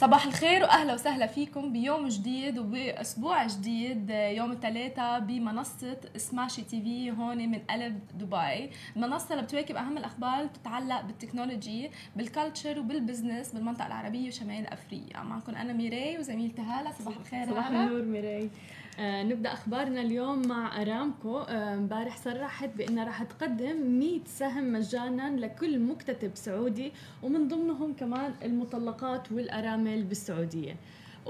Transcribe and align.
صباح 0.00 0.26
الخير 0.26 0.62
وأهلا 0.62 0.94
وسهلا 0.94 1.26
فيكم 1.26 1.72
بيوم 1.72 2.08
جديد 2.08 2.58
وبأسبوع 2.58 3.46
جديد 3.46 4.10
يوم 4.10 4.52
الثلاثاء 4.52 5.20
بمنصة 5.20 5.96
سماشي 6.16 6.62
تي 6.62 6.82
في 6.82 7.10
هون 7.10 7.38
من 7.38 7.58
قلب 7.58 8.00
دبي، 8.14 8.70
المنصة 8.96 9.34
اللي 9.34 9.42
بتواكب 9.42 9.76
أهم 9.76 9.98
الأخبار 9.98 10.46
بتتعلق 10.46 11.00
بال 11.00 11.14
technology، 11.14 11.90
بال 12.16 12.30
culture 12.30 12.78
وبال 12.78 12.98
business 12.98 13.52
بالمنطقة 13.52 13.86
العربية 13.86 14.28
وشمال 14.28 14.66
أفريقيا، 14.66 15.22
معكم 15.22 15.54
أنا 15.54 15.72
ميراي 15.72 16.18
وزميلتي 16.18 16.62
هالة. 16.62 16.92
صباح 16.92 17.16
الخير 17.16 17.46
صباح 17.46 17.66
النور 17.66 18.02
ميراي. 18.02 18.50
آه 18.98 19.22
نبدأ 19.22 19.52
أخبارنا 19.52 20.00
اليوم 20.00 20.48
مع 20.48 20.82
أرامكو. 20.82 21.38
آه، 21.38 21.74
امبارح 21.74 22.16
صرحت 22.16 22.68
بانها 22.76 23.04
راح 23.04 23.22
تقدم 23.22 23.76
100 23.98 24.20
سهم 24.26 24.72
مجانا 24.72 25.36
لكل 25.36 25.78
مكتتب 25.78 26.30
سعودي 26.34 26.92
ومن 27.22 27.48
ضمنهم 27.48 27.94
كمان 27.94 28.34
المطلقات 28.42 29.32
والأرامل 29.32 30.02
بالسعودية. 30.04 30.76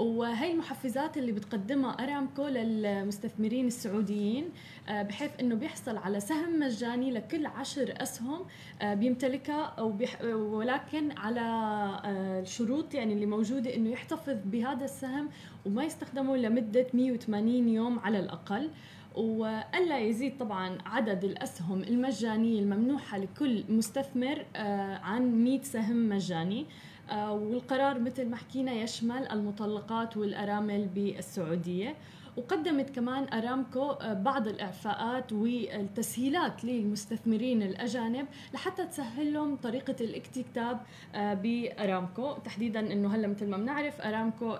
وهي 0.01 0.51
المحفزات 0.51 1.17
اللي 1.17 1.31
بتقدمها 1.31 1.91
أرامكو 1.91 2.47
للمستثمرين 2.47 3.67
السعوديين 3.67 4.49
آه، 4.89 5.01
بحيث 5.03 5.31
إنه 5.39 5.55
بيحصل 5.55 5.97
على 5.97 6.19
سهم 6.19 6.59
مجاني 6.59 7.11
لكل 7.11 7.45
عشر 7.45 7.93
أسهم 7.97 8.45
آه، 8.81 8.93
بيمتلكها 8.93 9.81
ولكن 10.33 11.11
على 11.17 11.41
الشروط 12.41 12.93
يعني 12.93 13.13
اللي 13.13 13.25
موجودة 13.25 13.75
إنه 13.75 13.89
يحتفظ 13.89 14.37
بهذا 14.45 14.85
السهم 14.85 15.29
وما 15.65 15.83
يستخدمه 15.83 16.37
لمدة 16.37 16.87
180 16.93 17.69
يوم 17.69 17.99
على 17.99 18.19
الأقل. 18.19 18.69
وألا 19.15 19.99
يزيد 19.99 20.37
طبعا 20.37 20.77
عدد 20.85 21.23
الأسهم 21.23 21.83
المجانية 21.83 22.59
الممنوحة 22.59 23.17
لكل 23.17 23.63
مستثمر 23.69 24.45
آه، 24.55 24.95
عن 24.97 25.43
100 25.43 25.61
سهم 25.61 26.09
مجاني. 26.09 26.61
آه، 26.61 26.65
والقرار 27.11 27.99
مثل 27.99 28.29
ما 28.29 28.35
حكينا 28.37 28.73
يشمل 28.73 29.27
المطلقات 29.31 30.17
والأرامل 30.17 30.85
بالسعودية. 30.85 31.95
وقدمت 32.37 32.89
كمان 32.89 33.33
أرامكو 33.33 33.91
آه، 33.91 34.13
بعض 34.13 34.47
الإعفاءات 34.47 35.33
والتسهيلات 35.33 36.65
للمستثمرين 36.65 37.61
الأجانب 37.63 38.25
لحتى 38.53 38.85
تسهل 38.85 39.33
لهم 39.33 39.55
طريقة 39.55 39.95
الاكتتاب 40.01 40.79
آه، 41.15 41.33
بأرامكو. 41.33 42.33
تحديدا 42.33 42.79
إنه 42.93 43.15
هلأ 43.15 43.27
مثل 43.27 43.49
ما 43.49 43.57
بنعرف 43.57 44.01
أرامكو 44.01 44.55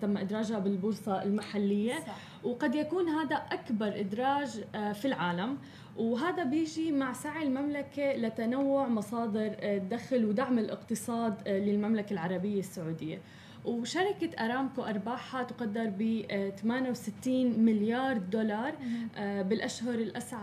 تم 0.00 0.16
إدراجها 0.16 0.58
بالبورصة 0.58 1.22
المحلية. 1.22 1.94
صح. 1.94 2.16
وقد 2.44 2.74
يكون 2.74 3.08
هذا 3.08 3.36
أكبر 3.36 4.00
إدراج 4.00 4.48
في 4.94 5.04
العالم. 5.04 5.58
وهذا 5.96 6.44
بيجي 6.44 6.92
مع 6.92 7.12
سعي 7.12 7.42
المملكة 7.42 8.12
لتنوع 8.12 8.88
مصادر 8.88 9.56
الدخل 9.62 10.24
ودعم 10.24 10.58
الاقتصاد 10.58 11.48
للمملكة 11.48 12.12
العربية 12.12 12.60
السعودية. 12.60 13.18
وشركة 13.64 14.44
أرامكو 14.44 14.82
أرباحها 14.82 15.42
تقدر 15.42 15.90
ب 15.98 16.24
68 16.56 17.58
مليار 17.64 18.18
دولار 18.18 18.74
آه، 19.16 19.42
بالأشهر 19.42 19.94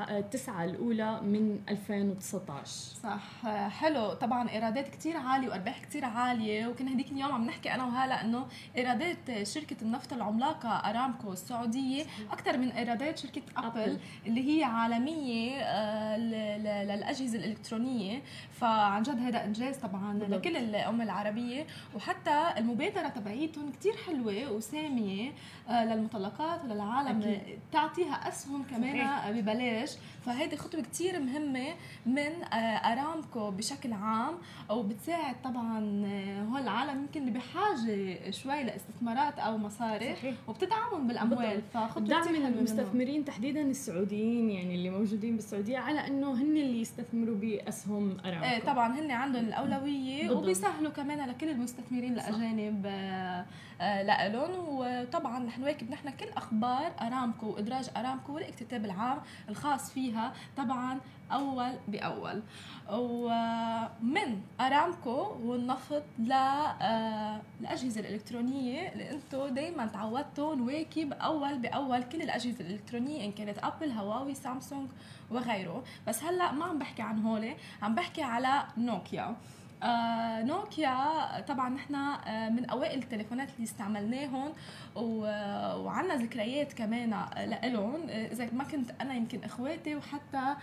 التسعة 0.10 0.66
الأولى 0.66 1.22
من 1.22 1.60
2019 1.70 2.68
صح. 3.04 3.48
حلو. 3.70 4.14
طبعا 4.14 4.50
إيرادات 4.50 4.88
كتير 4.88 5.18
عالية 5.18 5.50
وأرباح 5.50 5.80
كتير 5.84 6.06
عالية 6.06 6.68
وكنا 6.68 6.94
هديك 6.94 7.12
اليوم 7.12 7.32
عم 7.32 7.46
نحكي 7.46 7.74
أنا 7.74 7.86
وهلا 7.86 8.22
إنه 8.26 8.46
إيرادات 8.78 9.44
شركة 9.44 9.76
النفط 9.82 10.14
العملاقة 10.14 10.70
أرامكو 10.70 11.34
السعودية 11.34 12.04
أكثر 12.32 12.58
من 12.58 12.70
إيرادات 12.72 13.18
شركة 13.18 13.42
أبل 13.58 13.98
اللي 14.28 14.60
هي 14.60 14.64
عالمية 14.64 15.52
آه، 15.62 16.18
للأجهزة 16.18 17.38
الإلكترونية. 17.40 18.22
فعن 18.52 19.04
جد 19.04 19.20
هذا 19.20 19.46
إنجاز 19.46 19.78
طبعا 19.78 20.14
لكل 20.14 20.58
الأمة 20.58 21.04
العربية. 21.04 21.68
وحتى 21.96 22.54
المبادرة 22.58 23.11
تبعيتهم 23.16 23.72
كتير 23.72 23.94
حلوة 24.08 24.52
وسامية 24.52 25.32
آه، 25.70 25.86
للمطلقات 25.86 26.64
وللعالم 26.64 27.22
أكيد. 27.22 27.60
تعطيها 27.72 28.28
أسهم 28.28 28.64
كمان 28.64 29.32
ببلاش. 29.42 29.92
فهيدي 30.26 30.58
خطوة 30.58 30.82
كتير 30.82 31.20
مهمة 31.20 31.68
من 32.06 32.44
آه، 32.44 32.56
أرامكو 32.56 33.52
بشكل 33.52 33.94
عام 33.94 34.34
وبتساعد 34.70 35.36
طبعا 35.44 36.04
آه، 36.06 36.44
هول 36.44 36.62
العالم 36.62 37.02
يمكن 37.02 37.22
اللي 37.22 37.32
بحاجة 37.32 38.32
شوي 38.32 38.64
لاستثمارات 38.64 39.40
أو 39.40 39.58
مصاري 39.58 40.16
صحيح. 40.16 40.36
وبتدعمهم 40.48 41.08
بالأموال. 41.08 41.62
فخطوة 41.74 42.08
دعم 42.08 42.36
المستثمرين 42.36 43.26
تحديدا 43.26 43.62
السعوديين 43.62 44.50
يعني 44.50 44.76
اللي 44.76 44.90
موجودين 44.90 45.36
بالسعودية 45.36 45.78
على 45.78 46.08
إنه 46.08 46.32
هن 46.34 46.58
اللي 46.58 46.82
يستثمروا 46.82 47.36
بأسهم 47.36 48.18
أرامكو. 48.26 48.46
إيه 48.46 48.60
طبعا 48.60 49.00
هن 49.00 49.12
عندهم 49.12 49.46
الأولوية 49.46 50.32
وبيسهلوا 50.32 50.92
كمان 50.92 51.30
لكل 51.30 51.50
المستثمرين 51.50 52.14
الأجانب 52.14 52.86
لهم 54.28 54.66
وطبعا 54.68 55.46
رح 55.46 55.60
نواكب 55.60 55.92
نحن 55.92 56.10
كل 56.10 56.30
أخبار 56.30 56.92
أرامكو 57.02 57.48
وإدراج 57.48 57.90
أرامكو 57.98 58.36
والإكتتاب 58.36 58.86
العام 58.86 59.18
الخاص 59.50 59.92
فيها 59.92 60.34
طبعا 60.58 61.00
أول 61.32 61.74
بأول. 61.88 62.44
ومن 62.92 64.42
أرامكو 64.62 65.36
والنفط 65.44 66.04
للاجهزه 66.20 68.00
آه، 68.02 68.04
الإلكترونية 68.04 68.92
اللي 68.92 69.12
أنتم 69.12 69.48
دائما 69.48 69.86
تعودتوا 69.86 70.56
نواكب 70.56 71.14
اول 71.14 71.60
بأول 71.60 72.04
كل 72.04 72.22
الأجهزة 72.22 72.60
الإلكترونية 72.66 73.26
إن 73.26 73.32
كانت 73.32 73.58
أبل 73.58 73.92
هواوي 73.92 74.34
سامسونج 74.34 74.90
وغيره. 75.32 75.84
بس 76.08 76.24
هلأ 76.24 76.52
ما 76.52 76.66
عم 76.66 76.80
بحكي 76.80 77.02
عن 77.02 77.20
هول 77.20 77.54
عم 77.82 77.96
بحكي 77.96 78.22
على 78.22 78.64
نوكيا. 78.78 79.36
آه 79.84 80.44
نوكيا 80.44 81.42
طبعا 81.42 81.70
نحن 81.70 81.96
آه 81.96 82.50
من 82.50 82.66
أوائل 82.70 83.00
التليفونات 83.00 83.50
اللي 83.56 83.64
استعملناهم 83.64 84.54
وعنا 84.96 86.16
ذكريات 86.16 86.74
كمان 86.74 87.10
لهم 87.64 88.10
آه، 88.10 88.28
إذا 88.32 88.50
ما 88.54 88.64
كنت 88.64 88.92
أنا 89.02 89.14
يمكن 89.14 89.44
إخواتي 89.44 89.96
وحتى 89.96 90.56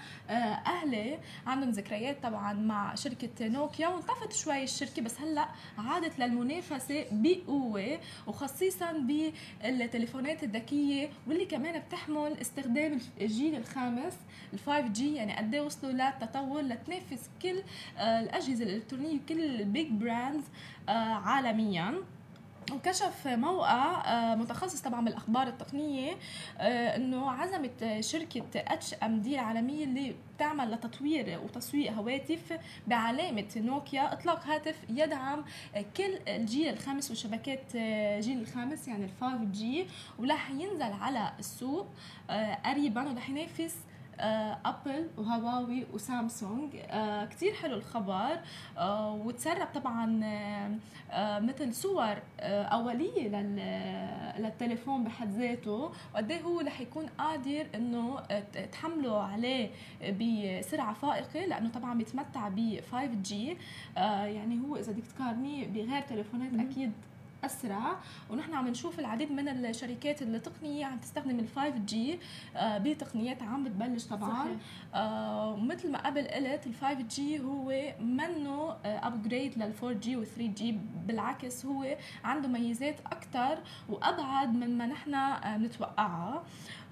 أهلي 0.66 1.18
عندهم 1.46 1.70
ذكريات 1.70 2.22
طبعا 2.22 2.52
مع 2.52 2.94
شركة 2.94 3.48
نوكيا. 3.48 3.88
وانطفت 3.88 4.32
شوي 4.32 4.62
الشركة 4.62 5.02
بس 5.02 5.20
هلأ 5.20 5.48
عادت 5.78 6.18
للمنافسة 6.18 7.04
بقوة 7.12 7.98
وخصيصا 8.26 8.92
بالتليفونات 8.92 10.44
الذكية 10.44 11.08
واللي 11.26 11.44
كمان 11.44 11.78
بتحمل 11.80 12.36
استخدام 12.40 12.98
الجيل 13.20 13.54
الخامس 13.56 14.14
ال 14.52 14.58
5G 14.58 15.14
يعني 15.14 15.36
قد 15.36 15.54
إيه 15.54 15.60
وصلوا 15.60 15.92
للتطور 15.92 16.60
لتنافس 16.62 17.30
كل 17.42 17.62
الأجهزة 17.98 18.64
الإلكترونية 18.64 19.07
يعني 19.08 19.20
كل 19.28 19.44
ال 19.60 19.68
big 19.68 19.90
brands 19.90 20.44
آه، 20.88 20.92
عالميا. 20.92 21.94
وكشف 22.72 23.26
موقع 23.26 24.04
آه، 24.04 24.34
متخصص 24.34 24.80
طبعا 24.80 25.04
بالأخبار 25.04 25.46
التقنية 25.46 26.12
آه، 26.58 26.96
إنه 26.96 27.30
عزمت 27.30 28.00
شركة 28.00 28.42
HMD 28.56 29.34
العالمية 29.34 29.84
اللي 29.84 30.14
بتعمل 30.36 30.70
لتطوير 30.70 31.40
وتسويق 31.44 31.92
هواتف 31.92 32.58
بعلامة 32.86 33.46
نوكيا. 33.56 34.12
إطلاق 34.12 34.46
هاتف 34.46 34.76
يدعم 34.90 35.44
كل 35.96 36.18
الجيل 36.28 36.72
الخامس 36.72 37.10
وشبكات 37.10 37.76
جيل 38.20 38.40
الخامس 38.40 38.88
يعني 38.88 39.04
ال 39.04 39.10
5G 39.20 39.86
ورح 40.18 40.50
ينزل 40.50 40.92
على 40.92 41.32
السوق 41.38 41.86
قريبا 42.64 43.08
ورح 43.08 43.30
ينافس 43.30 43.76
أبل 44.20 44.90
آه، 44.90 45.20
وهواوي 45.20 45.86
وسامسونج. 45.92 46.76
آه، 46.76 47.24
كتير 47.24 47.52
حلو 47.54 47.76
الخبر. 47.76 48.40
آه، 48.78 49.12
وتسرب 49.12 49.68
طبعا 49.74 50.06
مثل 51.40 51.74
صور 51.74 52.16
أولية 52.40 53.28
للتليفون 54.38 55.04
بحد 55.04 55.30
ذاته. 55.30 55.92
وقد 56.14 56.30
إيه 56.30 56.40
هو 56.40 56.60
رح 56.60 56.80
يكون 56.80 57.06
قادر 57.06 57.66
إنه 57.74 58.20
تحمله 58.72 59.22
عليه 59.22 59.70
بسرعة 60.02 60.94
فائقة 60.94 61.46
لأنه 61.46 61.68
طبعا 61.68 61.98
بيتمتع 61.98 62.48
ب 62.48 62.80
5 62.92 63.06
جي 63.06 63.56
يعني 63.96 64.60
هو 64.60 64.76
إذا 64.76 64.92
بدك 64.92 65.06
تقارنيه 65.06 65.66
بغير 65.66 66.00
تليفونات 66.02 66.52
أكيد 66.54 66.92
أسرع 67.44 67.96
ونحن 68.30 68.54
عم 68.54 68.68
نشوف 68.68 68.98
العديد 68.98 69.32
من 69.32 69.48
الشركات 69.48 70.22
التقنية 70.22 70.84
عم 70.86 70.98
تستخدم 70.98 71.38
ال 71.40 71.48
5G 71.56 72.18
آه، 72.56 72.78
بتقنيات 72.78 73.42
عم 73.42 73.64
بتبلش 73.64 74.04
طبعا. 74.04 74.58
آه 74.94 75.56
مثل 75.56 75.90
ما 75.90 76.06
قبل 76.06 76.28
قلت 76.28 76.66
ال 76.66 76.74
5G 76.74 77.40
هو 77.40 77.92
منه 78.00 78.76
upgrade 78.84 79.58
لل 79.58 79.72
4G 79.82 80.16
و 80.16 80.24
3G 80.24 80.78
بالعكس 81.06 81.66
هو 81.66 81.96
عنده 82.24 82.48
ميزات 82.48 83.00
أكثر 83.00 83.58
وأبعد 83.88 84.54
من 84.54 84.78
ما 84.78 84.86
نحن 84.86 85.34
بنتوقعها 85.58 86.42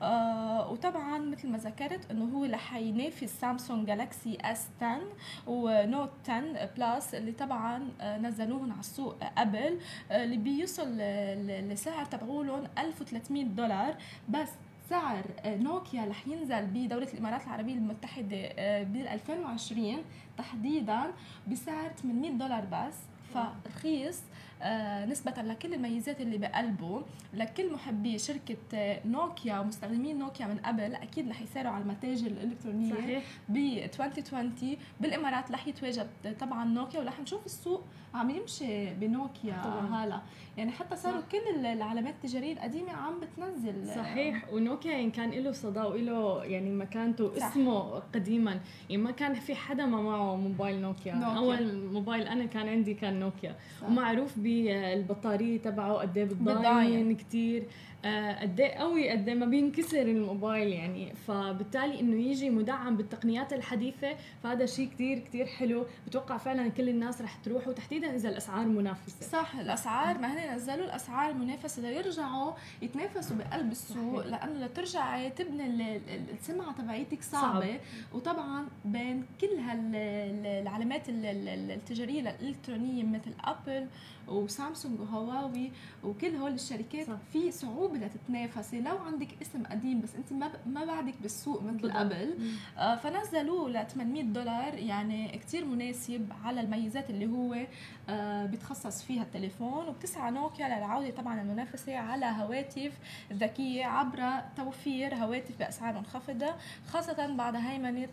آه 0.02 0.70
وطبعا 0.70 1.18
مثل 1.18 1.48
ما 1.48 1.58
ذكرت 1.58 2.10
إنه 2.10 2.24
هو 2.24 2.44
رح 2.44 2.76
ينافس 2.76 3.40
Samsung 3.40 3.86
Galaxy 3.86 4.38
S10 4.40 4.51
و 4.51 4.54
Note 4.54 4.68
10 4.82 5.00
Plus 5.46 7.14
اللي 7.14 7.32
طبعا 7.32 7.88
آه، 8.00 8.18
نزلوهم 8.18 8.70
على 8.72 8.80
السوق 8.80 9.14
قبل 9.38 9.78
آه، 10.10 10.24
اللي 10.24 10.36
بيوصل 10.36 10.88
لسعر 11.72 12.04
تبعولهم 12.04 12.64
1300 12.78 13.44
دولار. 13.44 13.96
بس 14.28 14.48
سعر 14.90 15.24
آه، 15.44 15.56
نوكيا 15.56 16.04
رح 16.04 16.28
ينزل 16.28 16.66
بدولة 16.66 17.08
الإمارات 17.12 17.44
العربية 17.44 17.74
المتحدة 17.74 18.52
بال 18.82 19.08
2020 19.08 19.98
تحديدا 20.38 21.00
بسعر 21.48 21.88
800 22.02 22.30
دولار 22.30 22.64
بس. 22.64 22.96
فرخيص 23.34 24.22
آه، 24.62 25.06
نسبة 25.06 25.42
لكل 25.42 25.74
الميزات 25.74 26.20
اللي 26.20 26.38
بقلبه. 26.38 27.02
لكل 27.34 27.72
محبي 27.72 28.18
شركة 28.18 28.56
نوكيا 29.04 29.58
ومستخدمين 29.58 30.18
نوكيا 30.18 30.46
من 30.46 30.58
قبل 30.58 30.94
أكيد 30.94 31.28
رح 31.28 31.42
يسارعوا 31.42 31.74
على 31.74 31.82
المتاجر 31.84 32.26
الإلكترونية 32.26 32.94
صحيح. 32.94 33.22
ب 33.48 33.56
2020 33.56 34.76
بالإمارات 35.00 35.50
رح 35.52 35.68
يتواجد 35.68 36.06
طبعا 36.40 36.64
نوكيا 36.64 37.00
ورح 37.00 37.20
نشوف 37.20 37.46
السوق 37.46 37.84
عم 38.14 38.30
يمشي 38.30 38.94
بنوكيا 38.94 39.54
هلا. 39.92 40.20
يعني 40.56 40.70
حتى 40.70 40.96
صاروا 40.96 41.20
صح. 41.20 41.26
كل 41.28 41.66
العلامات 41.66 42.14
التجارية 42.14 42.52
القديمة 42.52 42.92
عم 42.92 43.20
بتنزل. 43.20 43.86
صحيح. 43.94 44.52
ونوكيا 44.52 44.90
يعني 44.92 45.10
كان 45.10 45.30
له 45.30 45.52
صدى 45.52 45.80
وله 45.80 46.44
يعني 46.44 46.70
مكانته 46.70 47.38
صح. 47.38 47.46
اسمه 47.46 47.80
قديما. 48.14 48.60
يعني 48.90 49.02
ما 49.02 49.10
كان 49.10 49.34
في 49.34 49.54
حدا 49.54 49.86
ما 49.86 50.02
معه 50.02 50.36
موبايل 50.36 50.80
نوكيا, 50.80 51.14
نوكيا. 51.14 51.36
أول 51.38 51.88
موبايل 51.92 52.26
أنا 52.26 52.46
كان 52.46 52.68
عندي 52.68 52.94
كان 52.94 53.15
نوكيا. 53.20 53.56
صح. 53.80 53.86
ومعروف 53.88 54.38
بالبطاريه 54.38 55.58
تبعه 55.58 55.94
قد 55.94 56.18
إيه 56.18 56.24
بتضاين 56.24 57.16
كثير 57.16 57.62
قد 58.40 58.60
إيه 58.60 58.74
قوي 58.74 59.10
قد 59.10 59.30
ما 59.30 59.46
بينكسر 59.46 60.02
الموبايل 60.02 60.68
يعني. 60.68 61.14
فبالتالي 61.14 62.00
إنه 62.00 62.16
يجي 62.16 62.50
مدعم 62.50 62.96
بالتقنيات 62.96 63.52
الحديثة 63.52 64.16
فهذا 64.42 64.66
شيء 64.66 64.88
كثير 64.88 65.18
كثير 65.18 65.46
حلو. 65.46 65.86
بتوقع 66.06 66.36
فعلا 66.36 66.68
كل 66.68 66.88
الناس 66.88 67.22
رح 67.22 67.34
تروح 67.34 67.68
وتحديدا 67.68 68.14
إذا 68.16 68.28
الأسعار 68.28 68.66
منافسة. 68.66 69.26
صح 69.26 69.54
الأسعار 69.54 70.18
ما 70.18 70.32
هن 70.32 70.54
نزلوا 70.54 70.84
الأسعار 70.84 71.34
منافسة. 71.34 71.82
ليرجعوا 71.82 72.52
يتنافسوا 72.82 73.36
بقلب 73.36 73.70
السوق 73.72 74.26
لأنه 74.26 74.66
لترجعي 74.66 75.30
تبني 75.30 76.00
السمعة 76.32 76.72
تبعيتك 76.72 77.22
صعبة. 77.22 77.60
صعب. 77.60 77.80
وطبعا 78.12 78.66
بين 78.84 79.24
كل 79.40 79.56
هالعلامات 79.58 81.02
التجارية 81.08 82.20
الإلكترونية 82.20 83.04
مثل 83.04 83.32
ابل 83.44 83.86
وسامسونج 84.28 85.00
وهواوي 85.00 85.72
وكل 86.04 86.36
هول 86.36 86.52
الشركات 86.52 87.06
صح. 87.06 87.12
في 87.32 87.50
صعوبة 87.52 87.98
لتتنافسي 87.98 88.80
لو 88.80 88.98
عندك 88.98 89.28
اسم 89.42 89.62
قديم 89.66 90.00
بس 90.00 90.14
انت 90.14 90.32
ما 90.32 90.50
ما 90.66 90.84
بعدك 90.84 91.14
بالسوق 91.22 91.62
مثل 91.62 91.92
قبل 91.92 92.38
آه 92.78 92.96
فنزلوه 92.96 93.68
ل 93.70 93.86
800 93.86 94.22
دولار 94.22 94.74
يعني 94.74 95.38
كثير 95.38 95.64
مناسب 95.64 96.32
على 96.44 96.60
الميزات 96.60 97.10
اللي 97.10 97.26
هو 97.26 97.56
آه 98.08 98.46
بيتخصص 98.46 99.02
فيها 99.02 99.22
التليفون 99.22 99.88
وبتسعى 99.88 100.30
نوكيا 100.30 100.68
للعودة 100.68 101.10
طبعا 101.10 101.40
المنافسة 101.40 101.96
على 101.96 102.26
هواتف 102.26 102.92
ذكية 103.32 103.84
عبر 103.84 104.22
توفير 104.56 105.14
هواتف 105.14 105.58
بأسعار 105.58 105.94
منخفضة 105.94 106.54
خاصة 106.88 107.34
بعد 107.36 107.56
هيمنة 107.56 108.08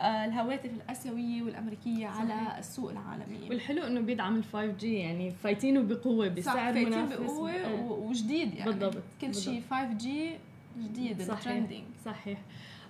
آه 0.00 0.24
الهواتف 0.24 0.70
الآسيوية 0.70 1.42
والأمريكية 1.42 2.08
صحيح. 2.08 2.20
على 2.20 2.58
السوق 2.58 2.90
العالمي 2.90 3.48
والحلو 3.50 3.82
إنه 3.86 4.00
بيدعم 4.00 4.36
ال 4.36 4.44
5 4.44 4.66
جي 4.66 4.94
يعني 4.94 5.30
فايتينه 5.44 5.82
بقوة 5.82 6.28
بسعر 6.28 6.72
منافس 6.72 7.16
بقوة 7.16 7.52
إيه. 7.52 7.80
وجديد 7.80 8.54
يعني. 8.54 8.70
بالضبط 8.70 9.02
كل 9.20 9.34
شيء 9.34 9.62
5 9.70 9.92
جي 9.92 10.30
جديد 10.78 11.22
صحيح 11.22 11.64
صحيح. 12.04 12.38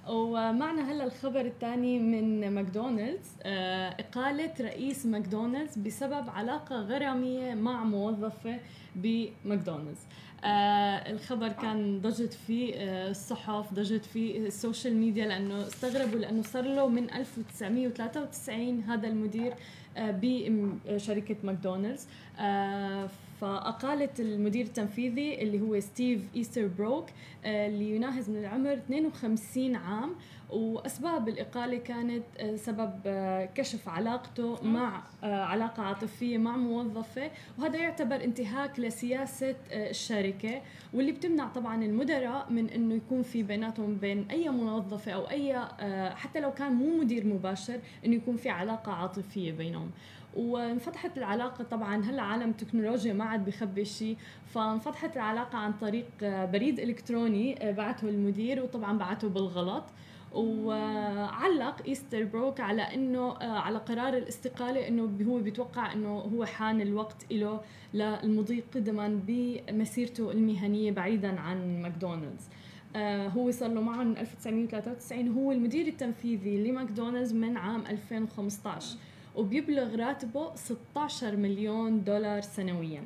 ومعنا 0.09 0.93
هلا 0.93 1.05
الخبر 1.05 1.41
الثاني 1.41 1.99
من 1.99 2.51
ماكدونالدز 2.51 3.29
آه، 3.43 3.89
إقالة 4.01 4.53
رئيس 4.61 5.07
ماكدونالدز 5.07 5.79
بسبب 5.79 6.31
علاقة 6.31 6.77
غرامية 6.77 7.55
مع 7.55 7.85
موظفة 7.85 8.59
بماكدونالدز. 8.97 10.01
آه 10.45 11.11
الخبر 11.11 11.49
كان 11.49 12.01
ضجت 12.01 12.33
فيه 12.47 12.75
آه 12.75 13.11
الصحف 13.11 13.75
ضجت 13.75 14.05
فيه 14.05 14.47
ال 14.47 14.54
social 14.54 14.97
media 14.97 15.27
لأنه 15.27 15.67
استغربوا 15.67 16.19
لأنه 16.19 16.43
صار 16.43 16.65
له 16.65 16.89
من 16.89 17.11
1993 17.11 18.83
هذا 18.83 19.09
المدير 19.09 19.53
آه 19.53 19.57
بشركه 19.99 21.37
ماكدونالدز 21.45 22.07
آه 22.39 23.09
فأقالت 23.41 24.21
المدير 24.21 24.65
التنفيذي 24.65 25.43
اللي 25.43 25.61
هو 25.61 25.81
ستيف 25.81 26.21
إيستربروك 26.37 27.07
آه، 27.45 27.69
اللي 27.69 27.97
يناهز 27.97 28.31
من 28.31 28.37
العمر 28.37 28.73
52 28.73 29.77
عام 29.77 30.15
وأسباب 30.51 31.29
الإقالة 31.29 31.79
كانت 31.79 32.25
آه، 32.39 32.57
سبب 32.57 32.93
آه، 33.07 33.45
كشف 33.55 33.89
علاقته 33.89 34.63
مع 34.63 35.03
علاقة 35.23 35.83
عاطفية 35.83 36.39
مع 36.39 36.57
موظفة 36.57 37.31
وهذا 37.59 37.77
يعتبر 37.77 38.25
انتهاك 38.25 38.81
لسياسة 38.81 39.57
الشركة. 39.73 40.63
واللي 40.95 41.13
بتمنع 41.13 41.49
طبعا 41.49 41.85
المدراء 41.85 42.51
من 42.51 42.71
إنه 42.71 42.95
يكون 42.95 43.23
في 43.23 43.43
بيناتهم 43.43 43.95
بين 43.97 44.27
أي 44.31 44.49
موظفة 44.49 45.13
أو 45.13 45.31
أي 45.31 45.59
حتى 46.17 46.41
لو 46.41 46.53
كان 46.53 46.73
مو 46.73 47.01
مدير 47.01 47.27
مباشر 47.27 47.81
إنه 48.05 48.15
يكون 48.15 48.37
في 48.37 48.49
علاقة 48.49 48.93
عاطفية 48.93 49.53
بينهم. 49.53 49.91
وانفتحت 50.37 51.19
العلاقة. 51.19 51.65
طبعا 51.65 52.05
هلا 52.05 52.23
عالم 52.23 52.51
التكنولوجيا 52.51 53.13
ما 53.13 53.25
عاد 53.25 53.45
بخبي 53.45 53.85
شيء 53.85 54.17
فانفتحت 54.47 55.17
العلاقة 55.17 55.59
عن 55.59 55.73
طريق 55.73 56.07
بريد 56.23 56.81
إلكتروني 56.81 57.73
بعته 57.73 58.09
المدير 58.09 58.63
وطبعا 58.63 58.99
بعته 58.99 59.29
بالغلط. 59.29 59.85
وعلق 60.35 61.83
إيستربروك 61.87 62.61
على 62.61 62.83
إنه 62.83 63.35
على 63.43 63.79
قرار 63.79 64.17
الاستقالة 64.17 64.89
إنه 64.89 65.03
هو 65.29 65.39
بيتوقع 65.39 65.93
إنه 65.93 66.19
هو 66.19 66.45
حان 66.45 66.81
الوقت 66.81 67.33
له 67.33 67.61
للمضي 67.95 68.65
قدما 68.75 69.21
بمسيرته 69.27 70.31
المهنية 70.31 70.91
بعيدا 70.91 71.41
عن 71.41 71.83
ماكدونالدز. 71.83 72.49
هو 73.37 73.51
صار 73.51 73.71
له 73.71 73.81
معهم 73.81 74.07
من 74.07 74.19
1993 74.19 75.29
هو 75.29 75.53
المدير 75.53 75.87
التنفيذي 75.87 76.71
لماكدونالدز 76.71 77.33
من 77.33 77.57
عام 77.57 77.81
2015 77.87 78.97
وبيبلغ 79.35 79.97
راتبه 79.97 80.55
16 80.55 81.37
مليون 81.37 82.05
دولار 82.05 82.41
سنويا. 82.41 83.03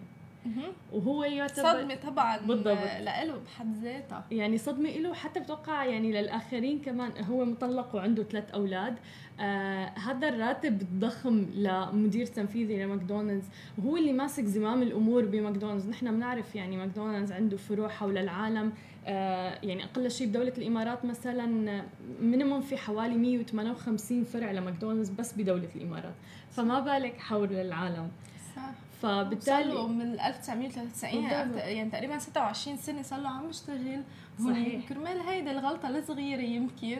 وهو 0.93 1.25
يعتبر 1.25 1.73
صدمة 1.73 1.95
طبعا 1.95 2.39
بالضبط. 2.39 2.79
لإله 3.01 3.37
بحد 3.37 3.77
ذاتها. 3.85 4.25
يعني 4.31 4.59
صدمة 4.59 4.91
له 4.91 5.15
حتى 5.15 5.41
بتوقع 5.41 5.85
يعني 5.85 6.13
للآخرين 6.13 6.79
كمان 6.79 7.25
هو 7.25 7.45
مطلق 7.45 7.95
وعنده 7.95 8.23
ثلاث 8.23 8.51
أولاد. 8.51 8.95
آه 9.41 9.85
هذا 9.85 10.29
الراتب 10.29 10.83
الضخم 10.83 11.47
لمدير 11.55 12.27
تنفيذي 12.27 12.85
لماكدونالدز. 12.85 13.45
وهو 13.79 13.97
اللي 13.97 14.13
ماسك 14.13 14.45
زمام 14.45 14.83
الأمور 14.83 15.25
بماكدونالدز. 15.25 15.89
نحن 15.89 16.17
بنعرف 16.17 16.55
يعني 16.57 16.77
ماكدونالدز 16.77 17.33
عنده 17.33 17.57
فروع 17.57 17.89
حول 17.89 18.19
العالم. 18.19 18.73
آه 19.07 19.59
يعني 19.63 19.85
أقل 19.85 20.11
شيء 20.11 20.27
بدولة 20.27 20.53
الإمارات 20.59 21.05
مثلا 21.05 21.83
minimum 22.21 22.61
في 22.61 22.77
حوالي 22.77 23.15
158 23.15 24.25
فرع 24.25 24.53
لماكدونالدز 24.53 25.11
بس 25.11 25.33
بدولة 25.33 25.69
الإمارات. 25.77 26.15
فما 26.51 26.81
بالك 26.81 27.19
حول 27.19 27.53
العالم. 27.53 28.11
صح. 28.57 28.88
فبالتالي 29.03 29.83
من 29.89 30.21
1993 30.21 31.23
يعني 31.23 31.91
تقريبا 31.91 32.19
26 32.19 32.77
سنة 32.77 33.03
صار 33.03 33.21
له 33.21 33.29
عم 33.29 33.49
يشتغل 33.51 34.03
صحيح. 34.45 34.89
كرمال 34.89 35.21
هيدي 35.21 35.51
الغلطة 35.51 35.89
الصغيرة 35.89 36.41
يمكن 36.41 36.99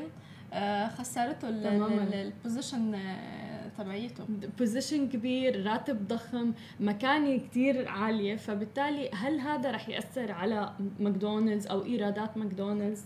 آه، 0.53 0.89
خسرته 0.89 1.49
ال 1.49 1.65
position 1.65 2.95
آه، 2.95 3.69
تبعيته. 3.79 4.25
position 4.59 5.09
كبير 5.09 5.67
راتب 5.67 6.09
ضخم 6.09 6.53
مكانة 6.81 7.37
كثير 7.37 7.89
عالية. 7.89 8.37
فبالتالي 8.37 9.11
هل 9.15 9.41
هذا 9.41 9.71
رح 9.71 9.89
يأثر 9.89 10.33
على 10.33 10.73
ماكدونالدز 11.01 11.67
أو 11.67 11.85
إيرادات 11.85 12.37
ماكدونالدز؟ 12.37 13.05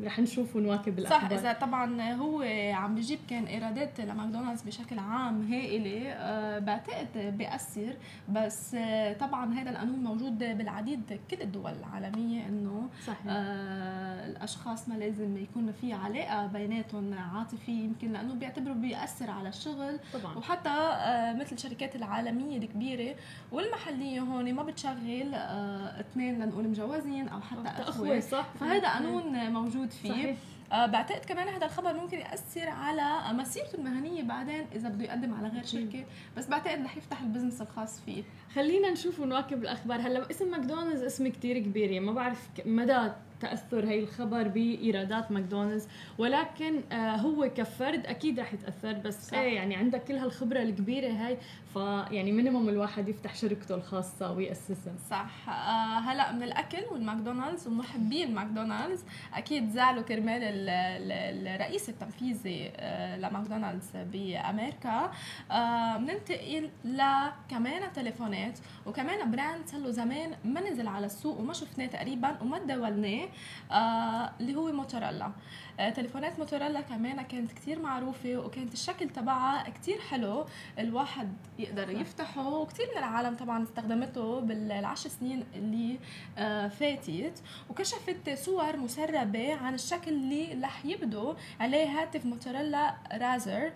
رح 0.00 0.18
نشوف 0.18 0.56
ونواكب 0.56 0.98
الأخبار. 0.98 1.20
صح 1.20 1.38
إذا 1.38 1.52
طبعا 1.52 2.12
هو 2.12 2.42
عم 2.72 2.94
بيجيب 2.94 3.18
كان 3.30 3.44
إيرادات 3.44 4.00
لماكدونالدز 4.00 4.62
بشكل 4.62 4.98
عام 4.98 5.52
هائله 5.52 6.12
أه 6.12 6.58
بعتقد 6.58 7.36
بياثر 7.38 7.96
بس 8.28 8.74
أه 8.74 9.12
طبعا 9.12 9.54
هذا 9.54 9.70
القانون 9.70 9.98
موجود 9.98 10.38
بالعديد 10.38 11.20
كل 11.30 11.42
الدول 11.42 11.72
العالمية 11.72 12.46
إنه 12.46 12.88
صحيح. 13.06 13.26
أه 13.28 14.26
الأشخاص 14.26 14.88
ما 14.88 14.94
لازم 14.94 15.36
يكون 15.36 15.72
في 15.80 15.92
علاقة 15.92 16.46
بيناتهم 16.46 17.14
عاطفية 17.14 17.84
يمكن 17.84 18.12
لأنه 18.12 18.34
بيعتبروا 18.34 18.74
بيأثر 18.74 19.30
على 19.30 19.48
الشغل. 19.48 19.98
طبعا. 20.12 20.36
وحتى 20.36 20.68
أه 20.68 21.32
مثل 21.32 21.52
الشركات 21.56 21.96
العالمية 21.96 22.58
الكبيرة 22.58 23.14
والمحلية 23.52 24.20
هون 24.20 24.54
ما 24.54 24.62
بتشغل 24.62 25.34
أه 25.34 26.00
اثنين 26.00 26.38
لنقول 26.38 26.68
مجوزين 26.68 27.28
أو 27.28 27.40
حتى 27.40 27.82
أخوة. 27.82 28.20
صح. 28.20 28.46
فهذا 28.60 28.88
قانون 28.88 29.52
موجود 29.52 29.81
فيه. 29.90 30.08
صحيح. 30.10 30.36
آه 30.72 30.86
بعتقد 30.86 31.24
كمان 31.24 31.48
هذا 31.48 31.66
الخبر 31.66 31.94
ممكن 31.94 32.18
يأثر 32.18 32.68
على 32.68 33.32
مسيرته 33.32 33.74
المهنية 33.74 34.22
بعدين 34.22 34.66
إذا 34.74 34.88
بده 34.88 35.04
يقدم 35.04 35.34
على 35.34 35.48
غير 35.48 35.64
شركة. 35.64 36.04
بس 36.36 36.46
بعتقد 36.46 36.84
رح 36.84 36.96
يفتح 36.96 37.20
ال 37.20 37.24
business 37.24 37.60
الخاص 37.62 38.00
فيه. 38.00 38.22
خلينا 38.54 38.90
نشوف 38.90 39.20
ونواكب 39.20 39.62
الأخبار. 39.62 40.00
هلا 40.00 40.30
اسم 40.30 40.50
ماكدونالدز 40.50 41.02
اسم 41.02 41.28
كتير 41.28 41.58
كبير. 41.58 41.90
يعني 41.90 42.06
ما 42.06 42.12
بعرف 42.12 42.48
مدى 42.66 43.10
تأثر 43.40 43.86
هي 43.86 43.98
الخبر 43.98 44.48
بإيرادات 44.48 45.32
ماكدونالدز. 45.32 45.88
ولكن 46.18 46.80
آه 46.92 47.16
هو 47.16 47.50
كفرد 47.56 48.06
أكيد 48.06 48.40
رح 48.40 48.54
يتأثر 48.54 48.92
بس 48.92 49.28
صح. 49.30 49.38
إيه 49.38 49.54
يعني 49.54 49.76
عندك 49.76 50.04
كل 50.04 50.14
هالخبرة 50.14 50.62
الكبيرة 50.62 51.08
هاي 51.08 51.38
فيعني 51.72 52.32
minimum 52.32 52.68
الواحد 52.68 53.08
يفتح 53.08 53.34
شركته 53.34 53.74
الخاصة 53.74 54.32
ويأسسها. 54.32 54.94
صح. 55.10 55.48
آه 55.48 55.98
هلا 55.98 56.32
من 56.32 56.42
الأكل 56.42 56.82
والماكدونالدز 56.92 57.68
ومحبي 57.68 58.24
الماكدونالدز 58.24 59.04
أكيد 59.34 59.70
زعلوا 59.70 60.02
كرمال 60.02 60.40
الرئيس 60.42 61.88
التنفيذي 61.88 62.70
آه 62.76 63.16
لماكدونالدز 63.16 63.90
بأمريكا. 63.94 65.10
آه 65.50 65.96
بننتقل 65.96 66.70
لكمان 66.84 67.92
تليفونات. 67.94 68.41
وكمان 68.86 69.30
brand 69.30 69.66
صار 69.66 69.80
له 69.80 69.90
زمان 69.90 70.34
ما 70.44 70.60
نزل 70.70 70.88
على 70.88 71.06
السوق 71.06 71.40
وما 71.40 71.52
شفناه 71.52 71.86
تقريبا 71.86 72.36
وما 72.42 72.58
تداولناه 72.58 73.28
آه 73.72 74.32
اللي 74.40 74.54
هو 74.54 74.72
موتوريلا. 74.72 75.32
آه 75.80 75.90
تليفونات 75.90 76.38
موتوريلا 76.38 76.80
كمان 76.80 77.22
كانت 77.22 77.52
كتير 77.52 77.78
معروفة 77.78 78.36
وكانت 78.36 78.72
الشكل 78.72 79.08
تبعها 79.08 79.70
كتير 79.70 80.00
حلو. 80.00 80.44
الواحد 80.78 81.32
يقدر 81.58 81.90
يفتحه 81.90 82.48
وكثير 82.48 82.86
من 82.92 82.98
العالم 82.98 83.36
طبعا 83.36 83.62
استخدمته 83.62 84.40
بالعشر 84.40 85.08
سنين 85.08 85.44
اللي 85.54 85.98
آه 86.38 86.68
فاتت. 86.68 87.42
وكشفت 87.70 88.30
صور 88.38 88.76
مسربة 88.76 89.54
عن 89.54 89.74
الشكل 89.74 90.10
اللي 90.12 90.58
رح 90.62 90.84
يبدو 90.84 91.34
عليه 91.60 91.86
هاتف 92.00 92.26
موتوريلا 92.26 92.94
رازر 93.12 93.72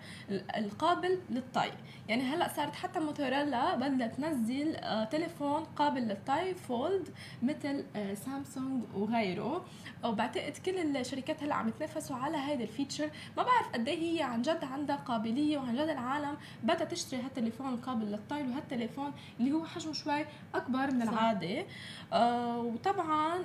القابل 0.57 1.19
للطي. 1.29 1.71
يعني 2.07 2.23
هلأ 2.23 2.47
صارت 2.47 2.75
حتى 2.75 2.99
موتوريلا 2.99 3.75
بدها 3.75 4.07
تنزل 4.07 4.37
آه 4.65 5.03
تليفون 5.03 5.63
قابل 5.63 6.01
للطي 6.01 6.53
fold 6.53 7.09
مثل 7.43 7.85
آه 7.95 8.13
سامسونج 8.13 8.83
وغيره. 8.95 9.65
وبعتقد 10.03 10.57
كل 10.65 10.97
الشركات 10.97 11.43
هلأ 11.43 11.55
عم 11.55 11.67
يتنافسوا 11.67 12.15
على 12.15 12.37
هذا 12.37 12.63
ال 12.63 12.68
feature. 12.68 13.09
ما 13.37 13.43
بعرف 13.43 13.67
قد 13.73 13.87
إيه 13.87 14.17
هي 14.17 14.23
عن 14.23 14.41
جد 14.41 14.63
عندها 14.63 14.95
قابلية 14.95 15.57
وعن 15.57 15.75
جد 15.75 15.89
العالم 15.89 16.37
بدها 16.63 16.85
تشتري 16.85 17.21
هالتليفون 17.21 17.73
القابل 17.73 18.05
للطي 18.05 18.43
وهالتليفون 18.43 19.11
اللي 19.39 19.51
هو 19.51 19.65
حجمه 19.65 19.93
شوي 19.93 20.25
أكبر 20.55 20.91
من 20.91 21.01
العادة. 21.01 21.65
آه 22.13 22.59
وطبعا 22.59 23.37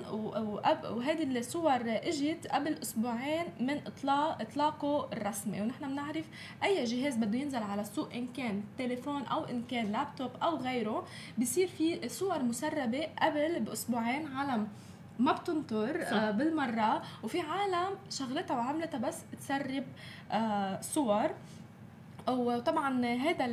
وهذه 0.91 1.23
الصور 1.37 1.81
إجت 1.87 2.47
قبل 2.47 2.73
أسبوعين 2.73 3.45
من 3.59 3.81
اطلاق 3.87 4.41
إطلاقه 4.41 5.09
الرسمي. 5.13 5.61
ونحن 5.61 5.87
بنعرف 5.87 6.25
أي 6.63 6.83
جهاز 6.83 7.15
بده 7.17 7.37
ينزل 7.37 7.63
على 7.63 7.81
السوق 7.81 8.13
إن 8.13 8.27
كان 8.27 8.63
تليفون 8.77 9.25
أو 9.25 9.43
إن 9.43 9.63
كان 9.63 9.91
لابتوب 9.91 10.31
أو 10.43 10.57
غيره 10.57 11.02
بصير 11.37 11.67
في 11.67 12.09
صور 12.09 12.43
مسربة 12.43 13.07
قبل 13.21 13.59
بأسبوعين 13.59 14.27
على 14.27 14.63
ما 15.19 15.31
بتنطر 15.31 16.01
آه 16.03 16.31
بالمرة. 16.31 17.01
وفي 17.23 17.39
عالم 17.41 17.95
شغلتها 18.09 18.57
وعملتها 18.57 18.97
بس 18.97 19.17
تسرب 19.39 19.83
آه 20.31 20.81
صور. 20.81 21.31
وطبعا 22.29 23.05
هذا 23.05 23.45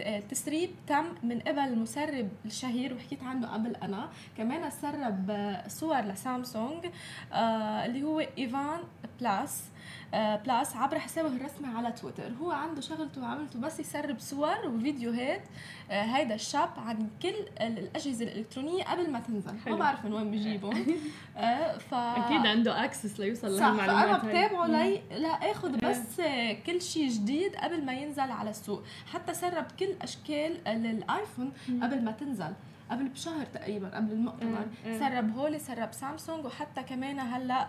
التسريب 0.00 0.70
تم 0.86 1.04
من 1.22 1.40
قبل 1.40 1.58
المسرب 1.58 2.28
الشهير 2.44 2.94
وحكيت 2.94 3.22
عنه 3.22 3.46
قبل 3.54 3.76
أنا. 3.76 4.08
كمان 4.36 4.70
سرب 4.70 5.56
صور 5.68 6.00
لسامسونج 6.00 6.86
آه 7.32 7.86
اللي 7.86 8.02
هو 8.02 8.20
إيفان 8.38 8.80
بلاس. 9.20 9.62
آه، 9.62 9.77
بلاس 10.12 10.76
عبر 10.76 10.98
حسابه 10.98 11.28
الرسمي 11.28 11.66
على 11.76 11.92
تويتر. 11.92 12.32
هو 12.42 12.50
عنده 12.50 12.80
شغلته 12.80 13.22
وعملته 13.22 13.60
بس 13.60 13.80
يسرب 13.80 14.18
صور 14.18 14.68
وفيديوهات 14.68 15.42
آه، 15.90 16.02
هيدا 16.02 16.34
الشاب 16.34 16.68
عن 16.76 17.08
كل 17.22 17.34
الأجهزة 17.60 18.24
الإلكترونية 18.24 18.84
قبل 18.84 19.10
ما 19.10 19.20
تنزل. 19.20 19.58
حلو. 19.64 19.76
ما 19.76 19.80
بعرف 19.80 20.04
من 20.04 20.12
وين 20.12 20.30
بيجيبهم. 20.30 20.86
آه، 21.36 21.78
ف 21.78 21.94
أكيد 21.94 22.46
عنده 22.46 22.84
access 22.84 23.20
ليوصل 23.20 23.56
لهالمعلومات 23.56 24.20
فأنا 24.20 24.28
بتابعه 24.28 24.66
لي 24.66 25.02
لاخذ 25.10 25.76
بس 25.76 26.20
كل 26.66 26.82
شيء 26.82 27.08
جديد 27.08 27.56
قبل 27.56 27.84
ما 27.84 27.92
ينزل 27.92 28.30
على 28.30 28.50
السوق. 28.50 28.82
حتى 29.12 29.34
سرب 29.34 29.66
كل 29.78 29.94
أشكال 30.02 30.68
الايفون 30.68 31.52
قبل 31.82 32.04
ما 32.04 32.12
تنزل. 32.12 32.52
قبل 32.90 33.08
بشهر 33.08 33.44
تقريبا 33.46 33.88
قبل 33.88 34.12
المؤتمر. 34.12 34.66
سرب 34.98 35.36
هولي 35.36 35.58
سرب 35.58 35.92
سامسونج 35.92 36.46
وحتى 36.46 36.82
كمان 36.82 37.18
هلأ 37.18 37.68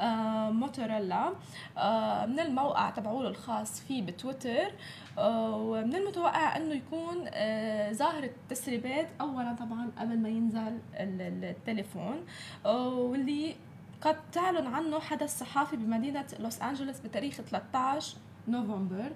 آه 0.00 0.50
موتوريلا 0.50 1.32
آه 1.78 2.26
من 2.26 2.40
الموقع 2.40 2.90
تبعوله 2.90 3.28
الخاص 3.28 3.80
فيه 3.80 4.02
بتويتر. 4.02 4.72
آه 5.18 5.56
ومن 5.56 5.94
المتوقع 5.94 6.56
إنه 6.56 6.74
يكون 6.74 7.24
آه 7.28 7.92
ظاهر 7.92 8.22
التسريبات 8.24 9.08
اولا 9.20 9.52
طبعا 9.52 9.90
قبل 9.98 10.18
ما 10.18 10.28
ينزل 10.28 10.78
التليفون. 10.94 12.26
واللي 12.64 13.56
قد 14.00 14.16
تعلن 14.32 14.66
عنه 14.66 15.00
حدث 15.00 15.38
صحافي 15.38 15.76
بمدينة 15.76 16.24
لوس 16.38 16.62
أنجلوس 16.62 17.00
بتاريخ 17.00 17.34
13 17.34 18.16
نوفمبر. 18.48 19.12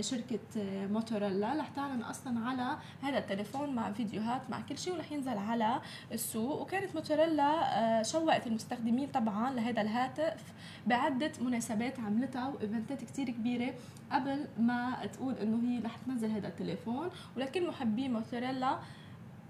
شركة 0.00 0.38
آه، 0.56 0.86
موتوريلا 0.86 1.54
رح 1.60 1.68
تعلن 1.68 2.02
أصلا 2.02 2.40
على 2.48 2.76
هذا 3.02 3.18
التليفون 3.18 3.74
مع 3.74 3.92
فيديوهات 3.92 4.40
مع 4.50 4.60
كل 4.60 4.78
شيء 4.78 4.92
ورح 4.92 5.12
ينزل 5.12 5.38
على 5.38 5.80
السوق. 6.12 6.60
وكانت 6.60 6.94
موتوريلا 6.94 7.78
آه، 8.00 8.02
شوقت 8.02 8.46
المستخدمين 8.46 9.08
طبعا 9.08 9.50
لهذا 9.50 9.80
الهاتف 9.80 10.52
بعدة 10.86 11.32
مناسبات 11.40 12.00
عملتها 12.00 12.48
وإيفنتات 12.48 13.04
كتير 13.04 13.30
كبيرة 13.30 13.74
قبل 14.12 14.46
ما 14.58 15.06
تقول 15.12 15.34
إنه 15.34 15.60
هي 15.68 15.80
رح 15.84 15.96
تنزل 16.06 16.30
هذا 16.30 16.48
التليفون. 16.48 17.08
ولكن 17.36 17.66
محبي 17.66 18.08
موتوريلا 18.08 18.78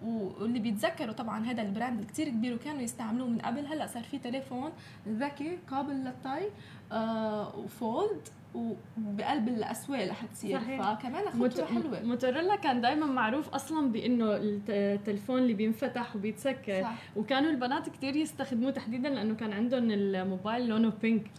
واللي 0.02 0.58
بيتذكروا 0.58 1.12
طبعا 1.14 1.44
هذا 1.44 1.62
البراند 1.62 2.04
كتير 2.04 2.28
كبير 2.28 2.54
وكانوا 2.54 2.80
يستعملوه 2.80 3.28
من 3.28 3.38
قبل 3.38 3.66
هلأ 3.66 3.86
صار 3.86 4.02
في 4.02 4.18
تليفون 4.18 4.70
ذكي 5.08 5.58
قابل 5.70 5.94
للطي 5.94 6.48
آه 6.92 7.56
وفولد. 7.56 8.28
وبقلب 8.54 9.48
الاسواق 9.48 10.08
رح 10.08 10.24
تصير. 10.24 10.58
فكمان 10.60 11.24
خطوه 11.30 11.66
حلوة 11.66 12.02
موتوريلا 12.02 12.56
كان 12.56 12.80
دائما 12.80 13.06
معروف 13.06 13.48
أصلا 13.48 13.92
بإنه 13.92 14.26
التليفون 14.68 15.38
اللي 15.38 15.54
بينفتح 15.54 16.16
وبيتسكر 16.16 16.82
صح. 16.82 16.94
وكانوا 17.16 17.50
البنات 17.50 17.88
كثير 17.88 18.16
يستخدموه 18.16 18.70
تحديدا 18.70 19.08
لأنه 19.08 19.34
كان 19.34 19.52
عندهم 19.52 19.90
الموبايل 19.90 20.68
لونه 20.68 20.92
بينك 21.02 21.30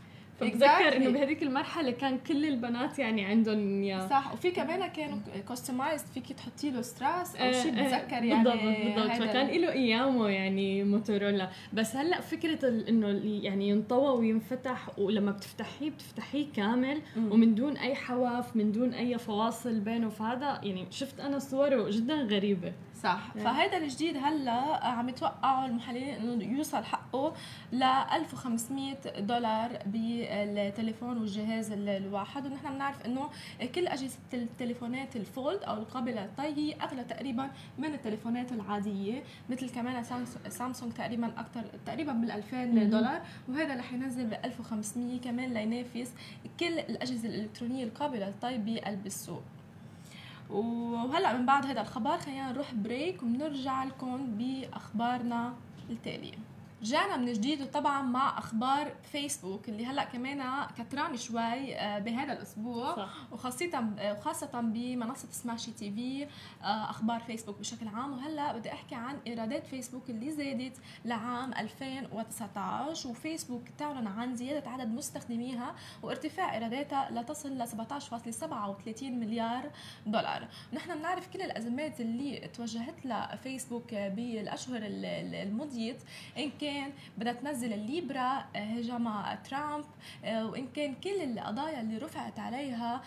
بتذكر 0.50 0.98
انه 0.98 1.10
بهذيك 1.10 1.44
المرحلة 1.44 1.92
كان 1.92 2.18
كل 2.28 2.46
البنات 2.46 3.00
يعني 3.00 3.26
عندهم 3.26 3.84
يا. 3.84 4.08
صح. 4.08 4.34
وفي 4.34 4.52
كمان 4.52 4.88
كانوا 4.88 5.18
customized 5.48 6.06
فيك 6.14 6.34
تحطي 6.34 6.70
له 6.70 6.82
strass 6.82 7.36
أو 7.36 7.52
شيء 7.52 7.74
إيه، 7.74 7.80
إيه، 7.80 7.88
بتذكر 7.88 8.24
يعني 8.24 8.44
بالضبط. 8.44 8.64
بالضبط 8.64 9.30
فكان 9.30 9.62
له 9.62 9.72
أيامه 9.72 10.30
يعني 10.30 10.84
موتورولا 10.84 11.50
بس 11.74 11.96
هلأ 11.96 12.22
فكرة 12.22 12.70
إنه 12.90 13.08
يعني 13.44 13.70
ينطوى 13.70 14.20
وينفتح 14.20 15.00
ولما 15.00 15.32
بتفتحيه 15.32 15.90
بتفتحيه 15.90 16.46
كامل 16.56 17.02
ومن 17.18 17.56
دون 17.56 17.78
أي 17.78 17.96
حواف 17.96 18.56
من 18.56 18.72
دون 18.72 18.94
أي 18.94 19.18
فواصل 19.18 19.80
بينه. 19.80 20.10
فهذا 20.10 20.62
يعني 20.64 20.86
شفت 20.90 21.20
أنا 21.20 21.40
صوره 21.40 21.90
جدا 21.90 22.16
غريبة. 22.16 22.74
صح. 23.04 23.34
yeah. 23.36 23.40
فهذا 23.40 23.78
الجديد 23.78 24.18
هلا 24.18 24.86
عم 24.88 25.10
يتوقعوا 25.10 25.66
المحللين 25.66 26.16
إنه 26.16 26.58
يوصل 26.58 26.84
حقه 26.84 27.34
ل 27.72 27.84
1500 27.84 28.96
دولار 29.20 29.80
بالتليفون 29.86 31.18
والجهاز 31.18 31.72
الواحد. 31.72 32.46
ونحن 32.46 32.74
بنعرف 32.74 33.06
إنه 33.06 33.30
كل 33.76 33.88
أجهزة 33.88 34.18
التليفونات 34.34 35.16
ال 35.16 35.25
fold 35.25 35.64
أو 35.64 35.74
القابلة 35.74 36.22
للطي 36.26 36.44
هي 36.44 36.74
أغلى 36.74 37.04
تقريبا 37.04 37.52
من 37.78 37.94
التليفونات 37.94 38.52
العادية 38.52 39.24
مثل 39.50 39.70
كمان 39.70 40.04
سامسونج 40.50 40.94
تقريبا 40.94 41.28
أكثر 41.28 41.64
تقريبا 41.86 42.14
بال 42.14 42.32
2000 42.32 42.66
دولار. 42.66 43.22
وهذا 43.50 43.76
رح 43.76 43.94
ينزل 43.94 44.26
ب 44.28 44.34
1500 44.46 45.22
كمان 45.22 45.54
لينافس 45.54 46.14
كل 46.60 46.80
الأجهزة 46.80 47.30
الإلكترونية 47.30 47.84
القابلة 47.84 48.28
للطي 48.28 48.58
بقلب 48.58 49.06
السوق 49.06 49.44
وهلا 50.52 51.38
من 51.38 51.46
بعد 51.46 51.66
هذا 51.66 51.82
الخبر 51.82 52.18
خلينا 52.18 52.52
نروح 52.52 52.74
break 52.74 53.24
وبنرجع 53.24 53.84
لكم 53.84 54.38
بأخبارنا 54.38 55.54
التالية. 55.90 56.51
رجعنا 56.82 57.18
من 57.18 57.34
جديد 57.34 57.62
وطبعا 57.62 58.02
مع 58.02 58.38
أخبار 58.38 58.94
فيسبوك 59.12 59.70
اللي 59.70 59.86
هلأ 59.86 60.04
كمان 60.04 60.68
كتران 60.78 61.18
شوي 61.18 61.76
آه، 61.76 62.00
بهذا 62.00 62.34
الأسبوع. 62.34 62.96
صح. 62.96 63.18
وخاصة 63.32 63.86
وخاصة 64.02 64.62
بمنصة 64.62 65.28
سماشي 65.32 65.72
تي 65.72 65.92
في 65.92 66.28
آه، 66.64 66.90
أخبار 66.90 67.20
فيسبوك 67.20 67.60
بشكل 67.60 67.88
عام. 67.88 68.12
وهلأ 68.12 68.58
بدي 68.58 68.74
أحكي 68.74 68.96
عن 68.96 69.18
إيرادات 69.28 69.68
فيسبوك 69.68 70.10
اللي 70.10 70.32
زادت 70.32 70.78
لعام 71.06 71.54
2019 71.54 73.10
وفيسبوك 73.10 73.64
تعلن 73.78 74.08
عن 74.08 74.36
زيادة 74.36 74.70
عدد 74.70 74.88
مستخدميها 74.88 75.76
وارتفاع 76.04 76.54
إيراداتها 76.56 77.10
لتصل 77.12 77.58
ل 77.58 77.68
17.37 77.68 79.04
مليار 79.04 79.72
دولار. 80.06 80.48
نحن 80.74 80.96
بنعرف 81.00 81.28
كل 81.34 81.42
الأزمات 81.42 82.02
اللي 82.02 82.50
توجهت 82.54 83.06
لها 83.06 83.36
فيسبوك 83.36 83.94
بالاشهر 83.94 84.80
المضيت 84.84 86.04
إن 86.38 86.52
كان 86.62 86.71
كان 86.72 86.92
بدها 87.18 87.34
تنزل 87.34 87.74
الليبرا 87.74 88.46
هجم 88.56 89.10
ترامب 89.50 89.86
وان 90.26 90.68
كان 90.68 90.96
كل 91.04 91.22
القضايا 91.22 91.82
اللي 91.82 91.98
رفعت 91.98 92.40
عليها 92.40 93.02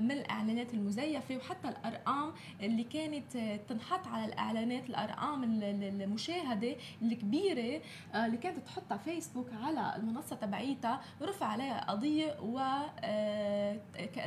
من 0.00 0.10
الإعلانات 0.10 0.74
المزيفة 0.74 1.36
وحتى 1.36 1.68
الأرقام 1.68 2.32
اللي 2.60 2.84
كانت 2.84 3.36
تنحط 3.68 4.06
على 4.06 4.24
الإعلانات 4.24 4.90
الأرقام 4.90 5.44
المشاهدة 5.44 6.76
الكبيرة 7.02 7.80
اللي 8.14 8.36
كانت 8.36 8.66
تحطها 8.66 8.96
فيسبوك 8.98 9.48
على 9.62 9.96
المنصة 9.96 10.36
تبعيتها 10.36 11.00
رفع 11.22 11.46
عليها 11.46 11.80
قضية 11.90 12.36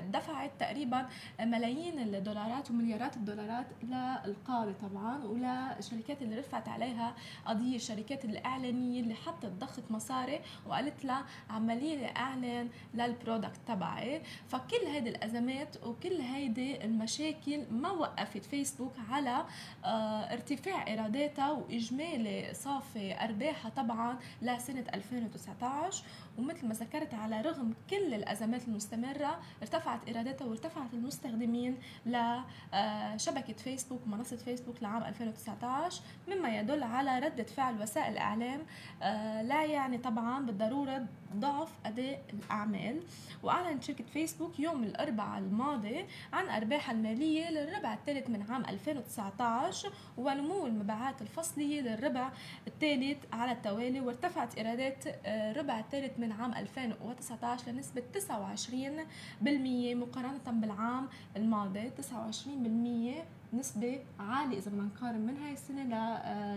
ودفعت 0.01 0.51
تقريبا 0.59 1.07
ملايين 1.39 1.99
الدولارات 1.99 2.71
ومليارات 2.71 3.17
الدولارات 3.17 3.65
للقاضي 3.83 4.73
طبعا 4.73 5.23
وللشركات 5.23 6.21
اللي 6.21 6.39
رفعت 6.39 6.69
عليها 6.69 7.15
قضية 7.45 7.75
الشركات 7.75 8.25
الاعلانيه 8.71 9.01
اللي 9.01 9.15
حطت 9.15 9.45
ضخت 9.45 9.91
مصاري 9.91 10.41
وقالت 10.65 11.05
لها 11.05 11.25
عملية 11.49 12.05
اعلن 12.05 12.69
للبرودكت 12.93 13.59
تبعي. 13.67 14.21
فكل 14.47 14.85
هيدي 14.87 15.09
الأزمات 15.09 15.85
وكل 15.85 16.21
هيدي 16.21 16.85
المشاكل 16.85 17.65
ما 17.71 17.91
وقفت 17.91 18.45
فيسبوك 18.45 18.93
على 19.09 19.45
آه، 19.85 20.33
ارتفاع 20.33 20.87
إيراداتها 20.87 21.51
وإجمالي 21.51 22.53
صافي 22.53 23.23
أرباحها 23.23 23.69
طبعا 23.69 24.17
لسنة 24.41 24.85
2019 24.93 26.03
ومثل 26.37 26.67
ما 26.67 26.73
ذكرت 26.73 27.13
على 27.13 27.41
رغم 27.41 27.73
كل 27.89 28.13
الأزمات 28.13 28.67
المستمرة 28.67 29.39
ارتفعت 29.61 30.07
إيراداتها 30.07 30.45
وارتفعت 30.45 30.93
المستخدمين 30.93 31.77
لشبكه 32.05 33.53
فيسبوك 33.53 34.01
ومنصه 34.05 34.37
فيسبوك 34.37 34.83
لعام 34.83 35.03
2019 35.03 36.01
مما 36.27 36.59
يدل 36.59 36.83
على 36.83 37.19
ردة 37.19 37.43
فعل 37.43 37.81
وسائل 37.81 38.13
الاعلام 38.13 38.60
آه، 39.01 39.41
لا 39.41 39.65
يعني 39.65 39.97
طبعا 39.97 40.45
بالضرورة 40.45 41.05
ضعف 41.35 41.69
أداء 41.85 42.21
الأعمال. 42.33 43.01
واعلنت 43.43 43.83
شركة 43.83 44.03
فيسبوك 44.03 44.59
يوم 44.59 44.83
الأربعاء 44.83 45.39
الماضي 45.39 46.05
عن 46.33 46.49
ارباحها 46.49 46.95
المالية 46.95 47.49
للربع 47.49 47.93
الثالث 47.93 48.29
من 48.29 48.41
عام 48.49 48.65
2019 48.65 49.91
ونمو 50.17 50.67
المبيعات 50.67 51.21
الفصلية 51.21 51.81
للربع 51.81 52.31
الثالث 52.67 53.17
على 53.33 53.51
التوالي 53.51 53.99
وارتفعت 53.99 54.57
إيرادات 54.57 55.03
الربع 55.25 55.77
آه، 55.77 55.79
الثالث 55.79 56.19
من 56.19 56.31
عام 56.31 56.53
2019 56.53 57.71
لنسبة 57.71 58.03
29% 58.13 59.95
مقارنة 59.95 60.51
بالعام 60.51 61.07
الماضي. 61.37 61.89
29% 61.89 63.40
نسبة 63.53 63.99
عالية 64.19 64.57
إذا 64.57 64.71
بدنا 64.71 64.83
نقارن 64.83 65.19
من 65.19 65.37
هاي 65.37 65.53
السنة 65.53 65.83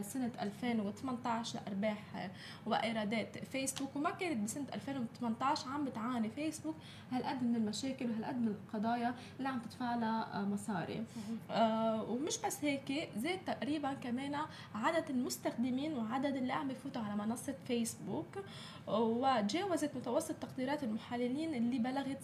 لسنة 0.01 0.31
آه، 0.39 0.43
2018 0.43 1.59
لأرباح 1.67 2.31
وإيرادات 2.67 3.39
فيسبوك. 3.39 3.97
وما 3.97 4.11
كانت 4.11 4.45
بسنة 4.45 4.65
2018 4.75 5.69
عم 5.69 5.85
بتعاني 5.85 6.31
فيسبوك 6.31 6.75
هالقد 7.13 7.43
من 7.43 7.57
المشاكل 7.57 8.11
وهالقد 8.11 8.37
من 8.41 8.49
القضايا 8.49 9.15
اللي 9.39 9.49
عم 9.49 9.59
تدفع 9.61 9.95
لها 9.95 10.41
آه، 10.41 10.45
مصاري. 10.45 11.05
آه 11.51 12.03
ومش 12.03 12.39
بس 12.47 12.65
هيك 12.65 13.09
زاد 13.17 13.39
تقريبا 13.47 13.95
كمان 13.95 14.37
عدد 14.75 15.11
المستخدمين 15.11 15.97
وعدد 15.97 16.37
اللي 16.37 16.53
عم 16.53 16.69
بفوتوا 16.69 17.03
على 17.03 17.17
منصة 17.17 17.55
فيسبوك. 17.67 18.39
وتجاوزت 18.87 19.97
متوسط 19.97 20.35
تقديرات 20.35 20.85
المحللين 20.85 21.55
اللي 21.55 21.79
بلغت 21.79 22.19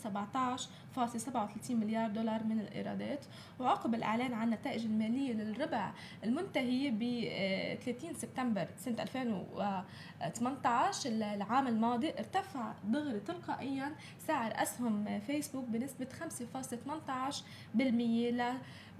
17.37 0.96 1.70
مليار 1.70 2.10
دولار 2.10 2.44
من 2.44 2.60
الإيرادات 2.60 3.24
وعقب 3.60 3.94
الإعلان 3.94 4.34
عن 4.34 4.46
النتائج 4.46 4.84
المالية 4.84 5.32
للربع 5.32 5.92
المنتهي 6.24 6.90
ب 6.90 7.00
30 7.84 8.14
سبتمبر 8.14 8.68
سنة 8.76 9.02
2018 9.02 11.10
العام 11.10 11.66
الماضي 11.66 12.10
ارتفع 12.10 12.72
دغري 12.84 13.20
تلقائيا 13.20 13.94
سعر 14.18 14.62
أسهم 14.62 15.20
فيسبوك 15.20 15.64
بنسبة 15.64 16.06
5.18% 17.74 17.78
ل 17.78 18.52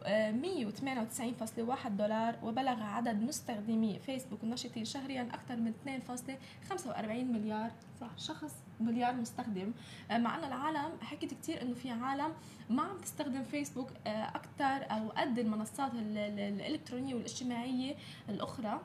198.1 0.05 1.89
دولار 1.89 2.37
وبلغ 2.43 2.83
عدد 2.83 3.23
مستخدمي 3.23 3.99
فيسبوك 3.99 4.43
النشطين 4.43 4.85
شهريا 4.85 5.29
أكثر 5.35 5.57
من 5.57 5.73
2.45 6.69 7.09
مليار 7.09 7.71
شخص 8.17 8.55
مليار 8.81 9.15
مستخدم. 9.15 9.73
آه، 10.11 10.19
مع 10.19 10.39
إنه 10.39 10.47
العالم 10.47 10.93
حكيت 11.03 11.35
كثير 11.35 11.63
إنه 11.63 11.75
في 11.75 11.91
عالم 11.91 12.33
ما 12.71 12.83
عم 12.83 12.99
تستخدم 12.99 13.43
فيسبوك 13.43 13.89
آه، 14.07 14.29
أكثر 14.29 14.91
أو 14.91 15.09
قد 15.09 15.39
المنصات 15.39 15.91
الإلكترونية 15.95 17.15
والإجتماعية 17.15 17.95
الأخرى. 18.29 18.81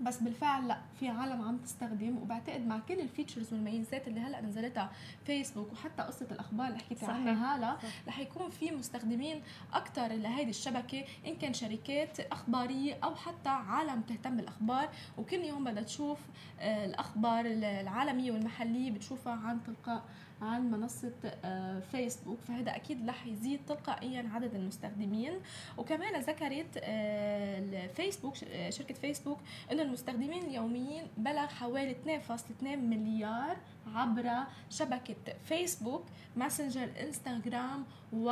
بس 0.00 0.20
بالفعل 0.22 0.68
لا 0.68 0.78
في 1.00 1.08
عالم 1.08 1.42
عم 1.42 1.56
تستخدم 1.56 2.18
وبعتقد 2.18 2.66
مع 2.66 2.78
كل 2.78 3.00
الفيتشرز 3.00 3.52
والميزات 3.52 4.08
اللي 4.08 4.20
هلأ 4.20 4.40
نزلتها 4.40 4.90
فيسبوك 5.26 5.72
وحتى 5.72 6.02
قصة 6.02 6.26
الأخبار 6.30 6.66
اللي 6.66 6.78
حكيتي 6.78 7.06
عنها 7.06 7.56
هلا 7.56 7.76
رح 8.08 8.18
يكون 8.18 8.50
في 8.50 8.70
مستخدمين 8.70 9.42
أكثر 9.72 10.06
لهيدي 10.06 10.50
الشبكة 10.50 11.04
إن 11.26 11.36
كان 11.36 11.54
شركات 11.54 12.20
أخبارية 12.20 12.98
أو 13.04 13.14
حتى 13.14 13.48
عالم 13.48 14.00
تهتم 14.00 14.36
بالأخبار 14.36 14.88
وكل 15.18 15.36
يوم 15.44 15.64
بدها 15.64 15.82
تشوف 15.82 16.18
آه، 16.60 16.84
الأخبار 16.84 17.46
العالمية 17.46 18.32
والمحلية 18.32 18.90
بتشوفها 18.90 19.32
عن 19.32 19.62
تلقاء 19.62 20.02
عن 20.44 20.70
منصة 20.70 21.12
آه، 21.44 21.80
فيسبوك 21.80 22.40
فهذا 22.40 22.76
أكيد 22.76 23.08
رح 23.08 23.26
يزيد 23.26 23.60
تلقائيا 23.68 24.30
عدد 24.34 24.54
المستخدمين. 24.54 25.32
وكمان 25.78 26.20
ذكرت 26.20 26.78
آه، 26.82 27.86
فيسبوك 27.86 28.44
آه، 28.44 28.70
شركة 28.70 28.94
فيسبوك 28.94 29.38
أنه 29.72 29.82
المستخدمين 29.82 30.42
اليوميين 30.44 31.06
بلغ 31.16 31.46
حوالي 31.46 31.90
2.2 31.90 32.78
مليار 32.78 33.56
عبر 33.94 34.30
شبكة 34.70 35.16
فيسبوك 35.44 36.04
ماسنجر 36.36 36.88
إنستغرام 37.00 37.84
و 38.12 38.26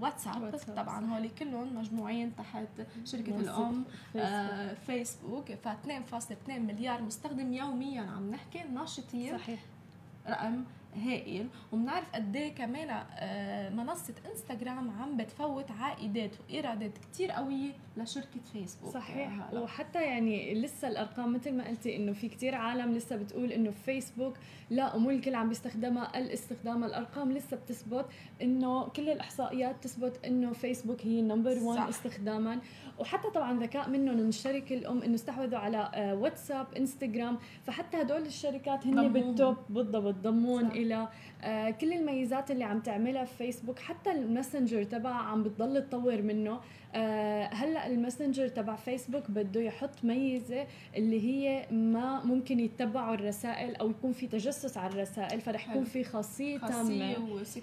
واتساب. 0.00 0.56
طبعا 0.76 1.06
هول 1.06 1.30
كلهم 1.30 1.78
مجموعين 1.78 2.36
تحت 2.36 2.68
شركة 3.04 3.36
الأم 3.40 3.84
فيسبوك. 4.86 5.52
ف 5.52 5.68
2.2 5.68 6.50
مليار 6.50 7.02
مستخدم 7.02 7.52
يوميا 7.52 8.02
عم 8.02 8.30
نحكي. 8.30 8.62
ناشطين 8.62 9.38
صحيح. 9.38 9.60
رقم 10.28 10.64
هائل 10.96 11.48
وبنعرف 11.72 12.10
قد 12.14 12.36
إيه 12.36 12.54
كمان 12.54 13.04
آه، 13.18 13.70
منصة 13.70 14.14
إنستغرام 14.32 14.90
عم 14.90 15.16
بتفوت 15.16 15.70
عائدات 15.70 16.30
وإيرادات 16.40 16.98
كتير 16.98 17.30
قوية 17.30 17.72
لشركة 17.96 18.40
فيسبوك. 18.52 18.94
صحيح. 18.94 19.48
هلا. 19.50 19.60
وحتى 19.60 20.02
يعني 20.02 20.54
لسه 20.54 20.88
الأرقام 20.88 21.32
مثل 21.34 21.52
ما 21.52 21.68
قلتي 21.68 21.96
إنه 21.96 22.12
في 22.12 22.28
كتير 22.28 22.54
عالم 22.54 22.92
لسه 22.94 23.16
بتقول 23.16 23.52
إنه 23.52 23.70
فيسبوك 23.70 24.34
لا 24.70 24.94
ومو 24.94 25.10
الكل 25.10 25.34
عم 25.34 25.48
بيستخدمها 25.48 26.18
الاستخدام 26.18 26.84
الأرقام 26.84 27.32
لسه 27.32 27.56
بتثبت 27.56 28.06
إنه 28.42 28.88
كل 28.88 29.08
الإحصائيات 29.08 29.84
تثبت 29.84 30.24
إنه 30.24 30.52
فيسبوك 30.52 31.06
هي 31.06 31.22
number 31.22 31.58
1 31.62 31.88
استخداما. 31.88 32.58
وحتى 32.98 33.30
طبعا 33.30 33.60
ذكاء 33.60 33.90
منهم 33.90 34.16
من 34.16 34.28
الشركة 34.28 34.74
الأم 34.74 35.02
إنه 35.02 35.14
استحوذوا 35.14 35.58
على 35.58 35.90
واتساب 36.20 36.66
آه، 36.74 36.78
إنستغرام. 36.78 37.38
فحتى 37.62 38.00
هدول 38.00 38.22
الشركات 38.22 38.86
هن 38.86 39.12
بال 39.12 39.30
top 39.30 39.56
بالضبط 39.68 40.14
ضمون 40.14 40.66
إلى 40.66 41.08
آه، 41.42 41.70
كل 41.70 41.92
الميزات 41.92 42.50
اللي 42.50 42.64
عم 42.64 42.80
تعملها 42.80 43.24
في 43.24 43.36
فيسبوك 43.36 43.78
حتى 43.78 44.10
الماسنجر 44.12 44.82
تبعها 44.82 45.14
عم 45.14 45.42
بتضل 45.42 45.88
تطور 45.88 46.22
منه. 46.22 46.60
هلأ 47.52 47.86
الماسنجر 47.86 48.48
تبع 48.48 48.76
فيسبوك 48.76 49.30
بده 49.30 49.60
يحط 49.60 50.04
ميزة 50.04 50.66
اللي 50.96 51.20
هي 51.20 51.66
ما 51.70 52.24
ممكن 52.24 52.60
يتبعوا 52.60 53.14
الرسائل 53.14 53.76
أو 53.76 53.90
يكون 53.90 54.12
في 54.12 54.26
تجسس 54.26 54.76
على 54.76 54.92
الرسائل 54.92 55.40
فرح 55.40 55.70
يكون 55.70 55.84
في 55.84 56.04
خاصية 56.04 56.58
تامة. 56.58 57.14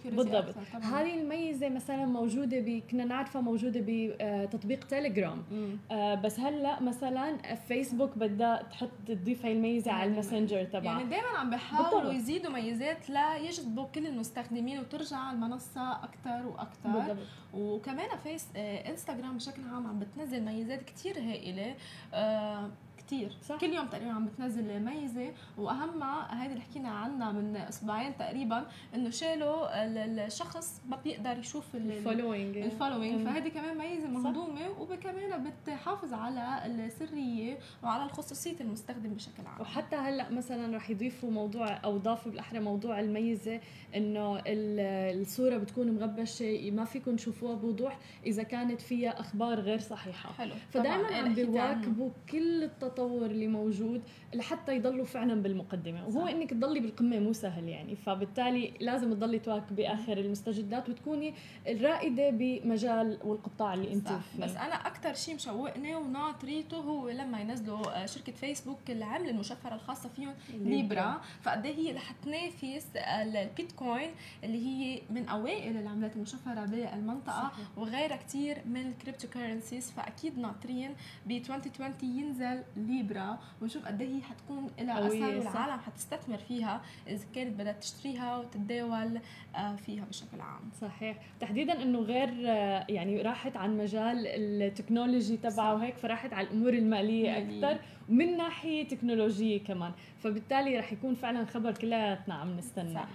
بالضبط. 0.05 0.55
هذه 0.81 1.21
الميزة 1.21 1.69
مثلا 1.69 2.05
موجودة 2.05 2.59
ب 2.59 2.81
كنا 2.91 3.05
نعرفها 3.05 3.41
موجودة 3.41 3.83
بتطبيق 3.87 4.83
تيليجرام. 4.83 5.43
آه 5.91 6.15
بس 6.15 6.39
هلأ 6.39 6.81
مثلا 6.81 7.55
فيسبوك 7.67 8.17
بدها 8.17 8.63
تحط 8.71 8.89
تضيف 9.07 9.45
هاي 9.45 9.53
الميزة 9.53 9.91
على 9.91 10.11
الماسنجر 10.11 10.63
تبعها. 10.63 10.99
يعني 10.99 11.09
دائما 11.09 11.27
عم 11.37 11.49
بيحاولوا 11.49 12.13
يزيدوا 12.13 12.51
ميزات 12.51 13.09
لا 13.09 13.37
يجذبوا 13.37 13.85
كل 13.85 14.07
المستخدمين 14.07 14.79
وترجع 14.79 15.31
المنصة 15.31 16.03
أكثر 16.03 16.47
وأكثر 16.47 16.89
بالضبط. 16.89 17.17
وكمان 17.53 18.09
فيس 18.23 18.47
آه 18.55 18.91
انستغرام 19.15 19.37
بشكل 19.37 19.61
عام 19.73 19.87
عم 19.87 19.99
بتنزل 19.99 20.41
ميزات 20.45 20.83
كتير 20.83 21.19
هائلة. 21.19 21.75
آه 22.13 22.69
كتير. 23.07 23.37
صح. 23.43 23.57
كل 23.57 23.73
يوم 23.73 23.87
تقريبا 23.87 24.11
عم 24.11 24.25
بتنزل 24.25 24.79
ميزة 24.79 25.31
واهمها 25.57 26.43
هيدي 26.43 26.53
اللي 26.53 26.63
حكينا 26.63 26.89
عنها 26.89 27.31
من 27.31 27.55
أسبوعين 27.55 28.17
تقريبا 28.17 28.65
إنه 28.95 29.09
شالوا 29.09 29.85
الشخص 30.25 30.81
ما 30.89 30.97
بيقدر 31.03 31.37
يشوف 31.37 31.75
following 31.75 32.57
ال 32.57 32.64
following 32.64 33.27
فهيدي 33.27 33.49
كمان 33.49 33.77
ميزة 33.77 34.07
مهضومة 34.07 34.69
وكمان 34.79 35.51
بتحافظ 35.63 36.13
على 36.13 36.65
السرية 36.65 37.57
وعلى 37.83 38.03
الخصوصية 38.03 38.55
المستخدم 38.61 39.13
بشكل 39.13 39.47
عام. 39.47 39.61
وحتى 39.61 39.95
هلأ 39.95 40.31
مثلا 40.31 40.77
رح 40.77 40.89
يضيفوا 40.89 41.31
موضوع 41.31 41.67
أو 41.83 41.97
ضافوا 41.97 42.31
بالأحرى 42.31 42.59
موضوع 42.59 42.99
الميزة 42.99 43.59
إنه 43.95 44.41
الصورة 44.47 45.57
بتكون 45.57 45.91
مغبشة 45.91 46.71
ما 46.71 46.85
فيكم 46.85 47.15
تشوفوها 47.15 47.55
بوضوح 47.55 47.97
إذا 48.25 48.43
كانت 48.43 48.81
فيها 48.81 49.19
أخبار 49.19 49.59
غير 49.59 49.79
صحيحة. 49.79 50.33
حلو. 50.33 50.53
فدائما 50.69 51.15
عم 51.15 51.33
بيواكبوا 51.33 52.09
كل 52.29 52.63
التطورات 52.63 52.94
التطور 52.95 53.25
اللي 53.25 53.47
موجود 53.47 54.01
لحتى 54.33 54.75
يضلوا 54.75 55.05
فعلا 55.05 55.41
بالمقدمة 55.41 56.07
وهو 56.07 56.25
صح. 56.25 56.31
إنك 56.31 56.49
تضلي 56.49 56.79
بالقمة 56.79 57.19
مو 57.19 57.33
سهل 57.33 57.69
يعني 57.69 57.95
فبالتالي 57.95 58.73
لازم 58.79 59.13
تضلي 59.13 59.39
تواكبي 59.39 59.87
اخر 59.87 60.17
المستجدات 60.17 60.89
وتكوني 60.89 61.33
الرائدة 61.67 62.29
بمجال 62.29 63.19
والقطاع 63.23 63.73
اللي 63.73 63.93
أنت 63.93 64.07
صح. 64.07 64.19
فيه 64.19 64.43
بس 64.43 64.51
أنا 64.51 64.75
أكثر 64.75 65.13
شيء 65.13 65.35
مشوقني 65.35 65.95
وناطريته 65.95 66.77
هو 66.77 67.09
لما 67.09 67.39
ينزلوا 67.39 68.03
آه، 68.03 68.05
شركة 68.05 68.31
فيسبوك 68.31 68.79
اللي 68.89 69.17
المشفرة 69.17 69.75
الخاصة 69.75 70.09
فيهم 70.09 70.33
ليبرا 70.53 71.21
فقد 71.41 71.65
إيه 71.65 71.75
هي 71.75 71.91
رح 71.91 72.11
تنافس 72.11 72.87
البيتكوين 72.95 74.09
اللي 74.43 74.65
هي 74.65 75.01
من 75.09 75.29
أوائل 75.29 75.77
العملات 75.77 76.15
المشفرة 76.15 76.65
بالمنطقة. 76.65 77.51
وغيرها 77.77 78.15
كثير 78.15 78.57
من 78.65 78.87
ال 78.87 79.27
cryptocurrencies 79.27 79.91
فأكيد 79.91 80.39
ناطرين 80.39 80.91
ب 81.25 81.31
2020 81.31 81.95
ينزل 82.03 82.63
ليبرا 82.87 83.37
ونشوف 83.61 83.85
قد 83.85 84.01
إيه 84.01 84.15
هي 84.15 84.21
حتكون 84.21 84.69
لها 84.79 85.07
اثر. 85.07 85.37
والعالم 85.37 85.79
حتستثمر 85.79 86.37
فيها 86.37 86.81
إذا 87.07 87.25
كانت 87.35 87.59
بدها 87.59 87.71
تشتريها 87.71 88.37
وتتداول 88.37 89.19
آه، 89.55 89.75
فيها 89.75 90.05
بشكل 90.05 90.41
عام 90.41 90.61
صحيح 90.81 91.17
تحديدا 91.39 91.81
إنه 91.81 91.99
غير 91.99 92.29
آه، 92.45 92.85
يعني 92.89 93.21
راحت 93.21 93.57
عن 93.57 93.77
مجال 93.77 94.27
التكنولوجي 94.27 95.37
صح. 95.37 95.49
تبعه 95.49 95.75
وهيك 95.75 95.95
فراحت 95.97 96.33
على 96.33 96.47
الأمور 96.47 96.73
المالية 96.73 97.31
مالية. 97.31 97.69
أكثر 97.71 97.81
ومن 98.09 98.37
ناحية 98.37 98.87
تكنولوجية 98.87 99.63
كمان 99.63 99.91
فبالتالي 100.19 100.79
رح 100.79 100.93
يكون 100.93 101.15
فعلا 101.15 101.45
خبر 101.45 101.71
كلياتنا 101.71 102.33
عم. 102.33 102.59
آه، 102.97 103.07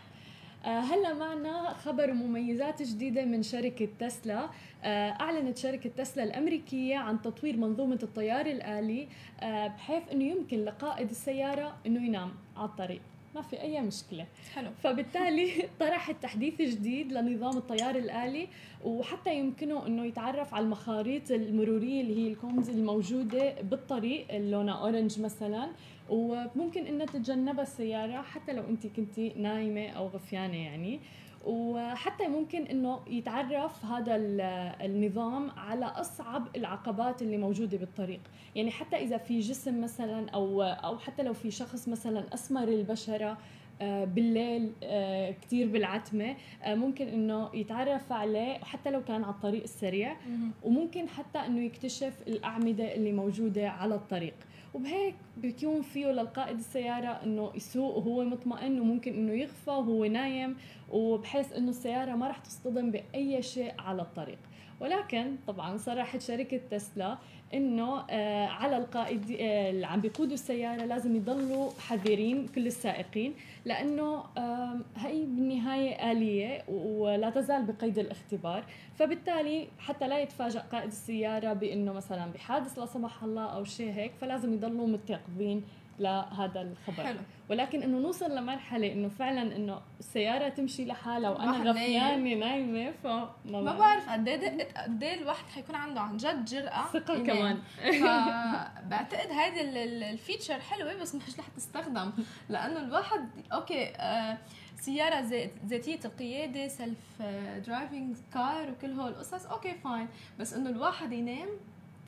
هلا 0.65 1.15
معنا 1.15 1.73
خبر 1.75 2.11
ومميزات 2.11 2.83
جديدة 2.83 3.25
من 3.25 3.43
شركة 3.43 3.89
تسلا. 3.99 4.49
آه، 4.85 5.11
أعلنت 5.11 5.59
شركة 5.59 5.91
تسلا 5.97 6.25
الأمريكية 6.25 6.97
عن 6.97 7.23
تطوير 7.23 7.57
منظومة 7.57 7.99
الطيار 8.03 8.47
الآلي 8.47 9.09
آه، 9.41 9.67
بحيث 9.67 10.03
أنه 10.13 10.25
يمكن 10.25 10.65
لقائد 10.65 11.11
السيارة 11.11 11.77
أنه 11.87 12.07
ينام 12.07 12.31
على 12.57 12.69
الطريق. 12.69 13.01
ما 13.35 13.43
في 13.43 13.61
أي 13.61 13.81
مشكلة. 13.81 14.27
حلو. 14.55 14.71
فبالتالي 14.83 15.51
طرحت 15.81 16.23
تحديث 16.23 16.61
جديد 16.61 17.13
لنظام 17.13 17.57
الطيار 17.57 17.97
الآلي 17.97 18.49
وحتى 18.85 19.35
يمكنه 19.35 19.87
إنه 19.87 20.05
يتعرف 20.05 20.55
على 20.55 20.65
المخاريط 20.65 21.31
المرورية 21.31 22.01
اللي 22.01 22.17
هي 22.17 22.33
ال 22.33 22.39
cones 22.39 22.71
الموجودة 22.71 23.61
بالطريق 23.61 24.27
اللي 24.31 24.51
لونها 24.51 24.75
orange 24.75 25.21
مثلا. 25.21 25.69
وممكن 26.11 26.87
انها 26.87 27.07
تتجنبها 27.07 27.63
السيارة 27.63 28.23
حتى 28.23 28.53
لو 28.53 28.63
انت 28.69 28.87
كنتي 28.87 29.33
نايمة 29.37 29.89
أو 29.89 30.07
غفيانة 30.09 30.57
يعني. 30.57 31.01
وحتى 31.47 32.29
ممكن 32.29 32.63
إنه 32.63 33.01
يتعرف 33.11 33.85
هذا 33.85 34.17
ال- 34.17 34.41
النظام 34.85 35.51
على 35.51 35.85
أصعب 35.87 36.49
العقبات 36.57 37.23
اللي 37.23 37.37
موجودة 37.37 37.79
بالطريق. 37.79 38.21
يعني 38.57 38.71
حتى 38.71 38.97
إذا 38.97 39.17
في 39.17 39.41
جسم 39.41 39.81
مثلا 39.81 40.31
أو 40.31 40.63
أو 40.63 40.99
حتى 40.99 41.23
لو 41.23 41.33
في 41.33 41.51
شخص 41.51 41.89
مثلا 41.89 42.35
أسمر 42.35 42.69
البشرة 42.69 43.39
آه، 43.83 44.05
بالليل 44.05 44.73
آه، 44.83 45.31
كتير 45.31 45.69
بالعتمة 45.69 46.37
آه، 46.63 46.75
ممكن 46.75 47.09
إنه 47.09 47.51
يتعرف 47.55 48.13
عليه 48.13 48.59
حتى 48.59 48.91
لو 48.91 49.05
كان 49.05 49.25
على 49.25 49.35
الطريق 49.35 49.63
السريع. 49.63 50.17
وممكن 50.63 51.09
حتى 51.09 51.39
إنه 51.39 51.61
يكتشف 51.65 52.23
الأعمدة 52.27 52.95
اللي 52.95 53.13
موجودة 53.13 53.69
على 53.71 53.95
الطريق. 53.95 54.35
وبهيك 54.75 55.15
بيكون 55.37 55.83
فيه 55.83 56.07
للقائد 56.07 56.59
السيارة 56.59 57.09
إنه 57.09 57.53
يسوق 57.55 57.97
وهو 57.97 58.25
مطمئن 58.25 58.81
وممكن 58.81 59.15
إنه 59.15 59.33
يغفى 59.33 59.71
وهو 59.71 60.05
نايم 60.05 60.57
وبحيث 60.91 61.53
إنه 61.53 61.71
السيارة 61.71 62.15
ما 62.15 62.29
راح 62.29 62.39
تصطدم 62.39 62.91
بأي 62.91 63.43
شيء 63.43 63.75
على 63.79 64.03
الطريق. 64.03 64.39
ولكن 64.81 65.37
طبعا 65.47 65.77
صرحت 65.77 66.21
شركة 66.21 66.61
تسلا 66.71 67.19
إنه 67.55 68.05
آه 68.11 68.47
على 68.47 68.77
القائد 68.77 69.31
آه 69.41 69.71
اللي 69.71 69.87
عم 69.87 70.01
بيقودوا 70.01 70.35
السيارة 70.35 70.85
لازم 70.85 71.17
يضلوا 71.17 71.71
حذرين 71.89 72.49
كل 72.49 72.67
السائقين 72.67 73.35
لأنه 73.65 74.25
آه 74.39 74.77
هي 74.97 75.25
بالنهاية 75.25 76.13
آلية 76.13 76.65
ولا 76.69 77.31
تزال 77.31 77.65
بقيد 77.65 77.99
الاختبار. 77.99 78.65
فبالتالي 78.95 79.69
حتى 79.79 80.09
لا 80.09 80.19
يتفاجأ 80.19 80.61
قائد 80.61 80.87
السيارة 80.87 81.53
بأنه 81.53 81.93
مثلا 81.93 82.33
بحادث 82.33 82.79
لا 82.79 82.87
سمح 82.87 83.25
الله 83.25 83.45
أو 83.47 83.65
شيء 83.65 83.93
هيك 83.93 84.13
فلازم 84.21 84.53
يضلوا 84.53 84.87
متيقظين 84.87 85.65
لهذا 86.01 86.63
الخبر. 86.63 87.05
حلو. 87.05 87.19
ولكن 87.51 87.83
إنه 87.83 87.99
نوصل 87.99 88.37
لمرحلة 88.37 88.93
إنه 88.93 89.09
فعلا 89.09 89.57
إنه 89.57 89.81
السياره 90.01 90.49
تمشي 90.49 90.85
لحالها 90.85 91.31
وأنا 91.31 91.71
غفيانه 91.71 92.35
نايمة 92.35 92.93
فما 93.05 93.31
ما 93.45 93.79
بعرف. 93.79 94.09
قد 94.09 94.29
إيه 94.29 94.69
قد 94.77 95.03
إيه 95.03 95.15
الواحد 95.23 95.45
حيكون 95.55 95.75
عنده 95.75 96.01
عن 96.01 96.17
جد 96.17 96.45
جرأة. 96.45 96.87
ثقة. 96.93 97.19
كمان. 97.19 97.59
فبعتقد 97.77 99.31
ال- 99.61 99.77
ال- 99.77 100.03
ال 100.03 100.10
feature 100.10 100.61
حلوة 100.61 100.95
بس 100.95 101.15
مش 101.15 101.39
رح 101.39 101.49
تستخدم. 101.57 102.13
لأنه 102.49 102.81
الواحد 102.81 103.29
okay 103.53 103.87
آه 103.97 104.39
سيارة 104.81 105.21
ذات- 105.21 105.53
ذاتية 105.67 105.99
القيادة 106.05 106.69
self 106.69 107.23
driving 107.67 108.17
car 108.35 108.71
وكل 108.71 108.93
هول 108.93 109.11
القصص 109.11 109.47
okay 109.47 109.75
fine 109.75 110.09
بس 110.39 110.55
إنه 110.55 110.71
الواحد 110.71 111.13
ينام 111.13 111.49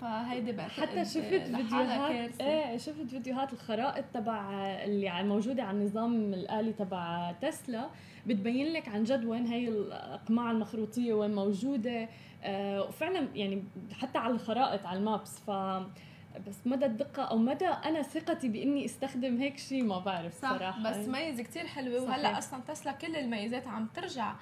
فهيدي 0.03 0.53
بعتقد 0.53 0.81
حتى 0.89 1.05
شفت 1.05 1.57
فيديوهات. 1.57 2.41
إيه 2.41 2.77
شفت 2.77 3.07
فيديوهات 3.11 3.53
الخرائط 3.53 4.05
تبع 4.15 4.51
اللي 4.85 5.23
موجودة 5.23 5.63
على 5.63 5.79
النظام 5.79 6.35
الآلي 6.35 6.73
تبع 6.73 7.33
تسلا 7.33 7.89
بتبين 8.27 8.73
لك 8.73 8.89
عن 8.89 9.05
جد 9.05 9.25
وين 9.25 9.47
هي 9.47 9.69
الأقماع 9.69 10.51
المخروطية 10.51 11.15
وين 11.15 11.35
موجودة 11.35 12.09
آه 12.43 12.83
وفعلا 12.83 13.29
يعني 13.35 13.65
حتى 13.93 14.19
على 14.19 14.35
الخرائط 14.35 14.87
على 14.87 14.99
المابس 14.99 15.41
ف 15.41 15.51
بس 16.49 16.55
مدى 16.67 16.87
الدقة 16.87 17.23
أو 17.23 17.39
مدى 17.39 17.67
أنا 17.67 18.03
ثقتي 18.03 18.49
بإني 18.49 18.85
أستخدم 18.85 19.37
هيك 19.41 19.59
شيء 19.59 19.83
ما 19.85 19.99
بعرف 19.99 20.41
صح 20.43 20.51
صراحة. 20.59 20.83
بس 20.83 21.09
ميزة 21.09 21.43
كتير 21.43 21.67
حلوة 21.67 21.99
صحيح. 21.99 22.09
وهلا 22.11 22.39
أصلا 22.39 22.61
تسلا 22.69 22.93
كل 22.93 23.17
الميزات 23.17 23.67
عم 23.67 23.87
ترجع 23.95 24.35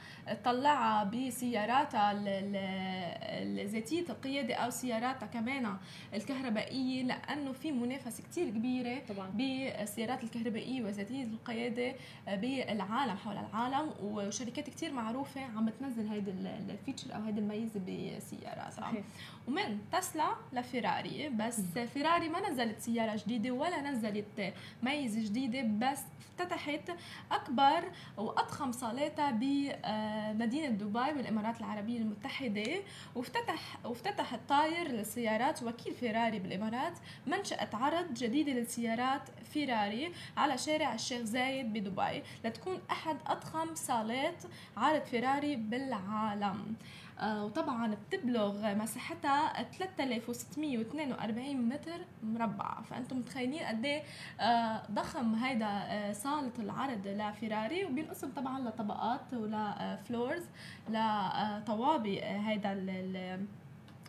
تطلعها 0.43 1.05
بسياراتها 1.05 2.13
ال- 2.13 2.29
ال- 2.29 3.69
ذاتيه 3.69 4.01
القيادة 4.11 4.55
أو 4.55 4.71
سياراتها 4.71 5.27
كمان 5.27 5.77
الكهربائية 6.15 7.03
لأنه 7.03 7.53
في 7.53 7.73
منافسة 7.73 8.23
كتير 8.23 8.49
كبيرة 8.51 9.03
طبعا. 9.09 9.31
بالسيارات 9.31 10.25
الكهربائية 10.25 10.83
وذاتيه 10.83 11.25
القيادة 11.25 11.95
بالعالم 12.27 13.17
حول 13.17 13.37
العالم 13.37 13.91
وشركات 14.03 14.71
كتير 14.71 14.93
معروفة 14.93 15.41
عم 15.45 15.69
تنزل 15.69 16.07
هيدي 16.09 16.31
ال- 16.31 16.71
الفيتشر 16.71 17.15
أو 17.17 17.23
هيدي 17.23 17.41
الميزة 17.41 17.81
بسياراتها. 17.81 18.71
صحيح. 18.71 19.05
ومن 19.49 19.79
تسلا 19.93 20.37
لفيراري 20.53 21.29
بس 21.29 21.61
فيراري 21.95 22.29
ما 22.29 22.51
نزلت 22.51 22.81
سيارة 22.81 23.17
جديدة 23.17 23.51
ولا 23.51 23.81
نزلت 23.81 24.55
ميزة 24.83 25.21
جديدة 25.21 25.63
بس 25.63 26.01
افتتحت 26.21 26.91
أكبر 27.33 27.83
وأضخم 28.17 28.73
صالاتها 28.73 29.31
بمدينة 29.31 30.69
دبي 30.69 31.13
بالإمارات 31.13 31.61
العربية 31.61 31.99
المتحدة. 31.99 32.83
وافتتح 33.15 33.77
وافتتح 33.85 34.35
الطاير 34.35 34.89
للسيارات 34.89 35.63
وكيل 35.63 35.95
فيراري 35.95 36.39
بالإمارات. 36.39 36.99
منشأة 37.27 37.69
عرض 37.73 38.15
جديدة 38.15 38.53
للسيارات 38.53 39.23
فيراري 39.53 40.13
على 40.37 40.59
شارع 40.59 40.95
الشيخ 40.95 41.23
زايد 41.23 41.73
بدبي 41.73 42.23
لتكون 42.45 42.79
أحد 42.91 43.17
أضخم 43.27 43.75
صالات 43.75 44.43
عرض 44.77 45.03
فيراري 45.03 45.57
بالعالم. 45.57 46.75
وطبعا 47.23 47.95
بتبلغ 47.95 48.75
مساحتها 48.75 49.63
3642 49.63 51.69
متر 51.69 52.01
مربع. 52.23 52.81
فأنتم 52.83 53.19
متخيلين 53.19 53.63
قد 53.63 53.85
إيه 53.85 54.03
آه، 54.41 54.83
ضخم 54.91 55.35
هيدا 55.35 55.67
آه، 55.67 56.13
صالة 56.13 56.53
العرض 56.59 57.07
لفيراري 57.07 57.85
وبينقسم 57.85 58.31
طبعا 58.31 58.61
لطبقات 58.61 59.21
ولا 59.33 59.97
floors 60.09 60.43
لطوابق 60.89 62.21
آه، 62.25 62.39
هيدا 62.39 62.75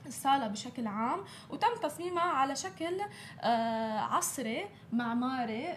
الصالة 0.05 0.47
بشكل 0.47 0.87
عام 0.87 1.19
وتم 1.49 1.67
تصميمها 1.83 2.21
على 2.23 2.55
شكل 2.55 3.01
آه، 3.41 3.99
عصري 3.99 4.65
معماري 4.93 5.67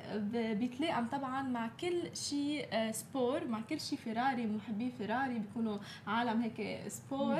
بيتلائم 0.54 1.06
طبعا 1.06 1.42
مع 1.42 1.70
كل 1.80 2.16
شيء 2.16 2.66
آه، 2.72 2.90
sport 2.90 3.44
مع 3.44 3.60
كل 3.60 3.80
شيء 3.80 3.98
فيراري 3.98 4.46
محبي 4.46 4.90
فيراري 4.98 5.38
بيكونوا 5.38 5.78
عالم 6.06 6.42
هيك 6.42 6.88
sport. 6.88 7.34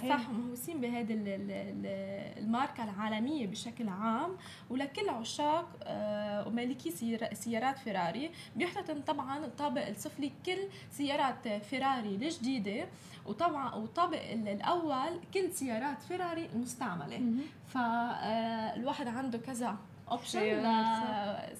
صحيح. 0.00 0.04
وصح 0.04 0.28
مهووسين 0.28 0.80
بهذه 0.80 1.12
ال- 1.12 1.28
ال- 1.28 1.50
ال- 1.50 2.38
الماركة 2.44 2.84
العالمية 2.84 3.46
بشكل 3.46 3.88
عام. 3.88 4.36
ولكل 4.70 5.08
عشاق 5.08 5.68
آه، 5.82 6.48
ومالكي 6.48 6.90
سيارا- 6.90 7.34
سيارات 7.34 7.78
فيراري 7.78 8.30
بيحتضن 8.56 9.00
طبعا 9.02 9.38
الطابق 9.44 9.86
السفلي 9.86 10.32
كل 10.46 10.58
سيارات 10.90 11.48
فيراري 11.48 12.14
الجديدة. 12.14 12.86
وطبعا 13.26 13.74
والطابق 13.74 14.30
ال- 14.30 14.48
الأول 14.48 15.20
كل 15.34 15.52
سيارات 15.52 16.02
فيراري 16.02 16.46
المستعملة 16.54 17.18
مهم. 17.18 17.40
فالواحد 17.68 19.08
عنده 19.08 19.38
كذا 19.38 19.76
option 20.10 20.62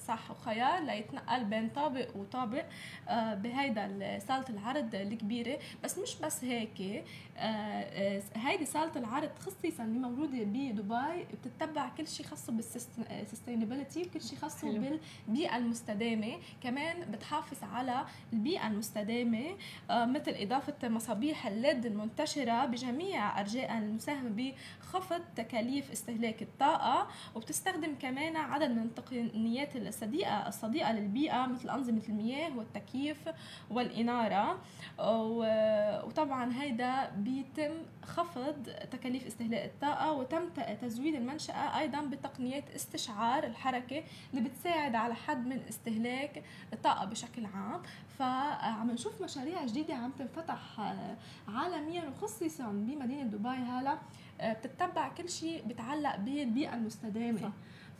صح. 0.07 0.31
وخيار 0.31 0.83
ليتنقل 0.83 1.43
بين 1.43 1.69
طابق 1.69 2.15
وطابق 2.15 2.65
آه، 3.09 3.33
بهيدا 3.33 4.19
صاله 4.27 4.45
العرض 4.49 4.95
الكبيرة. 4.95 5.59
بس 5.83 5.97
مش 5.97 6.15
بس 6.23 6.43
هيك 6.43 6.81
آه، 6.81 7.03
آه، 7.37 8.21
هيدي 8.35 8.65
صاله 8.65 8.91
العرض 8.95 9.29
خصيصا 9.39 9.83
اللي 9.83 9.99
موجوده 9.99 10.43
بدبي 10.43 11.25
بتتبع 11.43 11.89
كل 11.89 12.07
شيء 12.07 12.25
خاصه 12.25 12.53
بال 12.53 12.71
sustainability 12.71 14.01
وكل 14.01 14.21
شيء 14.21 14.37
خاصه 14.39 14.71
بالبيئة 15.27 15.57
المستدامة. 15.57 16.37
كمان 16.63 17.11
بتحافظ 17.11 17.63
على 17.63 18.05
البيئة 18.33 18.67
المستدامة 18.67 19.55
مثل 19.89 20.31
إضافة 20.31 20.89
مصابيح 20.89 21.47
الليد 21.47 21.85
المنتشرة 21.85 22.65
بجميع 22.65 23.39
أرجاء 23.39 23.77
المساهمة 23.77 24.53
بخفض 24.81 25.21
تكاليف 25.35 25.91
استهلاك 25.91 26.41
الطاقة. 26.41 27.07
وبتستخدم 27.35 27.95
كمان 28.01 28.34
عدد 28.39 28.69
من 28.71 28.83
التقنيات 28.83 29.75
الصديقه 29.75 30.47
الصديقة 30.47 30.91
للبيئة 30.91 31.45
مثل 31.45 31.69
أنظمة 31.69 32.01
المياه 32.09 32.57
والتكييف 32.57 33.29
والإنارة. 33.69 34.59
وطبعا 34.99 36.53
هيدا 36.61 37.09
بيتم 37.09 37.71
خفض 38.03 38.69
تكاليف 38.91 39.27
استهلاك 39.27 39.65
الطاقة 39.65 40.11
وتم 40.11 40.49
تزويد 40.81 41.15
المنشأة 41.15 41.79
أيضا 41.79 42.01
بتقنيات 42.01 42.69
استشعار 42.75 43.43
الحركة 43.43 44.03
اللي 44.33 44.49
بتساعد 44.49 44.95
على 44.95 45.15
حد 45.15 45.47
من 45.47 45.59
استهلاك 45.69 46.43
الطاقة 46.73 47.05
بشكل 47.05 47.45
عام. 47.45 47.81
فعم 48.19 48.91
نشوف 48.91 49.21
مشاريع 49.21 49.65
جديدة 49.65 49.93
عم 49.93 50.11
تنفتح 50.11 50.59
عالميا 51.47 52.09
وخصيصا 52.09 52.67
بمدينة 52.67 53.23
دبي 53.23 53.49
هلا 53.49 53.97
بتتبع 54.43 55.09
كل 55.09 55.29
شيء 55.29 55.63
بيتعلق 55.65 56.15
بالبيئة 56.15 56.73
المستدامة. 56.73 57.41
صح. 57.41 57.51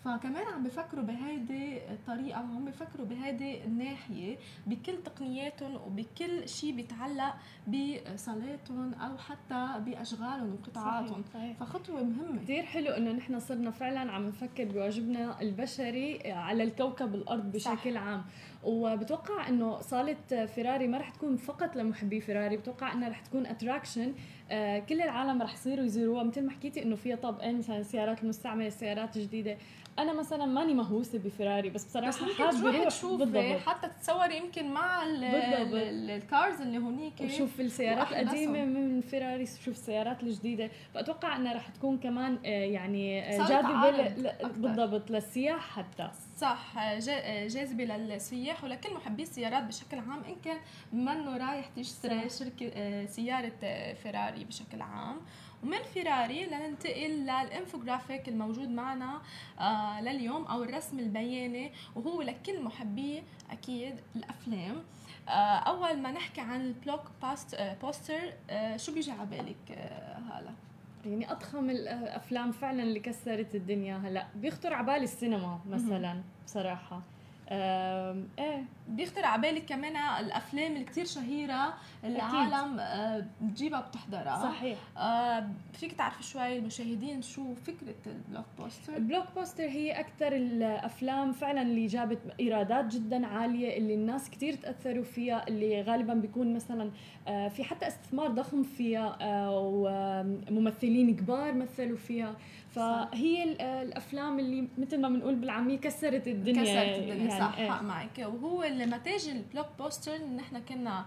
فكمان 0.06 0.48
عم 0.54 0.64
بفكروا 0.64 1.04
بهيدي 1.04 1.78
الطريقة 1.92 2.40
وعم 2.40 2.66
بفكروا 2.66 3.06
بهيدي 3.08 3.64
الناحية 3.64 4.38
بكل 4.68 5.04
تقنياتهم 5.04 5.76
وبكل 5.76 6.50
شيء 6.50 6.76
بيتعلق 6.76 7.34
بصلاتهم 7.68 8.94
أو 8.94 9.18
حتى 9.18 9.80
بأشغالهم 9.86 10.54
وقطاعاتهم 10.54 11.24
فخطوة 11.60 12.04
مهمة. 12.04 12.42
كثير 12.42 12.64
حلو 12.64 12.92
إنه 12.92 13.12
نحن 13.12 13.40
صرنا 13.40 13.72
فعلا 13.72 14.12
عم 14.12 14.28
نفكر 14.28 14.66
بواجبنا 14.66 15.42
البشري 15.42 16.32
على 16.32 16.64
الكوكب 16.64 17.16
الأرض 17.16 17.52
بشكل 17.52 17.94
صح. 17.94 18.02
عام. 18.02 18.24
وبتوقع 18.66 19.48
إنه 19.48 19.82
صالة 19.82 20.46
فيراري 20.46 20.88
ما 20.88 20.98
رح 20.98 21.10
تكون 21.10 21.38
فقط 21.38 21.76
لمحبي 21.76 22.22
فيراري 22.22 22.58
بتوقع 22.58 22.94
إنها 22.94 23.10
رح 23.10 23.20
تكون 23.20 23.46
اتراكشن 23.46 24.14
آه 24.52 24.80
كل 24.80 25.02
العالم 25.02 25.42
رح 25.42 25.54
يصيروا 25.54 25.86
يزوروها 25.86 26.24
مثل 26.24 26.42
ما 26.46 26.52
حكيتي 26.52 26.84
إنه 26.84 26.96
فيها 26.96 27.16
طابقين 27.16 27.58
مثلا 27.58 27.78
السيارات 27.78 28.24
المستعملة 28.24 28.68
السيارات 28.68 29.18
الجديده 29.18 29.58
أنا 30.00 30.14
مثلا 30.14 30.46
ماني 30.46 30.74
مهووسة 30.74 31.20
بفيراري 31.20 31.70
بس 31.70 31.86
بصراحة 31.86 32.10
بس 32.10 32.18
حابة 32.38 32.70
أروح 32.70 32.88
تشوفي 32.88 33.60
حتى 33.60 33.88
تتصوري 33.88 34.38
يمكن 34.38 34.72
مع 34.72 35.04
ال 36.16 36.25
cars 36.25 36.62
اللي 36.62 36.78
هونيك. 36.78 37.14
وشوف 37.22 37.60
السيارات 37.60 38.08
القديمة 38.12 38.66
من 38.66 39.02
فيراري 39.02 39.46
شوف 39.46 39.68
السيارات 39.68 40.24
الجديدة. 40.24 40.70
فأتوقع 40.94 41.36
إنها 41.36 41.54
رح 41.54 41.70
تكون 41.70 41.98
كمان 41.98 42.38
آه، 42.46 42.48
يعني 42.50 43.20
آه، 43.22 43.48
جاذبة 43.48 44.48
بالضبط 44.48 45.12
للسياح 45.12 45.78
حتى. 45.78 46.12
صح 46.38 46.90
جاذبه 47.48 47.84
للسياح 47.84 48.64
ولكل 48.64 48.94
محبي 48.94 49.24
السيارات 49.24 49.64
بشكل 49.64 50.00
عام. 50.00 50.24
إن 50.24 50.36
كان 50.44 50.58
منه 50.94 51.38
رايح 51.38 51.68
تشتري 51.68 52.30
شركة 52.30 53.06
سيارة 53.06 53.52
فيراري 53.94 54.44
بشكل 54.44 54.82
عام. 54.82 55.22
ومن 55.64 55.84
فيراري 55.94 56.46
لننتقل 56.46 57.10
للانفوجرافيك 57.10 58.30
الموجود 58.30 58.70
معنا 58.70 59.22
آه 59.60 60.02
لليوم 60.02 60.46
أو 60.46 60.64
الرسم 60.64 61.00
البياني 61.00 61.72
وهو 61.96 62.22
لكل 62.22 62.64
محبي 62.64 63.24
أكيد 63.52 63.96
الأفلام. 64.16 64.84
آه 65.30 65.32
أول 65.58 65.98
ما 66.02 66.12
نحكي 66.12 66.42
عن 66.42 66.62
ال 66.62 66.69
block 66.69 67.02
bust 67.22 67.54
آه 67.54 67.74
buster 67.74 68.34
شو 68.76 68.94
بيجي 68.94 69.12
على 69.12 69.26
بالك 69.26 69.78
هلا؟ 70.32 70.54
يعني 71.06 71.32
أضخم 71.32 71.70
الأفلام 71.70 72.52
فعلا 72.52 72.84
اللي 72.84 73.00
كسرت 73.00 73.56
الدنيا 73.56 73.98
هلأ. 73.98 74.28
بيخطر 74.36 74.74
على 74.74 74.86
بالي 74.86 75.04
السينما 75.04 75.60
مثلا 75.70 76.24
بصراحة. 76.46 77.02
إيه. 77.52 78.64
بيخطر 78.88 79.26
على 79.26 79.42
بالك 79.42 79.66
كمان 79.66 79.96
الأفلام 80.26 80.72
اللي 80.74 80.84
كثير 80.84 81.06
شهيرة 81.06 81.74
اللي 82.04 82.16
العالم 82.16 82.80
آه، 82.80 83.26
بتجيبها 83.42 83.82
بتحضرها. 83.82 84.44
صحيح. 84.44 84.78
آه 84.98 85.48
فيك 85.74 85.94
تعرفي 85.94 86.24
شوي 86.24 86.58
المشاهدين 86.58 87.22
شو 87.22 87.54
فكرة 87.56 87.96
ال 88.06 88.46
blockbuster 88.60 88.96
ال 88.96 89.26
blockbuster 89.36 89.64
هي 89.64 90.00
أكثر 90.00 90.36
الأفلام 90.36 91.32
فعلا 91.32 91.62
اللي 91.62 91.88
جابت 91.88 92.20
إيرادات 92.40 92.86
جدا 92.86 93.28
عالية 93.28 93.78
اللي 93.78 93.94
الناس 93.94 94.30
كثير 94.30 94.54
تأثروا 94.54 95.04
فيها 95.04 95.48
اللي 95.48 95.82
غالبا 95.82 96.14
بيكون 96.14 96.54
مثلا 96.54 96.92
آه 97.28 97.48
في 97.48 97.64
حتى 97.64 97.88
استثمار 97.88 98.28
ضخم 98.28 98.64
فيها 98.64 99.18
آه 99.22 99.60
وممثلين 100.50 101.16
كبار 101.16 101.54
مثلوا 101.54 101.98
فيها. 101.98 102.36
فهي 102.76 103.44
الأفلام 103.82 104.40
اللي 104.40 104.68
مثل 104.78 105.02
ما 105.02 105.10
بنقول 105.10 105.36
بالعامية 105.36 105.78
كسرت 105.78 106.28
الدنيا. 106.28 106.64
كسرت 106.64 107.00
الدنيا 107.00 107.16
يعني 107.16 107.40
صح 107.40 107.58
إيه. 107.58 107.70
معك. 107.70 108.20
وهو 108.20 108.64
النتائج 108.64 109.30
ال 109.30 109.68
blockbuster 109.80 110.18
نحن 110.18 110.60
كنا 110.60 111.06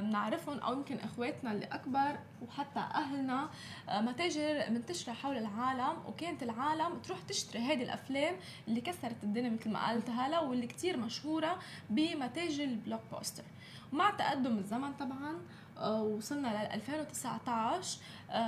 بنعرفهم 0.00 0.58
أو 0.58 0.72
يمكن 0.72 0.96
إخواتنا 0.98 1.52
اللي 1.52 1.66
اكبر 1.66 2.18
وحتى 2.42 2.80
أهلنا 2.80 3.48
آه، 3.88 4.00
متاجر 4.00 4.70
منتشرة 4.70 5.12
حول 5.12 5.36
العالم 5.36 5.96
وكانت 6.08 6.42
العالم 6.42 6.98
تروح 6.98 7.18
تشتري 7.28 7.62
هذه 7.62 7.82
الأفلام 7.82 8.34
اللي 8.68 8.80
كسرت 8.80 9.24
الدنيا 9.24 9.50
مثل 9.50 9.70
ما 9.70 9.90
قلت 9.90 10.10
هلا 10.10 10.40
واللي 10.40 10.66
كتير 10.66 10.96
مشهورة 10.96 11.58
بمتاجر 11.90 12.64
البلوك 12.64 13.00
بوستر. 13.12 13.44
ومع 13.92 14.10
تقدم 14.10 14.58
الزمن 14.58 14.92
طبعا 14.92 15.30
آه، 15.30 15.57
وصلنا 15.82 16.48
ل 16.48 16.74
2019 16.74 17.98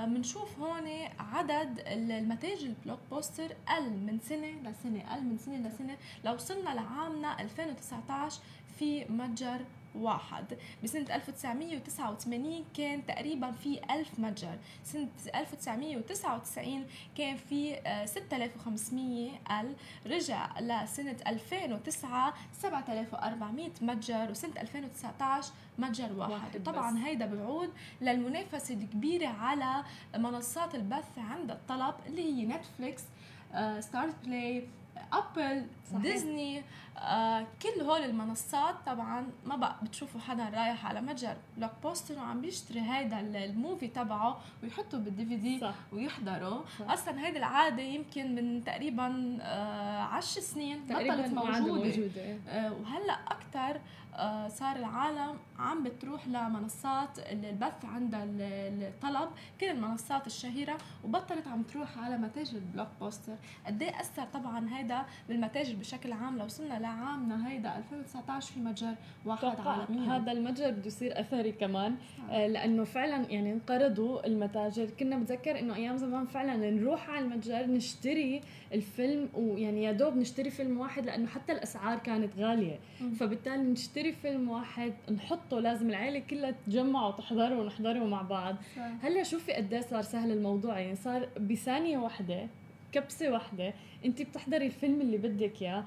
بنشوف 0.06 0.58
هون 0.58 0.88
عدد 1.18 1.82
المتاجر 1.86 2.66
البلوك 2.66 2.98
بوستر 3.10 3.52
قل 3.68 3.90
من 3.90 4.18
سنة 4.20 4.46
لسنة 4.46 5.14
قل 5.14 5.22
من 5.22 5.38
سنة 5.38 5.68
لسنة. 5.68 5.96
لو 6.24 6.34
وصلنا 6.34 6.70
لعامنا 6.70 7.40
2019 7.40 8.40
في 8.78 9.04
متجر 9.04 9.60
واحد. 9.94 10.44
بسنة 10.84 11.14
1989 11.14 12.64
كان 12.76 13.06
تقريبا 13.06 13.50
في 13.52 13.80
ألف 13.90 14.18
متجر. 14.18 14.58
سنة 14.84 15.08
1999 15.34 16.86
كان 17.18 17.36
في 17.36 17.76
6500 18.04 19.30
آه، 19.50 19.60
أل. 19.60 19.74
رجع 20.06 20.60
لسنة 20.60 21.16
2009 21.26 22.34
7400 22.52 23.70
متجر 23.82 24.30
وسنة 24.30 24.52
2019 24.60 25.52
متجر 25.78 26.12
واحد, 26.12 26.30
واحد 26.30 26.62
طبعا 26.62 27.06
هيدا 27.06 27.26
بعود 27.26 27.70
للمنافسة 28.00 28.74
الكبيرة 28.74 29.28
على 29.28 29.84
منصات 30.16 30.74
البث 30.74 31.18
عند 31.18 31.50
الطلب 31.50 31.94
اللي 32.06 32.22
هي 32.22 32.46
نتفليكس 32.46 33.02
ستارز 33.80 34.14
بلاي 34.24 34.68
ابل 35.12 35.66
صحيح. 35.90 36.02
ديزني 36.02 36.62
آه 36.98 37.46
كل 37.62 37.80
هول 37.80 38.00
المنصات 38.04 38.74
طبعا 38.86 39.26
ما 39.46 39.56
بقى 39.56 39.76
بتشوفوا 39.82 40.20
حدا 40.20 40.44
رايح 40.48 40.86
على 40.86 41.00
متجر 41.00 41.36
بلوكباستر 41.56 42.18
وعم 42.18 42.40
بيشتري 42.40 42.80
هيدا 42.80 43.20
ال 43.20 43.32
movie 43.32 43.88
تبعه 43.88 44.40
ويحطه 44.62 44.98
بال 44.98 45.26
DVD 45.26 45.60
ويحضره 45.92 46.64
صح. 46.80 46.90
أصلا 46.90 47.26
هيدي 47.26 47.38
العادة 47.38 47.82
يمكن 47.82 48.34
من 48.34 48.64
تقريبا 48.64 49.38
آه 49.42 50.00
عشر 50.02 50.40
سنين 50.40 50.84
بطلت 50.86 51.26
موجودة, 51.34 51.60
موجودة. 51.60 52.38
آه 52.48 52.72
وهلأ 52.72 53.12
أكثر 53.28 53.60
آه، 53.70 53.80
صار 54.48 54.76
العالم 54.76 55.36
عم 55.58 55.82
بتروح 55.82 56.28
لمنصات 56.28 57.18
البث 57.18 57.84
عند 57.84 58.14
الطلب 58.14 59.28
كل 59.60 59.66
المنصات 59.66 60.26
الشهيرة 60.26 60.78
وبطلت 61.04 61.48
عم 61.48 61.62
تروح 61.62 61.98
على 61.98 62.18
متاجر 62.18 62.56
البلوكباستر. 62.58 63.34
قد 63.66 63.82
إيه 63.82 64.00
أثر 64.00 64.24
طبعا 64.24 64.78
هيدا 64.78 65.02
بالمتاجر 65.28 65.74
بشكل 65.76 66.12
عام؟ 66.12 66.38
لو 66.38 66.44
وصلنا 66.44 66.74
لعامنا 66.78 67.48
هيدا 67.48 67.76
2019 67.78 68.52
في 68.52 68.60
متجر 68.60 68.94
واحد 69.24 69.60
عالميا. 69.66 70.16
هذا 70.16 70.32
المتجر 70.32 70.70
بده 70.70 70.86
يصير 70.86 71.20
أثري 71.20 71.52
كمان 71.52 71.96
آه. 72.30 72.46
لأنه 72.46 72.84
فعلا 72.84 73.30
يعني 73.30 73.52
انقرضوا 73.52 74.26
المتاجر. 74.26 74.90
كنا 74.90 75.18
بتذكر 75.18 75.58
إنه 75.58 75.74
أيام 75.74 75.96
زمان 75.96 76.26
فعلا 76.26 76.70
نروح 76.70 77.10
على 77.10 77.24
المتجر 77.24 77.66
نشتري 77.66 78.40
الفيلم 78.72 79.28
ويعني 79.34 79.82
يا 79.84 79.92
دوب 79.92 80.16
نشتري 80.16 80.50
فيلم 80.50 80.80
واحد 80.80 81.06
لأنه 81.06 81.26
حتى 81.26 81.52
الأسعار 81.52 81.98
كانت 81.98 82.36
غالية. 82.38 82.78
م. 83.00 83.10
فبالتالي 83.10 83.62
نشتري 83.62 83.99
فيلم 84.08 84.50
واحد 84.50 84.92
نحطه 85.14 85.60
لازم 85.60 85.90
العائله 85.90 86.18
كلها 86.18 86.50
تتجمع 86.50 87.08
وتحضره 87.08 87.58
ونحضره 87.60 88.04
مع 88.04 88.22
بعض. 88.22 88.56
صح. 88.76 88.90
هلا 89.02 89.22
شوفي 89.22 89.52
قد 89.52 89.74
إيه 89.74 89.80
صار 89.80 90.02
سهل 90.02 90.30
الموضوع. 90.30 90.78
يعني 90.78 90.96
صار 90.96 91.28
بثانية 91.40 91.98
واحدة 91.98 92.46
كبسة 92.92 93.32
واحدة 93.32 93.74
أنت 94.04 94.22
بتحضري 94.22 94.66
الفيلم 94.66 95.00
اللي 95.00 95.18
بدك 95.18 95.62
إياه 95.62 95.84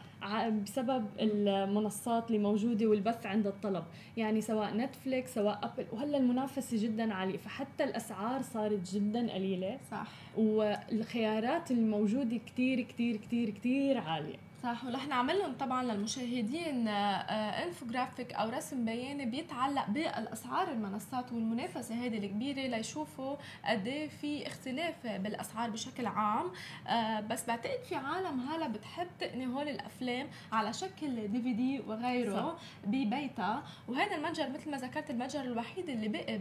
بسبب 0.50 1.06
المنصات 1.20 2.28
اللي 2.28 2.40
موجودة 2.40 2.86
والبث 2.86 3.26
عند 3.26 3.48
الطلب. 3.48 3.84
يعني 4.18 4.42
سواء 4.42 4.78
نتفليكس 4.78 5.34
سواء 5.34 5.60
ابل 5.64 5.86
وهلا 5.92 6.18
المنافسة 6.18 6.84
جدا 6.84 7.14
عالية. 7.14 7.38
فحتى 7.38 7.84
الأسعار 7.84 8.42
صارت 8.42 8.94
جدا 8.94 9.34
قليلة. 9.34 9.78
صح. 9.92 10.08
والخيارات 10.38 11.72
الموجودة 11.72 12.38
كتير 12.38 12.82
كتير 12.82 13.18
كتير 13.18 13.50
كتير 13.50 13.98
عالية. 13.98 14.38
صح 14.64 14.86
ورح 14.86 15.08
نعمل 15.08 15.40
لهم 15.40 15.54
طبعا 15.54 15.84
للمشاهدين 15.84 16.88
انفوجرافيك 16.88 18.34
أو 18.34 18.50
رسم 18.50 18.86
بياني 18.86 19.26
بيتعلق 19.26 19.90
بالأسعار 19.90 20.72
المنصات 20.72 21.32
والمنافسة 21.32 21.96
هذه 21.96 22.18
الكبيرة 22.18 22.68
ليشوفوا 22.68 23.36
قد 23.66 23.88
إيه 23.88 24.10
في 24.10 24.48
اختلاف 24.48 25.08
بالأسعار 25.08 25.70
بشكل 25.70 26.06
عام. 26.06 26.52
آه، 26.88 27.20
بس 27.20 27.46
بعتقد 27.48 27.84
في 27.90 27.96
عالم 27.96 28.40
هلا 28.40 28.68
بتحب 28.68 29.08
تقني 29.20 29.48
هول 29.48 29.68
الأفلام 29.70 30.28
على 30.52 30.74
شكل 30.74 31.28
دي 31.28 31.42
في 31.42 31.54
دي 31.54 31.80
وغيره 31.80 32.58
ببيتها. 32.86 33.64
وهذا 33.88 34.16
المتجر 34.16 34.50
مثل 34.50 34.72
ما 34.72 34.78
ذكرت 34.78 35.10
المتجر 35.10 35.42
الوحيد 35.42 35.90
اللي 35.90 36.08
بقي 36.08 36.38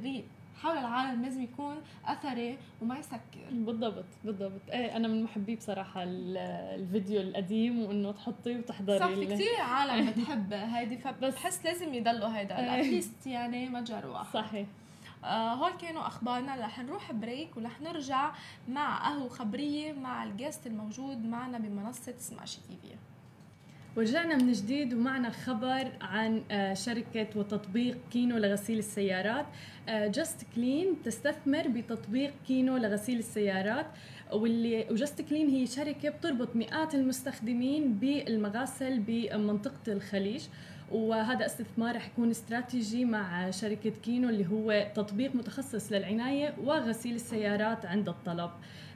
حول 0.62 0.78
العالم 0.78 1.22
لازم 1.22 1.42
يكون 1.42 1.76
أثري 2.06 2.58
وما 2.82 2.98
يسكر. 2.98 3.20
بالضبط 3.50 4.04
بالضبط. 4.24 4.60
إيه 4.70 4.96
أنا 4.96 5.08
من 5.08 5.22
محبي 5.24 5.56
بصراحة 5.56 6.02
الفيديو 6.04 7.20
القديم 7.20 7.82
وإنه 7.82 8.12
تحطيه 8.12 8.56
وتحضري 8.56 8.98
صح 8.98 9.06
في 9.08 9.26
كثير 9.26 9.60
عالم 9.60 10.06
بتحب 10.10 10.52
هيدي 10.52 10.98
فبحس 10.98 11.64
لازم 11.64 11.94
يضلوا 11.94 12.38
هيدا 12.38 12.80
اتليست 12.80 13.26
يعني 13.26 13.68
متجر 13.68 14.06
واحد. 14.06 14.34
صحيح. 14.34 14.66
آه 15.24 15.54
هول 15.54 15.72
كانوا 15.72 16.06
أخبارنا. 16.06 16.56
رح 16.56 16.78
نروح 16.78 17.12
break 17.12 17.56
ورح 17.56 17.80
نرجع 17.80 18.32
مع 18.68 19.08
قهوة 19.08 19.28
خبرية 19.28 19.92
مع 19.92 20.24
ال 20.24 20.31
guest 20.31 20.66
الموجود 20.66 21.24
معنا 21.24 21.58
بمنصة 21.58 22.14
سماشي 22.18 22.60
تي 22.60 22.76
في 22.76 22.96
ورجعنا 23.96 24.36
من 24.36 24.52
جديد 24.52 24.94
ومعنا 24.94 25.30
خبر 25.30 25.88
عن 26.00 26.42
آه، 26.50 26.74
شركة 26.74 27.26
وتطبيق 27.36 27.96
كينو 28.10 28.38
لغسيل 28.38 28.78
السيارات. 28.78 29.46
جاست 29.88 30.42
آه، 30.42 30.54
كلين 30.54 31.02
تستثمر 31.04 31.68
بتطبيق 31.68 32.32
كينو 32.46 32.76
لغسيل 32.76 33.18
السيارات 33.18 33.86
واللي 34.32 34.86
وجاست 34.90 35.20
كلين 35.22 35.48
هي 35.48 35.66
شركة 35.66 36.08
بتربط 36.08 36.56
مئات 36.56 36.94
المستخدمين 36.94 37.94
بالمغاسل 37.94 39.00
بمنطقة 39.00 39.92
الخليج. 39.92 40.42
وهذا 40.90 41.46
استثمار 41.46 41.96
رح 41.96 42.06
يكون 42.06 42.30
استراتيجي 42.30 43.04
مع 43.04 43.50
شركة 43.50 43.90
كينو 43.90 44.28
اللي 44.28 44.46
هو 44.46 44.86
تطبيق 44.94 45.34
متخصص 45.34 45.92
للعناية 45.92 46.54
وغسيل 46.64 47.14
السيارات 47.14 47.86
عند 47.86 48.08
الطلب. 48.08 48.50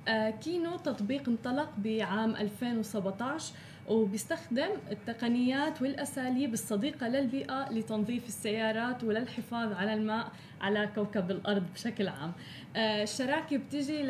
آه، 0.09 0.31
كينو 0.31 0.77
تطبيق 0.77 1.29
انطلق 1.29 1.71
بعام 1.79 2.37
2017 2.37 3.55
وبيستخدم 3.89 4.69
التقنيات 4.91 5.83
والأساليب 5.83 6.53
الصديقة 6.53 7.09
للبيئة 7.09 7.73
لتنظيف 7.73 8.29
السيارات 8.29 9.05
وللحفاظ 9.05 9.73
على 9.73 9.95
الماء. 9.95 10.33
على 10.61 10.89
كوكب 10.95 11.31
الأرض 11.31 11.63
بشكل 11.75 12.09
عام. 12.09 12.33
آه، 12.77 13.03
الشراكة 13.03 13.57
بتجي 13.57 14.03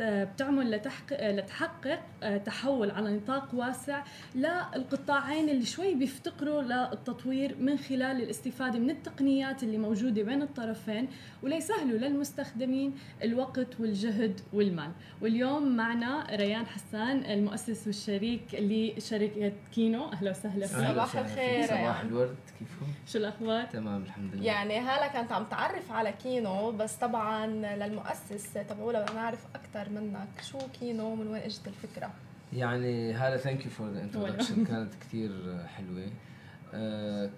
بتعمل 0.00 0.70
لتحقق 1.10 2.00
آه، 2.22 2.36
تحول 2.38 2.90
على 2.90 3.16
نطاق 3.16 3.48
واسع 3.54 4.02
للقطاعين 4.34 5.48
اللي 5.48 5.66
شوي 5.66 5.94
بيفتقروا 5.94 6.62
للتطوير 6.62 7.56
من 7.60 7.78
خلال 7.78 8.22
الاستفادة 8.22 8.78
من 8.78 8.90
التقنيات 8.90 9.62
اللي 9.62 9.78
موجودة 9.78 10.22
بين 10.22 10.42
الطرفين 10.42 11.08
وليسهلوا 11.42 11.98
للمستخدمين 11.98 12.94
الوقت 13.22 13.80
والجهد 13.80 14.40
والمال. 14.52 14.90
واليوم 15.20 15.76
معنا 15.76 16.26
ريان 16.30 16.66
حسان 16.66 17.24
المؤسس 17.24 17.86
والشريك 17.86 18.42
لشركة 18.54 19.52
كينو. 19.74 20.12
أهلا 20.12 20.30
وسهلا 20.30 20.66
فيك. 20.66 20.88
صباح 20.88 21.16
الخير 21.16 21.66
صباح 21.66 22.00
الورد 22.00 22.36
كيفكم؟ 22.58 22.86
شو 23.06 23.18
الأخبار؟ 23.18 23.64
تمام 23.64 24.02
الحمد 24.02 24.34
لله. 24.34 24.44
يعني 24.44 24.78
هلا 24.78 25.06
كانت 25.06 25.32
عم 25.32 25.44
تعرف 25.44 25.91
على 25.92 26.12
كينو 26.12 26.72
بس 26.72 26.94
طبعا 26.94 27.46
للمؤسس 27.46 28.52
تبعوله 28.68 29.02
بدنا 29.02 29.14
نعرف 29.14 29.46
أكثر 29.54 29.88
منك 29.88 30.42
شو 30.42 30.58
كينو 30.80 31.14
من 31.14 31.26
وين 31.26 31.42
إجت 31.42 31.68
الفكرة؟ 31.68 32.10
يعني 32.52 33.14
هلا 33.14 33.36
thank 33.36 33.64
you 33.64 33.70
for 33.70 33.90
the 33.90 34.02
introduction 34.02 34.64
كانت 34.64 34.94
كثير 34.94 35.30
حلوة. 35.66 36.08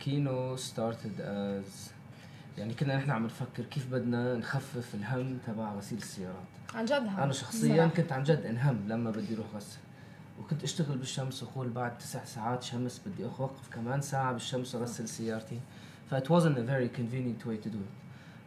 كينو 0.00 0.56
started 0.56 1.20
as 1.20 1.90
يعني 2.58 2.74
كنا 2.74 2.96
نحن 2.96 3.10
عم 3.10 3.24
نفكر 3.24 3.62
كيف 3.62 3.92
بدنا 3.92 4.36
نخفف 4.36 4.94
الهم 4.94 5.38
تبع 5.46 5.72
غسيل 5.72 5.98
السيارات. 5.98 6.34
عن 6.74 6.84
جد 6.84 6.92
هم 6.92 7.20
أنا 7.20 7.32
شخصيا 7.32 7.86
كنت 7.86 8.12
عن 8.12 8.22
جد 8.22 8.46
انهم 8.46 8.88
لما 8.88 9.10
بدي 9.10 9.34
أروح 9.34 9.46
غسل. 9.54 9.78
وكنت 10.40 10.62
أشتغل 10.64 10.98
بالشمس 10.98 11.42
وقول 11.42 11.68
بعد 11.68 11.98
تسع 11.98 12.24
ساعات 12.24 12.62
شمس 12.62 13.00
بدي 13.06 13.24
أوقف 13.24 13.68
كمان 13.74 14.00
ساعة 14.00 14.32
بالشمس 14.32 14.74
واغسل 14.74 15.08
سيارتي. 15.08 15.60
ف 16.10 16.14
it 16.14 16.28
wasn't 16.28 16.58
a 16.58 16.62
very 16.62 16.88
convenient 16.98 17.46
way 17.46 17.56
to 17.64 17.68
do 17.68 17.78
it. 17.86 18.03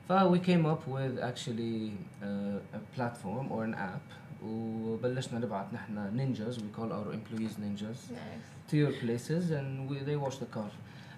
ف 0.09 0.13
we 0.35 0.39
came 0.39 0.65
up 0.73 0.83
with 0.97 1.15
actually 1.31 1.93
uh, 2.23 2.79
a 2.79 2.81
platform 2.95 3.45
or 3.53 3.65
an 3.65 3.75
app 3.75 4.07
وبلشنا 4.45 5.39
نبعث 5.39 5.67
نحن 5.73 6.11
ninjas 6.17 6.59
we 6.59 6.69
call 6.79 6.93
our 6.93 7.13
employees 7.13 7.55
ninjas 7.65 8.11
nice. 8.11 8.47
to 8.69 8.77
your 8.77 8.93
places 8.93 9.51
and 9.51 9.89
we, 9.89 9.99
they 9.99 10.17
wash 10.17 10.39
the 10.39 10.47
car 10.47 10.71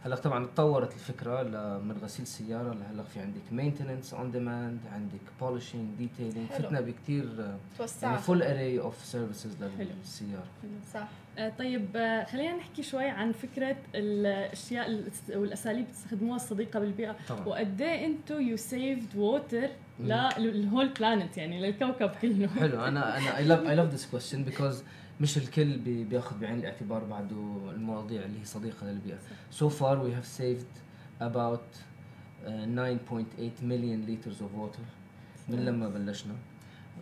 هلا 0.03 0.15
طبعا 0.15 0.45
تطورت 0.45 0.93
الفكرة 0.93 1.43
من 1.77 1.97
غسيل 2.03 2.23
السياره 2.23 2.73
لهلأ 2.73 3.03
في 3.03 3.19
عندك 3.19 3.41
maintenance 3.52 4.13
on 4.13 4.32
demand 4.32 4.80
عندك 4.91 5.21
polishing 5.41 5.97
detailing 5.97 6.47
فتنا 6.47 6.81
بكثير 6.81 7.57
يعني 8.03 8.17
full 8.17 8.43
array 8.43 8.80
of 8.80 9.06
services 9.06 9.56
للسيارة. 9.63 10.47
صح. 10.93 11.07
آه، 11.38 11.49
طيب 11.49 11.88
آه، 11.95 12.25
خلينا 12.25 12.57
نحكي 12.57 12.83
شوي 12.83 13.05
عن 13.05 13.31
فكرة 13.31 13.75
الأشياء 13.95 15.03
والأساليب 15.29 15.77
اللي 15.77 15.89
بتستخدموها 15.89 16.35
الصديقة 16.35 16.79
بالبيئة. 16.79 17.15
وقد 17.45 17.81
إيه 17.81 18.05
أنتم 18.05 18.41
you 18.41 18.58
saved 18.58 19.15
water 19.17 19.69
لل 19.99 20.25
whole 20.25 20.89
planet 20.89 21.38
يعني 21.38 21.62
للكوكب 21.62 22.09
كله. 22.21 22.47
حلو 22.47 22.85
أنا 22.85 23.17
أنا 23.17 23.38
I 23.38 23.45
love 23.45 23.67
I 23.67 23.75
love 23.75 23.89
this 23.89 24.06
question 24.06 24.43
because 24.43 24.84
مش 25.21 25.38
الكل 25.38 25.77
بياخذ 26.03 26.39
بعين 26.39 26.60
الاعتبار 26.60 27.03
بعده 27.03 27.58
المواضيع 27.75 28.25
اللي 28.25 28.39
هي 28.39 28.45
صديقة 28.45 28.88
للبيئة. 28.88 29.17
so 29.52 29.69
far 29.69 29.99
we 29.99 30.13
have 30.13 30.25
saved 30.28 30.65
about 31.21 31.75
uh, 32.45 32.47
9.8 32.47 33.63
مليون 33.63 34.01
liters 34.02 34.41
of 34.41 34.56
water 34.56 34.80
من 35.49 35.65
لما 35.65 35.89
بلشنا. 35.89 36.34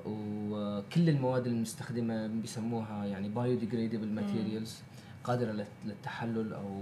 وكل 0.05 1.09
المواد 1.09 1.47
المستخدمة 1.47 2.27
بيسموها 2.27 3.05
يعني 3.05 3.29
biodegradable 3.29 4.07
materials 4.07 4.79
قادرة 5.23 5.65
للتحلل 5.85 6.53
أو 6.53 6.81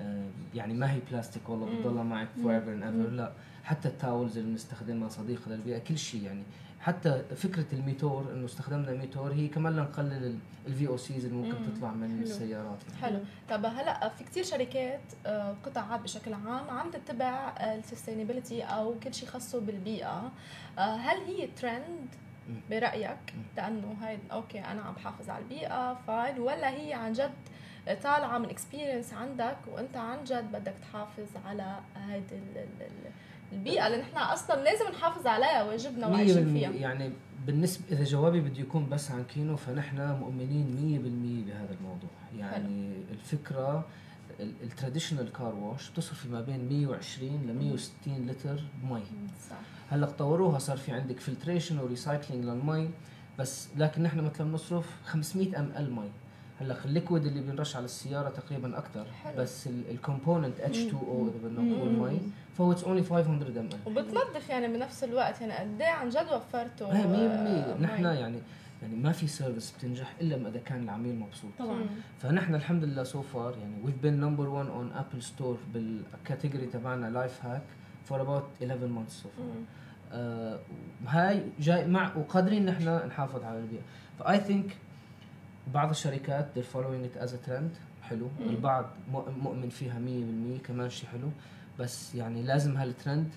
آه، 0.00 0.28
يعني 0.54 0.74
ما 0.74 0.92
هي 0.92 0.98
بلاستيك 1.10 1.48
والله 1.48 1.66
بتضلها 1.66 2.02
معك 2.02 2.28
forever 2.42 2.72
and 2.72 2.82
ever 2.82 3.10
لا 3.10 3.32
حتى 3.64 3.88
ال 3.88 3.95
towels 3.95 4.38
اللي 4.38 4.50
بنستخدمها 4.50 5.08
صديقة 5.08 5.50
للبيئة 5.50 5.78
كل 5.78 5.98
شيء 5.98 6.22
يعني 6.22 6.42
حتى 6.80 7.22
فكرة 7.36 7.66
الميتور 7.72 8.32
إنه 8.32 8.44
استخدمنا 8.44 8.92
ميتور 8.92 9.32
هي 9.32 9.48
كمان 9.48 9.76
لنقلل 9.76 10.38
ال 10.66 10.88
VOCs 10.88 11.24
اللي 11.24 11.36
ممكن 11.36 11.62
مم. 11.62 11.68
تطلع 11.70 11.90
من 11.90 12.08
حلو. 12.08 12.22
السيارات. 12.22 12.78
حلو. 13.02 13.20
طب 13.50 13.64
هلأ 13.64 14.08
في 14.08 14.24
كثير 14.24 14.44
شركات 14.44 15.00
آه، 15.26 15.54
قطاعات 15.64 16.00
بشكل 16.00 16.32
عام 16.34 16.70
عم 16.70 16.90
تتبع 16.90 17.54
ال 17.60 17.67
sustainability 17.67 18.62
أو 18.62 18.94
كل 19.02 19.14
شيء 19.14 19.28
خاصه 19.28 19.60
بالبيئة. 19.60 20.30
آه، 20.78 20.96
هل 20.96 21.16
هي 21.26 21.46
ترند 21.46 22.06
برأيك؟ 22.70 23.34
لأنه 23.56 23.96
هاي 24.02 24.18
okay 24.32 24.60
أنا 24.60 24.82
عم 24.82 24.94
بحافظ 24.94 25.30
على 25.30 25.42
البيئة 25.44 25.94
fine 26.06 26.38
ولا 26.38 26.70
هي 26.70 26.92
عن 26.94 27.12
جد 27.12 27.30
طالعة 28.02 28.38
من 28.38 28.50
experience 28.50 29.12
عندك 29.14 29.56
وأنت 29.72 29.96
عن 29.96 30.24
جد 30.24 30.52
بدك 30.52 30.74
تحافظ 30.82 31.26
على 31.46 31.76
هيدي 31.96 32.40
البيئة 33.52 33.86
اللي 33.86 33.98
نحن 33.98 34.16
أصلا 34.16 34.64
لازم 34.64 34.84
نحافظ 34.88 35.26
عليها 35.26 35.62
واجبنا 35.64 36.06
وعايشين 36.06 36.52
فيها. 36.52 36.70
يعني 36.70 37.12
بالنسبة 37.46 37.84
إذا 37.92 38.04
جوابي 38.04 38.40
بده 38.40 38.60
يكون 38.60 38.88
بس 38.88 39.10
عن 39.10 39.24
كينو 39.24 39.56
فنحن 39.56 40.10
مؤمنين 40.20 40.66
100% 41.46 41.48
بهذا 41.50 41.74
الموضوع. 41.80 42.10
يعني 42.38 42.54
حلو. 42.54 43.12
الفكرة 43.12 43.84
ال 44.40 44.48
traditional 44.48 45.32
car 45.32 45.54
wash 45.54 45.90
بتصرف 45.90 46.26
ما 46.26 46.40
بين 46.40 46.68
120 46.68 47.46
ل 47.46 47.54
160 47.54 48.26
لتر 48.26 48.62
مي. 48.84 49.02
صح. 49.50 49.56
هلأ 49.90 50.06
طوروها 50.06 50.58
صار 50.58 50.76
في 50.76 50.92
عندك 50.92 51.20
filtration 51.20 51.78
و 51.78 51.85
recycling 51.85 52.44
للمي 52.44 52.90
بس 53.38 53.68
لكن 53.76 54.02
نحن 54.02 54.20
مثلا 54.20 54.50
بنصرف 54.50 54.86
500 55.04 55.60
ml 55.60 55.92
مي. 55.94 56.10
هلا 56.60 56.84
ال 56.84 56.90
liquid 56.90 57.26
اللي 57.26 57.40
بينرش 57.40 57.76
على 57.76 57.84
السيارة 57.84 58.28
تقريبا 58.28 58.78
أكثر 58.78 59.06
بس 59.38 59.66
ال 59.66 59.75
component 59.75 60.60
H2O 60.60 61.28
إذا 61.28 61.48
بدنا 61.48 61.62
نقول 61.62 61.92
مي 61.92 62.20
فهو 62.58 62.72
it's 62.72 62.84
only 62.84 63.02
500 63.02 63.26
ml 63.26 63.68
وبتنظف 63.86 64.48
يعني 64.48 64.68
بنفس 64.68 65.04
الوقت 65.04 65.40
يعني 65.40 65.52
قد 65.52 65.80
إيه 65.82 65.88
عن 65.88 66.08
جد 66.08 66.26
وفرته 66.32 66.90
100% 66.90 66.94
آه، 66.94 67.78
نحن 67.80 68.04
يعني 68.04 68.38
يعني 68.82 68.96
ما 68.96 69.12
في 69.12 69.26
service 69.26 69.74
بتنجح 69.78 70.14
إلا 70.20 70.36
ما 70.36 70.48
إذا 70.48 70.58
كان 70.58 70.82
العميل 70.82 71.14
مبسوط. 71.14 71.50
طبعا. 71.58 71.86
فنحن 72.18 72.54
الحمد 72.54 72.84
لله 72.84 73.04
so 73.04 73.22
far 73.22 73.54
يعني 73.58 73.74
we've 73.84 74.02
been 74.02 74.20
number 74.20 74.48
1 74.48 74.68
on 74.68 74.92
Apple 74.92 75.22
Store 75.22 75.58
بال 75.74 75.92
category 75.92 76.66
تبعنا 76.66 77.06
لايف 77.06 77.44
هاك 77.44 77.62
for 78.04 78.20
about 78.20 78.44
11 78.62 78.86
months 78.86 79.22
so 79.22 79.28
far 79.28 80.58
هاي 81.06 81.42
جاي 81.60 81.86
مع 81.86 82.16
وقادرين 82.16 82.66
نحن 82.66 82.88
نحافظ 83.06 83.44
على 83.44 83.58
البيئه 83.58 83.82
ف 84.18 84.40
I 84.40 84.46
think 84.46 84.76
بعض 85.74 85.90
الشركات 85.90 86.46
they're 86.56 86.74
following 86.76 87.04
it 87.16 87.22
as 87.22 87.30
a 87.32 87.48
trend. 87.48 87.76
حلو. 88.02 88.28
مم. 88.40 88.48
البعض 88.48 88.84
مؤ- 89.12 89.28
مؤمن 89.28 89.68
فيها 89.68 89.98
100% 89.98 90.66
كمان 90.66 90.90
شيء 90.90 91.08
حلو. 91.08 91.30
بس 91.78 92.14
يعني 92.14 92.42
لازم 92.42 92.76
هالترند 92.76 93.30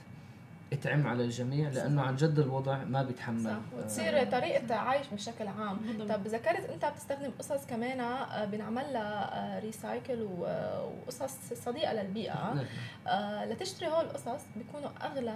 يتعم 0.71 1.07
على 1.07 1.23
الجميع 1.23 1.69
لأنه 1.69 2.01
عن 2.01 2.15
جد 2.15 2.39
الوضع 2.39 2.83
ما 2.83 3.03
بيتحمل. 3.03 3.43
صح. 3.43 3.49
آه، 3.49 3.61
وتصير 3.77 4.31
طريقة 4.31 4.75
عيش 4.75 5.07
بشكل 5.13 5.47
عام. 5.47 5.77
طب 6.09 6.27
ذكرت 6.27 6.69
أنت 6.69 6.85
بتستخدم 6.85 7.31
قصص 7.39 7.65
كمان 7.65 7.99
آه، 7.99 8.45
بنعمل 8.45 8.93
لها 8.93 9.59
recycle 9.59 10.21
وقصص 10.21 11.53
صديقة 11.53 11.93
للبيئة. 11.93 12.53
نعم. 12.53 12.65
آه، 13.07 13.45
لتشتري 13.45 13.87
هول 13.89 14.05
القصص 14.05 14.41
بيكونوا 14.55 14.89
أغلى 15.01 15.35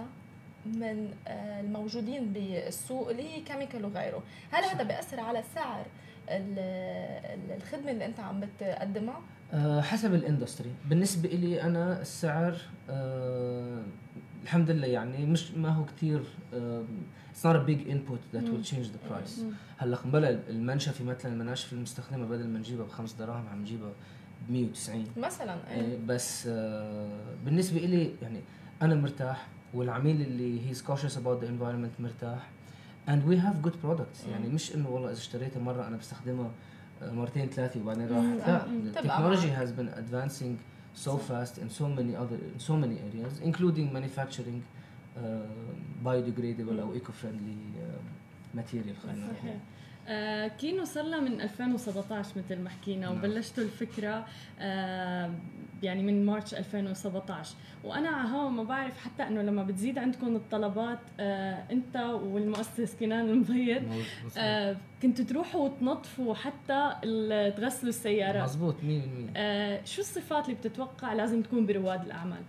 من 0.66 1.14
آه، 1.28 1.60
الموجودين 1.60 2.32
بالسوق 2.32 3.08
اللي 3.10 3.22
هي 3.22 3.40
chemical 3.40 3.84
وغيره. 3.84 4.22
هل 4.52 4.64
هذا 4.64 4.82
بيأثر 4.82 5.20
على 5.20 5.42
سعر 5.54 5.86
الخدمة 6.28 7.90
اللي 7.90 8.06
أنت 8.06 8.20
عم 8.20 8.40
بتقدمها 8.40 9.20
آه، 9.52 9.80
حسب 9.80 10.14
ال 10.14 10.20
industry 10.20 10.70
بالنسبة 10.88 11.28
لي 11.28 11.62
أنا 11.62 12.00
السعر 12.00 12.56
آه 12.90 13.82
الحمد 14.42 14.70
لله 14.70 14.86
يعني 14.86 15.26
مش 15.26 15.50
ما 15.50 15.68
هو 15.68 15.84
كثير 15.84 16.22
big 17.44 17.80
input 17.88 18.34
that 18.34 18.44
مم. 18.44 18.62
will 18.62 18.66
change 18.66 18.86
the 18.86 19.10
price 19.10 19.40
مم. 19.40 19.52
هلأ 19.78 19.98
بلا 20.04 20.30
المنشفي 20.30 21.04
مثلا 21.04 21.32
المناشف 21.32 21.72
المستخدمة 21.72 22.26
بدل 22.26 22.48
ما 22.48 22.58
نجيبها 22.58 22.86
بخمس 22.86 23.12
دراهم 23.12 23.48
عم 23.48 23.60
نجيبها 23.60 23.92
ب 24.48 24.52
190 24.52 25.04
مثلا 25.16 25.70
إيه، 25.70 25.80
إيه. 25.80 25.98
بس 26.06 26.46
آه، 26.46 27.34
بالنسبة 27.44 27.80
لي 27.80 28.14
يعني 28.22 28.40
أنا 28.82 28.94
مرتاح 28.94 29.46
والعميل 29.74 30.22
اللي 30.22 30.74
he's 30.74 30.78
cautious 30.78 31.14
about 31.16 31.42
the 31.42 31.46
environment 31.46 32.00
مرتاح 32.00 32.50
and 33.07 33.21
we 33.29 33.35
have 33.45 33.67
good 33.67 33.75
products 33.85 34.27
يعني 34.31 34.47
مش 34.49 34.75
انه 34.75 34.89
والله 34.89 35.07
اذا 35.09 35.17
اشتريتها 35.17 35.59
مره 35.59 35.87
انا 35.87 35.97
بستخدمها 35.97 36.51
آه، 37.01 37.11
مرتين 37.11 37.49
ثلاثه 37.49 37.81
وبعدين 37.81 38.07
راحت 38.07 38.47
لا 38.47 38.67
مم. 38.67 38.91
تبقى 38.91 39.03
التكنولوجي 39.03 39.47
معك. 39.51 39.67
has 39.67 39.69
been 39.71 39.89
advancing 39.99 40.55
so 41.05 41.11
fast 41.11 41.57
in 41.57 41.69
so 41.79 41.83
many 41.97 42.15
other 42.15 42.37
in 42.55 42.59
so 42.69 42.73
many 42.83 42.97
areas 43.09 43.33
including 43.49 43.87
manufacturing 43.93 44.59
uh, 44.61 45.21
biodegradable 46.05 46.79
او 46.81 46.93
eco-friendly 46.95 47.59
uh, 47.77 48.59
material 48.59 48.95
خلينا 49.03 49.25
نقول. 49.25 49.57
آه 50.06 50.48
كينو 50.48 50.84
صار 50.84 51.04
لها 51.04 51.20
من 51.20 51.40
2017 51.40 52.30
مثل 52.36 52.58
ما 52.60 52.70
حكينا 52.70 53.06
نعم. 53.06 53.18
وبلشتوا 53.18 53.64
الفكرة 53.64 54.26
آه 54.60 55.30
يعني 55.82 56.02
من 56.02 56.26
مارش 56.26 56.54
2017 56.54 57.54
وأنا 57.84 58.08
على 58.08 58.28
هوا 58.28 58.50
ما 58.50 58.62
بعرف 58.62 58.98
حتى 58.98 59.22
إنه 59.22 59.42
لما 59.42 59.62
بتزيد 59.62 59.98
عندكم 59.98 60.36
الطلبات 60.36 60.98
آه 61.20 61.64
أنت 61.72 61.96
والمؤسس 61.96 62.96
كنان 63.00 63.28
المبيض 63.28 63.82
آه 64.38 64.76
كنتوا 65.02 65.24
تروحوا 65.24 65.64
وتنظفوا 65.64 66.34
حتى 66.34 66.92
تغسلوا 67.56 67.88
السيارات. 67.88 68.42
مزبوط 68.44 68.74
100% 68.74 68.84
آه 69.36 69.84
شو 69.84 70.00
الصفات 70.00 70.44
اللي 70.44 70.56
بتتوقع 70.56 71.12
لازم 71.12 71.42
تكون 71.42 71.66
برواد 71.66 72.04
الأعمال؟ 72.04 72.42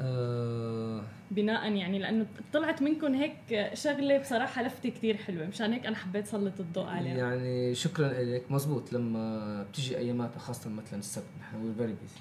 آه، 0.00 1.02
بناء 1.30 1.72
يعني 1.72 1.98
لأنه 1.98 2.26
طلعت 2.52 2.82
منكم 2.82 3.14
هيك 3.14 3.70
شغلة 3.74 4.18
بصراحة 4.18 4.62
لفتة 4.62 4.88
كتير 4.88 5.16
حلوة. 5.16 5.46
مشان 5.46 5.72
هيك 5.72 5.86
أنا 5.86 5.96
حبيت 5.96 6.26
سلط 6.26 6.60
الضوء 6.60 6.86
عليها. 6.86 7.16
يعني 7.16 7.74
شكرا 7.74 8.08
لك 8.08 8.50
مزبوط. 8.52 8.92
لما 8.92 9.62
بتيجي 9.62 9.98
ايامات 9.98 10.38
خاصه 10.38 10.70
مثلا 10.70 10.98
السبت 10.98 11.24
نحن 11.40 11.56
we're 11.66 11.74
very 11.74 11.92
busy 12.02 12.20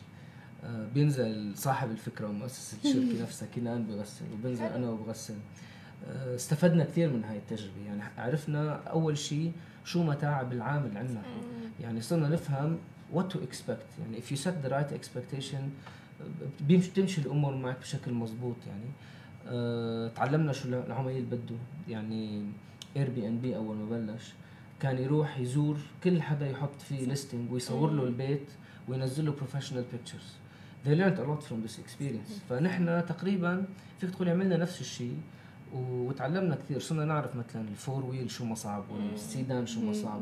بينزل 0.93 1.57
صاحب 1.57 1.91
الفكرة 1.91 2.27
ومؤسس 2.27 2.75
الشركة 2.85 3.21
نفسها 3.23 3.47
كنان 3.55 3.83
بغسل 3.83 4.25
وبنزل. 4.33 4.63
أنا 4.65 4.89
وبغسل. 4.89 5.35
آه، 6.07 6.35
استفدنا 6.35 6.83
كثير 6.83 7.09
من 7.13 7.23
هاي 7.23 7.37
التجربة. 7.37 7.85
يعني 7.87 8.01
عرفنا 8.17 8.73
أول 8.75 9.17
شيء 9.17 9.51
شو 9.85 10.03
متاعب 10.03 10.51
العامل 10.53 10.97
عندنا. 10.97 11.21
يعني 11.79 12.01
صرنا 12.01 12.29
نفهم 12.29 12.77
what 13.15 13.23
to 13.33 13.37
expect. 13.37 13.99
يعني 14.01 14.21
if 14.21 14.25
you 14.31 14.37
set 14.39 14.65
the 14.65 14.69
right 14.71 14.93
expectation 14.99 15.61
بيمشي 16.61 16.91
تمشي 16.91 17.21
الأمور 17.21 17.55
معك 17.55 17.79
بشكل 17.79 18.13
مزبوط 18.13 18.55
يعني. 18.67 18.89
أه 19.47 20.07
تعلمنا 20.07 20.53
شو 20.53 20.69
العميل 20.69 21.25
بده 21.25 21.55
يعني 21.89 22.45
اير 22.97 23.09
بي 23.09 23.27
ان 23.27 23.39
بي 23.39 23.55
أول 23.55 23.75
ما 23.75 23.85
بلش. 23.85 24.33
كان 24.79 24.97
يروح 24.97 25.39
يزور 25.39 25.77
كل 26.03 26.21
حدا 26.21 26.49
يحط 26.49 26.81
فيه 26.81 27.05
listing 27.05 27.51
ويصور 27.51 27.91
له. 27.91 28.03
البيت 28.03 28.47
وينزل 28.87 29.25
له 29.25 29.31
professional 29.31 29.83
pictures 29.91 30.33
they 30.85 30.95
learned 30.95 31.19
a 31.19 31.25
lot 31.29 31.43
from 31.43 31.67
this 31.67 31.77
experience. 31.77 32.33
فنحن 32.49 33.05
تقريبا 33.05 33.65
فيك 33.99 34.09
تقولي 34.09 34.31
عملنا 34.31 34.57
نفس 34.57 34.81
الشيء 34.81 35.17
وتعلمنا 35.73 36.55
كثير. 36.55 36.79
صرنا 36.79 37.05
نعرف 37.05 37.35
مثلا 37.35 37.61
ال 37.61 37.70
four 37.70 38.05
wheel 38.05 38.31
شو 38.31 38.45
مصعب 38.45 38.83
والسيدان 38.91 39.67
شو 39.67 39.81
مصعب 39.81 40.21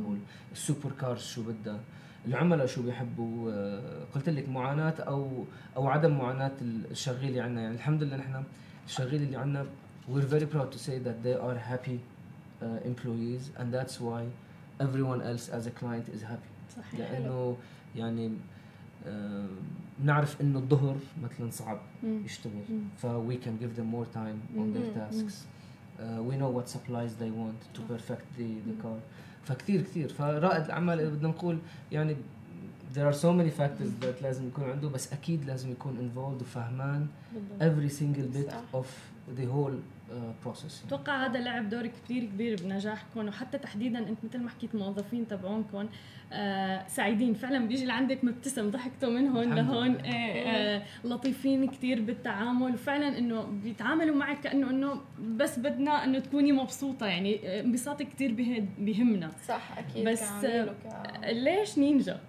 وال 0.51 0.63
super 0.63 0.91
cars 1.01 1.21
شو 1.21 1.43
بدها. 1.43 1.79
العملاء 2.27 2.65
شو 2.65 2.81
بيحبوا 2.83 3.51
آه، 3.51 4.03
قلت 4.15 4.29
لك 4.29 4.49
معاناة 4.49 4.93
أو 4.99 5.45
أو 5.75 5.87
عدم 5.87 6.17
معاناة 6.17 6.51
الشغيل 6.61 7.29
اللي 7.29 7.41
عندنا 7.41 7.61
يعني 7.61 7.75
الحمد 7.75 8.03
لله 8.03 8.17
نحن 8.17 8.43
الشغيل 8.85 9.21
اللي 9.21 9.37
عندنا 9.37 9.65
we're 10.09 10.27
very 10.35 10.45
proud 10.55 10.71
to 10.71 10.79
say 10.79 10.97
that 11.07 11.17
they 11.25 11.35
are 11.47 11.57
happy 11.71 11.99
uh, 12.61 12.89
employees 12.91 13.43
and 13.59 13.67
that's 13.73 13.95
why 13.99 14.21
everyone 14.85 15.21
else 15.31 15.45
as 15.57 15.63
a 15.67 15.71
client 15.81 16.05
is 16.15 16.21
happy 16.21 16.51
صحيح 16.77 16.99
لأنه 16.99 17.57
يعني 17.95 18.31
آه، 19.07 19.47
بنعرف 19.99 20.41
إنه 20.41 20.59
الظهر 20.59 20.95
مثلا 21.23 21.49
صعب. 21.51 21.79
يشتغل. 22.03 22.51
ف 22.97 23.05
we 23.05 23.35
can 23.45 23.63
give 23.63 23.79
them 23.79 23.85
more 23.95 24.05
time 24.17 24.59
on 24.59 24.73
their 24.73 24.99
tasks 24.99 25.35
uh, 25.99 26.21
we 26.29 26.35
know 26.35 26.49
what 26.57 26.67
supplies 26.69 27.11
they 27.23 27.31
want 27.41 27.59
to 27.75 27.81
perfect 27.93 28.25
the, 28.37 28.49
the 28.69 28.75
car 28.83 28.99
فكثير 29.47 29.81
كثير. 29.81 30.09
فرائد 30.09 30.65
الأعمال 30.65 31.09
بدنا 31.11 31.27
نقول 31.27 31.57
يعني 31.91 32.15
there 32.95 33.13
are 33.13 33.17
so 33.17 33.31
many 33.39 33.51
factors 33.59 34.03
that 34.03 34.21
لازم 34.23 34.47
يكون 34.47 34.63
عنده 34.63 34.89
بس 34.89 35.13
أكيد 35.13 35.45
لازم 35.45 35.71
يكون 35.71 35.97
involved 35.97 36.41
وفهمان 36.41 37.07
every 37.59 37.89
single 37.89 38.37
bit 38.37 38.51
of 38.73 38.85
the 39.39 39.45
whole 39.53 39.77
uh, 40.09 40.47
process 40.47 40.85
أتوقع 40.87 41.25
هذا 41.25 41.39
لعب 41.39 41.69
دور 41.69 41.87
كثير 41.87 42.23
كبير 42.25 42.55
بنجاحكم 42.63 43.27
وحتى 43.27 43.57
تحديدا 43.57 43.99
أنت 43.99 44.17
مثل 44.23 44.39
ما 44.39 44.49
حكيت 44.49 44.73
الموظفين 44.75 45.27
تبعونكم 45.27 45.87
آه 46.33 46.87
سعيدين 46.87 47.33
فعلا 47.33 47.67
بيجي 47.67 47.85
لعندك 47.85 48.23
مبتسم 48.23 48.69
ضحكتوا 48.71 49.09
منهم 49.09 49.37
الحمد 49.37 49.57
لهون. 49.57 49.95
آه 49.95 50.07
آه 50.07 50.83
لطيفين 51.03 51.67
كثير 51.67 52.01
بالتعامل 52.01 52.73
وفعلا 52.73 53.17
إنه 53.17 53.41
بيتعاملوا 53.63 54.15
معك 54.15 54.39
كأنه 54.41 54.69
إنه 54.69 55.01
بس 55.37 55.59
بدنا 55.59 56.03
إنه 56.03 56.19
تكوني 56.19 56.51
مبسوطة 56.51 57.05
يعني 57.05 57.39
آه، 57.47 57.61
انبساطك 57.61 58.07
كثير 58.09 58.31
بيهمنا 58.79 59.31
صح 59.47 59.77
أكيد 59.77 60.07
بس، 60.09 60.29
وك- 60.43 61.25
ليش 61.25 61.77
نينجا؟ 61.77 62.19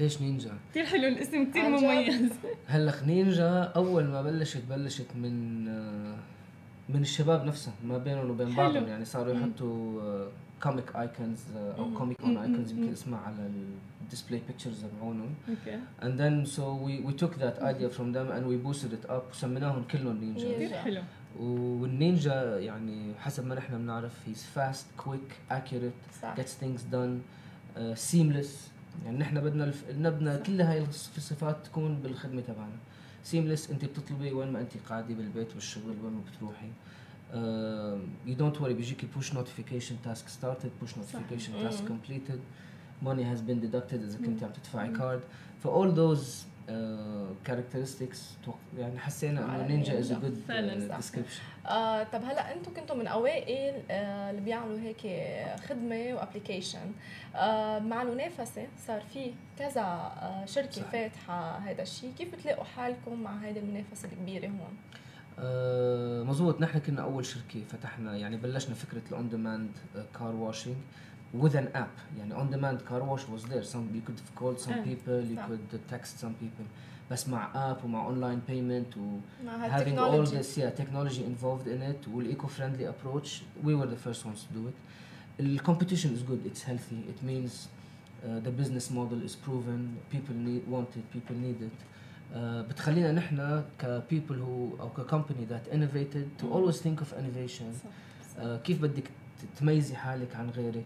ليش 0.00 0.20
نينجا؟ 0.22 0.52
كثير 0.70 0.84
حلو 0.86 1.08
الاسم 1.08 1.50
كثير؟ 1.50 1.68
مميز 1.68 2.32
هلأ 2.66 2.92
نينجا 3.06 3.72
أول 3.76 4.04
ما 4.04 4.22
بلشت 4.22 4.62
بلشت 4.70 5.16
من 5.16 5.68
آه، 5.68 6.16
من 6.88 7.00
الشباب 7.02 7.44
نفسهم 7.44 7.74
ما 7.84 7.98
بينهم 7.98 8.30
وبين. 8.30 8.54
بعضهم. 8.56 8.88
يعني 8.88 9.04
صاروا 9.04 9.34
يحطوا 9.34 10.28
comic 10.62 10.96
icons 10.96 11.40
أو 11.56 11.84
مم. 11.84 11.98
comic. 11.98 12.20
اون 12.20 12.36
icons. 12.36 12.72
يمكن 12.72 12.92
اسمها 12.92 13.18
على 13.18 13.50
ال 14.02 14.07
display 14.07 14.40
pictures 14.48 14.84
تبعونهم 14.84 15.34
okay 15.48 15.78
and 16.02 16.18
then 16.20 16.50
so 16.50 16.60
we 16.86 17.08
we 17.08 17.12
took 17.24 17.34
that 17.40 17.62
idea 17.62 17.88
from 17.98 18.08
them 18.16 18.28
and 18.36 18.44
we 18.46 18.56
boosted 18.68 18.92
it 18.92 19.10
up. 19.10 19.30
وسميناهم 19.32 19.84
كلهم 19.90 20.16
نينجا. 20.20 20.52
كثير 20.54 20.68
حلو. 20.78 21.02
والنينجا 21.40 22.58
يعني 22.58 23.14
حسب 23.18 23.46
ما 23.46 23.54
نحن 23.54 23.78
بنعرف 23.78 24.12
he's 24.28 24.58
fast 24.58 25.02
quick 25.04 25.52
accurate 25.54 26.20
صح. 26.22 26.36
gets 26.36 26.54
things 26.64 26.80
done 26.92 27.14
uh, 27.76 28.12
seamless. 28.12 28.52
يعني 29.04 29.18
نحن 29.18 29.40
بدنا 29.40 29.64
الف... 29.64 29.84
بدنا 29.90 30.36
كل 30.36 30.60
هاي 30.60 30.82
الصف- 30.84 31.16
الصفات 31.16 31.56
تكون 31.66 31.94
بالخدمة 32.02 32.40
تبعنا. 32.40 32.76
Seamless 33.32 33.70
انت 33.70 33.84
بتطلبي 33.84 34.32
وين 34.32 34.52
ما 34.52 34.60
انت 34.60 34.72
قاعدة 34.88 35.14
بالبيت 35.14 35.54
بالشغل 35.54 35.84
وين 36.04 36.12
ما 36.12 36.20
بتروحي 36.30 36.68
uh, 37.32 38.28
you 38.30 38.34
don't 38.40 38.60
worry 38.60 38.72
بيجيكي 38.72 39.06
push 39.18 39.26
notification 39.26 40.08
task 40.08 40.24
started 40.28 40.70
push 40.84 40.90
notification 40.96 41.52
task 41.64 41.82
completed 41.86 42.40
money 43.04 43.22
has 43.22 43.40
been 43.48 43.60
deducted 43.60 43.94
اذا 43.94 44.18
كنت 44.26 44.42
عم 44.42 44.50
تدفعي. 44.52 44.88
كارد 44.92 45.20
ف 45.64 45.66
all 45.68 45.90
those 45.96 46.26
uh, 46.68 47.48
characteristics 47.50 48.18
توق- 48.46 48.78
يعني 48.78 48.98
حسينا 48.98 49.40
إنه 49.56 49.66
نينجا 49.66 49.92
is 50.02 50.06
a 50.06 50.10
نينجا. 50.12 50.28
good 50.28 50.48
فعلاً 50.48 50.88
صح. 50.88 51.00
description 51.00 51.66
آه 51.68 52.02
طب 52.02 52.22
هلا 52.24 52.52
أنتم 52.54 52.74
كنتوا 52.74 52.96
من 52.96 53.06
أوائل 53.06 53.74
آه 53.90 54.30
اللي 54.30 54.40
بيعملوا 54.40 54.78
هيك 54.80 55.00
خدمة 55.68 56.14
و 56.14 56.20
application 56.20 56.92
آه 57.36 57.78
مع 57.78 58.02
المنافسه 58.02 58.66
صار 58.86 59.00
في 59.12 59.32
كذا 59.58 59.80
آه 59.82 60.44
شركة. 60.44 60.82
فاتحة 60.82 61.58
هذا 61.58 61.82
الشيء 61.82 62.12
كيف 62.18 62.34
بتلاقوا 62.34 62.64
حالكم 62.64 63.22
مع 63.22 63.36
هيدي 63.38 63.58
المنافسة 63.60 64.08
الكبيرة 64.08 64.46
هون 64.46 64.76
آه، 65.38 66.22
مزبوط 66.22 66.60
نحن 66.60 66.78
كنا 66.78 67.02
أول 67.02 67.26
شركة 67.26 67.64
فتحنا 67.70 68.16
يعني 68.16 68.36
بلشنا 68.36 68.74
فكرة 68.74 69.02
ال 69.10 69.16
on 69.16 69.28
demand 69.28 69.70
car 70.18 70.34
washing 70.34 70.74
with 71.41 71.55
an 71.55 71.67
app 71.75 71.95
يعني 72.17 72.33
on 72.35 72.51
demand 72.55 72.79
car 72.89 73.01
wash 73.03 73.21
was 73.33 73.43
there 73.49 73.63
some 73.63 73.85
you 73.95 74.01
could 74.07 74.19
have 74.19 74.41
called 74.41 74.59
some 74.67 74.71
آه، 74.71 74.83
people 74.83 75.31
you 75.31 75.37
صح. 75.37 75.47
could 75.47 75.93
text 75.95 76.19
some 76.23 76.33
people 76.43 76.65
بس 77.11 77.27
مع 77.27 77.73
app 77.73 77.83
ومع 77.85 78.07
online 78.09 78.51
payment 78.51 78.97
و 78.97 79.19
مع 79.45 79.67
having 79.67 79.71
all 79.71 79.73
هالتكنولوجي 79.73 80.39
this 80.43 80.57
yeah 80.57 80.81
technology 80.81 81.21
involved 81.23 81.67
in 81.67 81.81
it 81.93 82.07
والايكو 82.13 82.47
friendly 82.47 82.83
approach 82.93 83.27
we 83.63 83.67
were 83.75 83.87
the 83.95 84.07
first 84.09 84.25
ones 84.25 84.39
to 84.47 84.53
do 84.53 84.67
it 84.69 84.75
the 85.43 85.59
competition 85.69 86.09
is 86.17 86.21
good 86.31 86.41
it's 86.51 86.63
healthy 86.63 86.99
it 87.13 87.23
means 87.31 87.51
uh, 87.53 88.39
the 88.47 88.51
business 88.61 88.85
model 88.99 89.19
is 89.29 89.35
proven 89.47 89.81
people 90.15 90.35
need 90.47 90.63
want 90.75 90.89
it 90.99 91.05
people 91.17 91.35
need 91.45 91.59
it 91.69 91.79
uh, 91.79 92.37
بتخلينا 92.69 93.11
نحن 93.11 93.63
ك 93.79 94.01
people 94.09 94.35
who 94.35 94.81
او 94.81 94.89
ك 94.89 95.01
company 95.11 95.45
that 95.53 95.73
innovated 95.75 96.25
to 96.41 96.45
always 96.53 96.77
think 96.81 97.01
of 97.01 97.13
innovation 97.19 97.69
صح 97.83 97.89
uh, 98.41 98.41
كيف 98.63 98.81
بدك 98.81 99.03
ت- 99.03 99.59
تميزي 99.59 99.95
حالك 99.95 100.35
عن 100.35 100.49
غيرك 100.49 100.85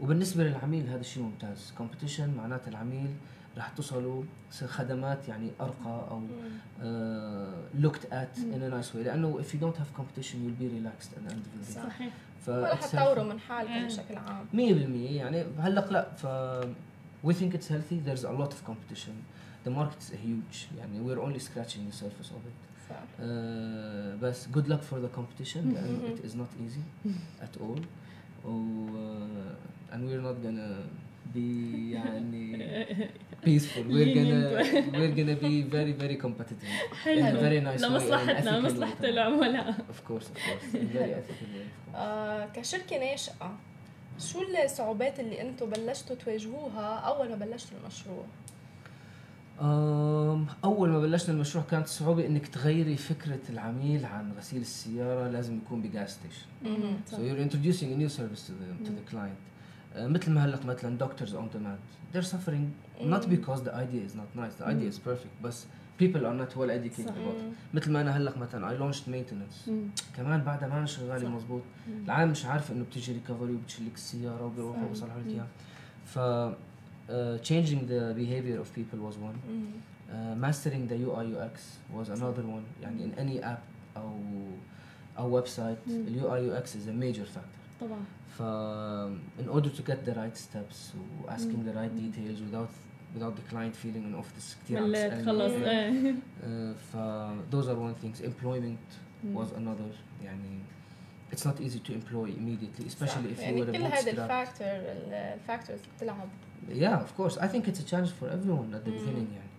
وبالنسبة 0.00 0.44
للعميل 0.44 0.88
هذا 0.88 1.00
الشيء 1.00 1.22
ممتاز. 1.22 1.72
كومبيتيشن 1.78 2.34
معناته 2.34 2.68
العميل 2.68 3.10
راح 3.56 3.68
توصلوا 3.68 4.22
خدمات 4.66 5.28
يعني 5.28 5.50
أرقى 5.60 6.08
أو 6.10 6.22
look 7.74 7.99
at 7.99 8.12
it 8.12 8.38
in 8.38 8.70
nice 8.70 8.94
way 8.94 9.04
لأنه 9.04 9.40
if 9.40 9.54
you 9.54 9.60
don't 9.60 9.80
have 9.80 9.90
competition 9.96 10.44
you 10.44 10.50
be 10.58 10.68
relaxed 10.68 11.10
and 11.18 11.26
and 11.30 11.46
صحيح. 11.74 12.12
فراح 12.46 12.86
تطوروا 12.86 13.24
من 13.24 13.40
حالكم 13.40 13.86
بشكل 13.86 14.16
عام. 14.16 14.46
100% 14.52 14.56
يعني 14.56 15.44
هلق 15.58 15.92
لا 15.92 16.10
ف 16.14 16.26
we 17.24 17.34
think 17.34 17.54
it's 17.54 17.72
healthy 17.72 18.00
there's 18.00 18.26
a 18.26 18.32
lot 18.32 18.52
of 18.52 18.62
competition 18.62 19.12
the 19.66 19.72
market 19.72 19.96
is 20.02 20.12
huge 20.24 20.66
يعني 20.78 21.00
we 21.00 21.12
are 21.12 21.18
only 21.18 21.38
scratching 21.38 21.86
the 21.86 21.96
surface 21.96 22.32
of 22.32 22.42
it 22.46 24.18
بس 24.22 24.48
good 24.48 24.68
luck 24.68 24.82
for 24.82 24.98
the 24.98 25.08
competition 25.08 25.72
لأنه 25.72 26.08
it 26.08 26.24
is 26.24 26.36
not 26.36 26.48
easy 26.60 26.80
at 27.42 27.56
all 27.56 27.82
and 29.92 30.00
we're 30.08 30.20
not 30.20 30.42
gonna 30.42 30.70
be 31.34 31.92
يعني 31.92 33.08
peaceful. 33.46 33.84
We're 33.88 34.14
gonna 34.14 34.42
we're 34.98 35.14
gonna 35.18 35.36
be 35.36 35.62
very 35.62 35.92
very 35.92 36.16
competitive. 36.16 36.68
حلو. 37.04 37.20
In 37.20 37.36
a 37.36 37.40
very 37.40 37.60
nice 37.60 37.82
لمصلحتنا 37.82 38.50
لمصلحة 38.50 39.04
العملاء. 39.04 39.74
Of 39.74 40.10
course 40.10 40.24
of 40.24 40.36
course. 40.36 40.72
Very 40.72 41.12
ethical 41.12 41.48
way 41.54 41.94
آه، 41.94 42.46
كشركة 42.46 42.98
ناشئة 42.98 43.58
شو 44.18 44.42
الصعوبات 44.64 45.20
اللي 45.20 45.40
أنتم 45.40 45.70
بلشتوا 45.70 46.16
تواجهوها 46.16 46.94
أول 46.94 47.28
ما 47.28 47.36
بلشتوا 47.36 47.78
المشروع؟ 47.78 48.24
أول 50.64 50.88
ما 50.88 51.00
بلشنا 51.00 51.34
المشروع 51.34 51.64
كانت 51.64 51.86
صعوبة 51.86 52.26
إنك 52.26 52.48
تغيري 52.48 52.96
فكرة 52.96 53.40
العميل 53.50 54.06
عن 54.06 54.32
غسيل 54.32 54.60
السيارة 54.60 55.28
لازم 55.28 55.56
يكون 55.56 55.82
بجاز 55.82 56.08
ستيشن. 56.10 56.46
So 57.10 57.14
you're 57.14 57.42
introducing 57.48 57.92
a 57.92 57.96
new 57.96 58.08
service 58.08 58.50
to 58.86 58.90
the 58.90 59.10
client. 59.10 59.38
Uh, 59.97 59.97
مثل 59.99 60.31
ما 60.31 60.45
هلق 60.45 60.65
مثلا 60.65 60.97
doctors 61.07 61.29
on 61.33 61.55
demand. 61.55 61.79
They're 62.13 62.29
suffering 62.35 62.65
not 63.13 63.23
Mm. 63.25 63.29
because 63.35 63.59
the 63.67 63.73
idea 63.83 64.01
is 64.07 64.13
not 64.21 64.29
nice. 64.41 64.55
The 64.61 64.65
idea 64.73 64.87
is 64.93 64.97
perfect, 65.09 65.33
but 65.45 65.55
people 66.01 66.21
are 66.29 66.37
not 66.41 66.51
well 66.59 66.71
educated 66.79 67.07
صح. 67.09 67.15
about 67.15 67.37
it. 67.41 67.75
مثل 67.75 67.91
ما 67.91 68.01
انا 68.01 68.17
هلق 68.17 68.37
مثلا 68.37 68.69
I 68.69 68.79
launched 68.81 69.03
maintenance. 69.07 69.67
مم. 69.69 69.83
كمان 70.17 70.41
بعدها 70.41 70.67
ما 70.69 70.77
انا 70.77 70.85
شغالي 70.85 71.25
صح. 71.25 71.31
مزبوط. 71.31 71.61
مم. 71.87 72.03
العالم 72.05 72.31
مش 72.31 72.45
عارفه 72.45 72.73
انه 72.73 72.83
بتيجي 72.83 73.11
ريكفري 73.13 73.53
وبتشيل 73.53 73.85
لك 73.85 73.93
السياره 73.95 74.45
وبيروحوا 74.45 74.83
صح. 74.83 74.89
بيصلحوا 74.89 75.19
لك 75.19 75.25
مم. 75.27 75.31
اياها. 75.33 75.47
ف 76.05 76.19
uh, 77.09 77.37
changing 77.49 77.81
the 77.93 78.01
behavior 78.21 78.57
of 78.63 78.67
people 78.79 78.99
was 79.07 79.15
one. 79.29 79.37
Uh, 79.45 80.35
mastering 80.45 80.83
the 80.91 80.97
UI 81.07 81.25
UX 81.35 81.55
was 81.97 82.07
another 82.09 82.43
one. 82.55 82.65
يعني 82.83 83.03
in 83.05 83.19
any 83.19 83.43
app 83.43 83.61
او 83.97 84.19
او 85.17 85.41
website 85.41 85.87
مم. 85.87 86.05
ال 86.07 86.21
UI 86.21 86.53
UX 86.61 86.65
is 86.69 86.87
a 86.87 86.93
major 87.03 87.25
factor. 87.25 87.56
طبعا 87.81 87.99
ف 88.37 88.41
in 89.41 89.47
order 89.55 89.69
to 89.69 89.81
get 89.81 89.97
the 90.09 90.13
right 90.13 90.37
steps 90.37 90.95
و 90.95 91.29
asking 91.29 91.63
the 91.67 91.73
right 91.75 91.93
مم. 91.93 92.11
details 92.11 92.39
without 92.39 92.69
without 93.17 93.35
the 93.39 93.53
client 93.53 93.75
feeling 93.85 93.95
انه 94.05 94.17
اوف 94.17 94.27
this 94.37 94.55
كثير 94.65 94.77
عم 94.77 94.83
مليت 94.89 95.13
تسألني. 95.13 95.25
خلص 95.25 95.51
مم. 95.53 95.63
ايه 95.63 96.13
Uh, 96.41 96.77
ف 96.77 96.95
those 97.55 97.67
are 97.67 97.77
one 97.77 98.05
things. 98.05 98.23
Employment 98.25 98.89
مم. 99.23 99.37
was 99.45 99.47
another 99.51 100.23
يعني 100.23 100.59
it's 101.35 101.45
not 101.45 101.59
easy 101.61 101.79
to 101.87 101.91
employ 101.93 102.27
immediately 102.29 102.85
especially 102.87 103.29
if 103.33 103.39
you 103.39 103.41
يعني 103.43 103.61
were 103.65 103.69
a 103.69 103.71
كل 103.71 103.83
هذه 103.83 104.11
bootstrap. 104.11 104.19
الفاكتور 104.19 104.67
الفاكتورز 104.67 105.79
بتلعب 105.97 106.27
Yeah, 106.69 106.97
of 107.05 107.11
course. 107.19 107.35
I 107.37 107.47
think 107.53 107.63
it's 107.67 107.81
a 107.85 107.87
challenge 107.91 108.13
for 108.19 108.27
everyone 108.37 108.69
at 108.77 108.83
the 108.85 108.91
Mm. 108.91 108.99
beginning 108.99 109.27
يعني. 109.33 109.49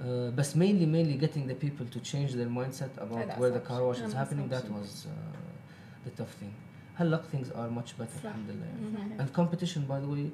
Uh, 0.00 0.34
بس 0.34 0.54
mainly 0.56 0.86
mainly 0.86 1.24
getting 1.24 1.46
the 1.50 1.64
people 1.64 1.86
to 1.96 2.00
change 2.12 2.30
their 2.32 2.50
mindset 2.58 3.00
about 3.02 3.16
هذا 3.18 3.34
where 3.38 3.52
the 3.58 3.66
أصعب 3.66 3.68
car 3.68 3.82
wash 3.94 3.98
is 3.98 4.14
هذا 4.14 4.24
happening 4.24 4.52
أصعب 4.52 4.62
that 4.62 4.66
شيء. 4.66 4.82
was 4.82 5.06
uh, 5.06 6.08
the 6.08 6.22
tough 6.22 6.34
thing. 6.42 6.52
هلا 6.98 7.22
things 7.32 7.46
are 7.46 7.70
much 7.78 7.90
better 8.00 8.18
صح. 8.22 8.24
الحمد 8.24 8.50
لله 8.50 8.66
يعني. 8.66 8.96
صحيح. 8.96 9.18
and 9.26 9.30
competition 9.40 9.80
by 9.90 10.00
the 10.04 10.10
way 10.14 10.30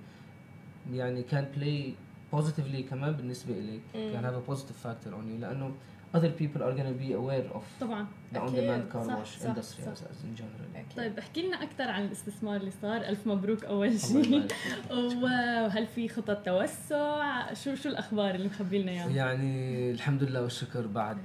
يعني 0.94 1.24
can 1.30 1.44
play 1.58 1.92
positively 2.38 2.90
كمان 2.90 3.12
بالنسبة 3.12 3.54
إليك 3.54 3.80
Mm. 3.94 4.14
can 4.16 4.24
have 4.24 4.34
a 4.44 4.50
positive 4.52 4.86
factor 4.86 5.08
on 5.10 5.24
you 5.28 5.40
لأنه 5.40 5.74
other 6.15 6.31
people 6.41 6.61
are 6.61 6.73
going 6.77 6.89
to 6.93 6.99
be 7.05 7.11
aware 7.13 7.55
of 7.57 7.63
طبعا 7.81 8.07
the 8.33 8.37
أكيد. 8.37 8.49
on-demand 8.49 8.93
car 8.95 9.07
صح، 9.07 9.23
wash 9.23 9.39
صح، 9.39 9.53
industry 9.55 9.81
صح. 9.85 9.93
as, 9.93 9.97
as 9.97 10.23
in 10.25 10.39
general. 10.41 10.75
أكيد. 10.75 10.97
طيب 10.97 11.19
احكي 11.19 11.41
لنا 11.41 11.63
أكثر 11.63 11.89
عن 11.91 12.05
الاستثمار 12.05 12.55
اللي 12.55 12.71
صار. 12.81 12.97
ألف 13.01 13.27
مبروك 13.27 13.65
أول 13.65 13.99
شيء. 13.99 14.47
وهل 15.23 15.87
في 15.87 16.09
خطط 16.09 16.45
توسع؟ 16.45 17.53
شو 17.53 17.75
شو 17.75 17.89
الأخبار 17.89 18.35
اللي 18.35 18.47
مخبي 18.47 18.81
لنا 18.81 18.91
إياها؟ 18.91 19.09
يعني 19.09 19.91
الحمد 19.91 20.23
لله 20.23 20.41
والشكر. 20.41 20.87
بعد 20.87 21.17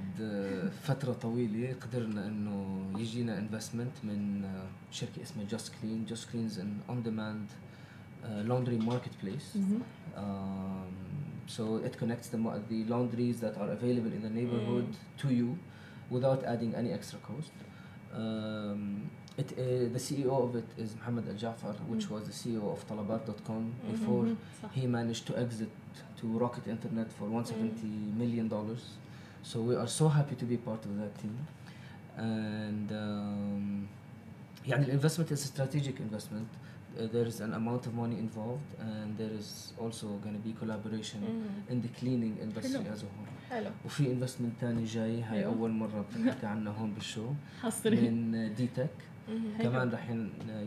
فترة 0.83 1.13
طويلة 1.13 1.73
قدرنا 1.81 2.27
إنه 2.27 2.85
يجينا 2.97 3.37
investment 3.39 3.91
من 4.03 4.45
شركة 4.91 5.21
اسمها 5.21 5.45
Just 5.45 5.73
Clean 5.81 6.05
Just 6.05 6.31
Clean 6.31 6.51
is 6.51 6.59
an 6.59 6.77
on 6.89 7.03
demand 7.03 7.45
laundry 8.47 8.85
marketplace. 8.91 9.57
um, 10.17 10.21
so 11.47 11.77
it 11.77 11.97
connects 11.97 12.27
the, 12.29 12.37
the 12.69 12.83
laundries 12.85 13.39
that 13.39 13.57
are 13.57 13.71
available 13.71 14.11
in 14.11 14.21
the 14.21 14.29
neighborhood 14.29 14.87
mm. 14.87 15.21
to 15.21 15.33
you 15.33 15.57
without 16.09 16.43
adding 16.43 16.75
any 16.75 16.91
extra 16.91 17.19
cost. 17.19 17.51
Um, 18.13 19.09
it, 19.37 19.53
uh, 19.53 19.61
the 19.93 19.99
CEO 19.99 20.43
of 20.43 20.55
it 20.55 20.65
is 20.77 20.95
Mohammed 20.97 21.29
Al 21.29 21.35
Jafar, 21.35 21.73
which 21.87 22.05
mm. 22.07 22.11
was 22.11 22.25
the 22.25 22.33
CEO 22.33 22.71
of 22.71 22.85
Talabat.com 22.87 23.63
mm-hmm. 23.63 23.91
before 23.91 24.23
mm 24.23 24.37
-hmm. 24.37 24.69
he 24.71 24.87
managed 24.87 25.25
to 25.25 25.33
exit 25.37 25.69
to 26.19 26.25
Rocket 26.43 26.67
Internet 26.67 27.07
for 27.17 27.25
170 27.29 27.87
mm. 27.87 28.17
million 28.17 28.47
dollars. 28.47 28.83
So 29.43 29.55
we 29.61 29.75
are 29.75 29.87
so 29.87 30.07
happy 30.07 30.35
to 30.35 30.45
be 30.45 30.57
part 30.57 30.85
of 30.85 30.91
that 31.01 31.13
team. 31.21 31.37
And 32.17 32.91
um, 32.91 33.87
yeah, 34.65 34.77
the 34.77 34.91
investment 34.91 35.31
is 35.31 35.43
a 35.43 35.47
strategic 35.47 35.99
investment. 35.99 36.47
Uh, 36.97 37.07
there 37.13 37.25
is 37.31 37.39
an 37.41 37.53
amount 37.53 37.83
of 37.87 37.93
money 38.03 38.17
involved 38.25 38.69
and 38.89 39.09
there 39.21 39.33
is 39.41 39.49
also 39.81 40.07
going 40.23 40.35
to 40.39 40.43
be 40.47 40.53
collaboration 40.61 41.19
مم. 41.21 41.73
in 41.73 41.81
the 41.81 41.99
cleaning 41.99 42.35
industry 42.43 42.77
حلو. 42.77 42.93
as 42.93 42.99
a 42.99 43.05
whole. 43.05 43.31
حلو 43.49 43.69
وفي 43.85 44.11
انفستمنت 44.11 44.53
ثاني 44.61 44.83
جاي 44.83 45.21
هاي 45.23 45.39
أيوة. 45.39 45.53
أول 45.53 45.71
مرة 45.71 46.05
بنحكي 46.15 46.45
عنها 46.45 46.73
هون 46.73 46.93
بالشو 46.93 47.27
حصري 47.61 48.09
من 48.09 48.53
دي 48.55 48.67
تك 48.67 48.89
مم. 49.29 49.41
حلو. 49.57 49.69
كمان 49.71 49.89
رح 49.89 50.09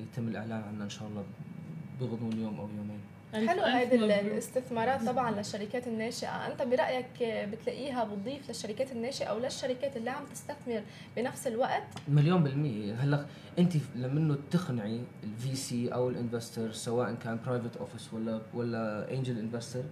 يتم 0.02 0.28
الإعلان 0.28 0.62
عنها 0.62 0.84
إن 0.84 0.90
شاء 0.90 1.08
الله 1.08 1.24
بغضون 2.00 2.32
يوم 2.40 2.60
أو 2.60 2.68
يومين 2.76 3.00
حلو 3.34 3.62
مبروك. 3.94 4.10
الاستثمارات 4.10 5.02
طبعا 5.06 5.30
للشركات 5.30 5.86
الناشئة. 5.86 6.28
أنت 6.28 6.62
برأيك 6.62 7.06
بتلاقيها 7.52 8.04
بتضيف 8.04 8.48
للشركات 8.48 8.92
الناشئة 8.92 9.26
أو 9.26 9.38
للشركات 9.38 9.96
اللي 9.96 10.10
عم 10.10 10.24
تستثمر 10.32 10.82
بنفس 11.16 11.46
الوقت؟ 11.46 11.82
مليون 12.08 12.42
بالمية. 12.44 12.94
هلأ 12.94 13.26
أنت 13.58 13.72
لما 13.96 14.36
تقنعي 14.50 15.00
ال 15.24 15.56
VC 15.56 15.88
أو 15.88 16.08
ال 16.08 16.15
investor 16.15 16.72
سواء 16.72 17.14
كان 17.14 17.38
private 17.46 17.76
office 17.76 18.14
ولا 18.14 18.40
ولا 18.54 19.12
angel 19.14 19.38
investor 19.38 19.82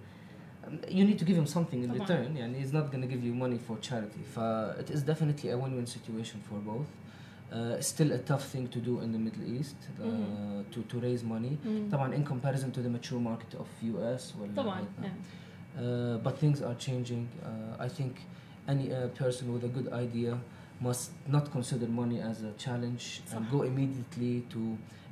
you 0.87 1.03
need 1.09 1.19
to 1.19 1.25
give 1.25 1.35
him 1.35 1.47
something 1.55 1.83
in 1.83 1.91
طبعاً. 1.93 2.07
return. 2.07 2.37
يعني 2.37 2.63
he's 2.65 2.69
not 2.71 2.95
to 2.95 3.07
give 3.07 3.23
you 3.23 3.33
money 3.43 3.59
for 3.69 3.89
charity. 3.89 4.23
ف 4.35 4.39
it 4.79 4.89
is 4.95 4.99
definitely 4.99 5.49
a 5.49 5.57
win-win 5.57 5.85
situation 5.95 6.37
for 6.49 6.57
both. 6.69 7.02
uh, 7.52 7.80
still 7.80 8.10
a 8.12 8.18
tough 8.30 8.44
thing 8.54 8.66
to 8.74 8.78
do 8.88 9.00
in 9.04 9.10
the 9.16 9.18
Middle 9.26 9.44
East 9.58 9.76
uh, 9.88 10.02
Mhm. 10.04 10.72
to 10.72 10.78
to 10.90 10.96
raise 11.06 11.22
money 11.34 11.54
مم. 11.66 11.88
طبعا 11.92 12.14
in 12.16 12.24
comparison 12.32 12.70
to 12.76 12.80
the 12.86 12.90
mature 12.96 13.20
market 13.20 13.52
of 13.62 13.66
US 13.82 14.34
ولا 14.40 14.54
طبعا 14.56 14.80
هيك. 14.80 14.86
يعني. 15.02 15.20
Uh, 15.78 16.18
but 16.26 16.34
things 16.44 16.58
are 16.62 16.74
changing. 16.88 17.22
Uh, 17.42 17.86
I 17.86 17.88
think 17.98 18.12
any 18.68 18.86
uh, 18.92 19.08
person 19.22 19.44
with 19.54 19.64
a 19.64 19.72
good 19.78 19.88
idea 20.04 20.32
must 20.88 21.10
not 21.36 21.44
consider 21.56 21.86
money 22.02 22.18
as 22.30 22.36
a 22.50 22.52
challenge 22.64 23.04
and 23.32 23.44
صح. 23.46 23.50
go 23.50 23.62
immediately 23.62 24.34
to 24.54 24.60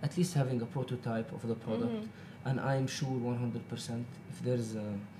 at 0.06 0.12
least 0.18 0.32
having 0.34 0.58
a 0.66 0.68
prototype 0.76 1.28
of 1.36 1.42
the 1.50 1.56
product. 1.66 1.92
مم. 2.02 2.06
And 2.48 2.60
I 2.60 2.74
am 2.80 2.86
sure 2.98 3.14
100% 3.32 4.04
if 4.32 4.36
there's 4.46 4.70
a 4.76 4.88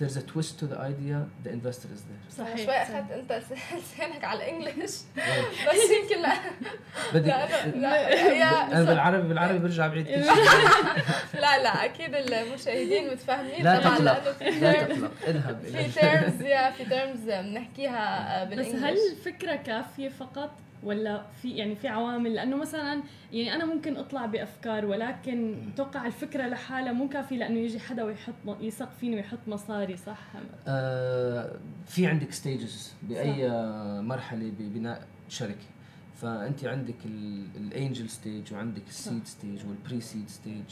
there's 0.00 0.16
a 0.16 0.22
twist 0.32 0.52
to 0.60 0.66
the 0.72 0.78
idea, 0.90 1.16
the 1.44 1.50
investor 1.58 1.88
is 1.96 2.02
there. 2.08 2.44
صحيح. 2.46 2.56
شوي. 2.56 2.74
اخذت 2.74 3.10
انت 3.12 3.32
لسانك 3.32 4.24
على 4.24 4.38
ال 4.38 4.44
English 4.44 4.90
إيه. 5.18 5.24
بس 5.68 5.90
يمكن 6.02 6.22
لا. 6.22 6.32
بدك 7.14 7.26
لا 7.26 7.70
لا 7.70 8.72
أنا 8.72 8.82
بالعربي 8.84 9.28
بالعربي 9.28 9.58
برجع 9.58 9.86
بعيد 9.86 10.06
كل 10.06 10.24
شيء. 10.24 11.40
لا 11.40 11.62
لا 11.62 11.84
أكيد 11.84 12.14
المشاهدين 12.14 13.10
متفاهمين 13.10 13.64
لا 13.64 13.80
طبعا 13.80 13.96
تقلق. 13.96 14.42
لا 14.60 14.72
تقلق. 14.82 15.10
اذهب 15.26 15.60
في 15.62 16.00
تيرمز 16.00 16.42
يا 16.42 16.70
في 16.70 16.84
تيرمز 16.84 17.20
بنحكيها 17.30 18.44
بس 18.44 18.50
بال 18.50 18.56
English. 18.56 18.82
هل 18.84 18.96
الفكرة 19.12 19.56
كافية 19.56 20.08
فقط؟ 20.08 20.50
ولا 20.82 21.22
في 21.42 21.50
يعني 21.50 21.74
في 21.76 21.88
عوامل؟ 21.88 22.34
لأنه 22.34 22.56
مثلا 22.56 23.02
يعني 23.32 23.54
أنا 23.54 23.64
ممكن 23.64 23.96
أطلع 23.96 24.26
بأفكار 24.26 24.86
ولكن 24.86 25.56
توقع 25.76 26.06
الفكرة 26.06 26.46
لحالها 26.46 26.92
مو 26.92 27.08
كافي 27.08 27.36
لأنه 27.36 27.58
يجي 27.58 27.78
حدا 27.80 28.04
ويحط 28.04 28.34
يثق 28.60 28.90
فيني 29.00 29.16
ويحط 29.16 29.38
مصاري 29.46 29.96
صح؟ 29.96 30.18
آه، 30.68 31.56
في 31.86 32.06
عندك 32.06 32.32
stages 32.32 32.94
بأي 33.02 33.48
مرحلة 34.02 34.52
ببناء 34.58 35.06
شركة. 35.28 35.66
فأنت 36.14 36.64
عندك 36.64 36.94
ال 37.56 37.65
angel 37.65 38.08
stage 38.08 38.52
وعندك 38.54 38.88
ال 38.88 38.96
seed 38.96 39.26
stage 39.26 39.66
وال 39.66 40.00
pre-seed 40.00 40.28
stage 40.28 40.64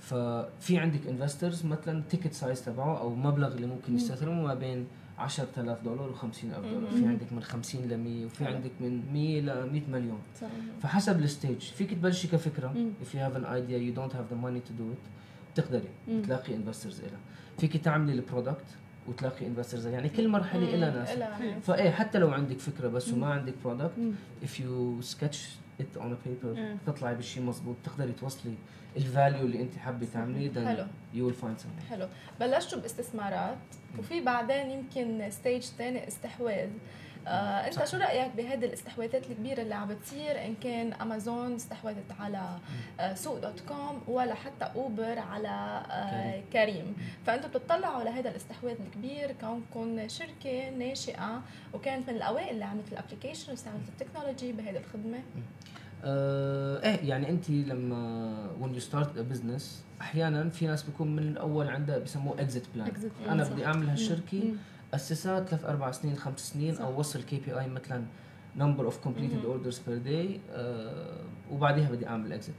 ففي 0.00 0.78
عندك 0.78 1.06
investors 1.06 1.66
مثلا 1.66 1.98
ال 1.98 2.03
ticket 2.03 2.32
size 2.32 2.64
تبعه 2.64 2.98
أو 3.00 3.12
المبلغ 3.14 3.54
اللي 3.54 3.66
ممكن 3.66 3.92
مم. 3.92 3.96
يستثمروا 3.96 4.34
ما 4.34 4.54
بين 4.54 4.86
10000 5.20 5.82
دولار 5.84 6.14
و50000 6.14 6.66
دولار. 6.72 6.90
في 6.90 7.06
عندك 7.06 7.32
من 7.32 7.42
50 7.42 7.82
ل 7.88 7.96
100 7.98 8.26
وفي. 8.26 8.44
عندك 8.44 8.70
من 8.80 9.02
100 9.12 9.40
ل 9.40 9.72
100 9.72 9.82
مليون. 9.88 10.18
صح. 10.40 10.46
فحسب 10.82 11.20
ال 11.20 11.27
stage 11.27 11.60
فيك 11.60 11.90
تبلشي 11.90 12.28
كفكرة. 12.28 12.74
if 13.02 13.14
you 13.14 13.18
have 13.18 13.36
an 13.36 13.44
idea 13.44 13.78
you 13.78 13.98
don't 13.98 14.12
have 14.12 14.28
the 14.32 14.38
money 14.46 14.60
to 14.68 14.72
do 14.80 14.94
it 14.94 15.08
بتقدري. 15.52 15.88
تلاقي 16.24 16.54
investors 16.54 17.00
لها 17.00 17.18
فيك 17.58 17.76
تعملي 17.76 18.12
ال 18.12 18.19
product 18.19 18.66
وتلاقي 19.08 19.46
investors 19.46 19.86
يعني 19.86 20.08
كل 20.08 20.28
مرحلة 20.28 20.76
لها 20.76 20.90
ناس. 20.90 21.08
فإيه 21.62 21.90
حتى 21.90 22.18
لو 22.18 22.30
عندك 22.30 22.58
فكرة 22.58 22.88
بس. 22.88 23.12
وما 23.12 23.26
عندك 23.26 23.54
product 23.64 23.92
if 24.42 24.60
you 24.60 25.04
sketch 25.14 25.36
it 25.80 26.00
on 26.00 26.04
a 26.04 26.26
paper 26.28 26.44
مم. 26.58 26.76
تطلعي 26.86 27.14
بشيء 27.14 27.42
مزبوط 27.42 27.76
تقدري 27.84 28.12
توصلي 28.12 28.54
ال 28.96 29.03
value 29.03 29.40
اللي 29.46 29.62
انت 29.62 29.76
حابة 29.76 30.06
تعمليه 30.14 30.52
then 30.52 30.58
حلو. 30.66 30.86
you 31.14 31.32
will 31.32 31.36
find 31.44 31.60
something. 31.62 31.90
حلو. 31.90 32.08
بلشتوا 32.40 32.80
باستثمارات 32.80 33.58
وفي 33.98 34.20
بعدين 34.20 34.70
يمكن 34.70 35.30
stage 35.30 35.62
ثاني 35.62 36.08
استحواذ. 36.08 36.68
آه، 37.26 37.30
أنت 37.66 37.74
صح. 37.74 37.84
شو 37.86 37.96
رأيك 37.96 38.30
بهذه 38.36 38.64
الاستحواذات 38.64 39.30
الكبيرة 39.30 39.62
اللي 39.62 39.74
عم 39.74 39.88
بتصير؟ 39.88 40.44
إن 40.44 40.54
كان 40.54 40.92
أمازون 40.92 41.54
استحوذت 41.54 42.12
على 42.20 42.58
آه، 43.00 43.14
سوق 43.14 43.38
دوت 43.40 43.60
كوم 43.60 44.02
ولا 44.08 44.34
حتى 44.34 44.64
أوبر 44.76 45.18
على 45.18 45.82
آه، 45.90 46.42
كريم. 46.52 46.96
فانتم 47.26 47.48
بتطلعوا 47.48 48.04
لهذا 48.04 48.30
الاستحواذ 48.30 48.74
الكبير 48.86 49.32
كونكم 49.40 50.08
شركة 50.08 50.70
ناشئة 50.70 51.42
وكانت 51.74 52.10
من 52.10 52.16
الأوائل 52.16 52.48
اللي 52.54 52.64
عملت 52.64 52.92
ال 52.92 52.97
application 52.97 53.50
واستعملت 53.52 53.88
ال 53.88 53.94
technology 53.94 54.52
بهذه 54.52 54.76
الخدمة. 54.76 55.18
آه 56.04 56.82
إيه 56.82 57.08
يعني 57.08 57.30
أنت 57.30 57.50
لما 57.50 58.50
when 58.60 58.76
you 58.78 58.82
start 58.82 59.06
a 59.06 59.34
business 59.34 59.62
أحيانا 60.00 60.48
في 60.48 60.66
ناس 60.66 60.82
بيكون 60.82 61.16
من 61.16 61.22
الأول 61.22 61.68
عندها 61.68 62.04
plan. 62.04 62.38
Exit 62.40 62.64
plan، 62.76 63.28
أنا. 63.28 63.44
بدي 63.44 63.66
أعمل 63.66 63.88
هالشركة 63.88 64.54
اسسها 64.94 65.40
ثلاث 65.44 65.64
أربع 65.64 65.90
سنين 65.90 66.16
خمس 66.16 66.40
سنين 66.52 66.74
صح. 66.74 66.80
أو 66.80 66.98
وصل 66.98 67.22
KPI 67.22 67.68
مثلا 67.68 68.04
completed 69.04 69.44
مم. 69.46 69.54
orders 69.62 69.74
per 69.76 70.06
day 70.06 70.38
آه 70.50 71.20
وبعديها 71.50 71.90
بدي 71.90 72.06
أعمل 72.08 72.32
exit 72.32 72.54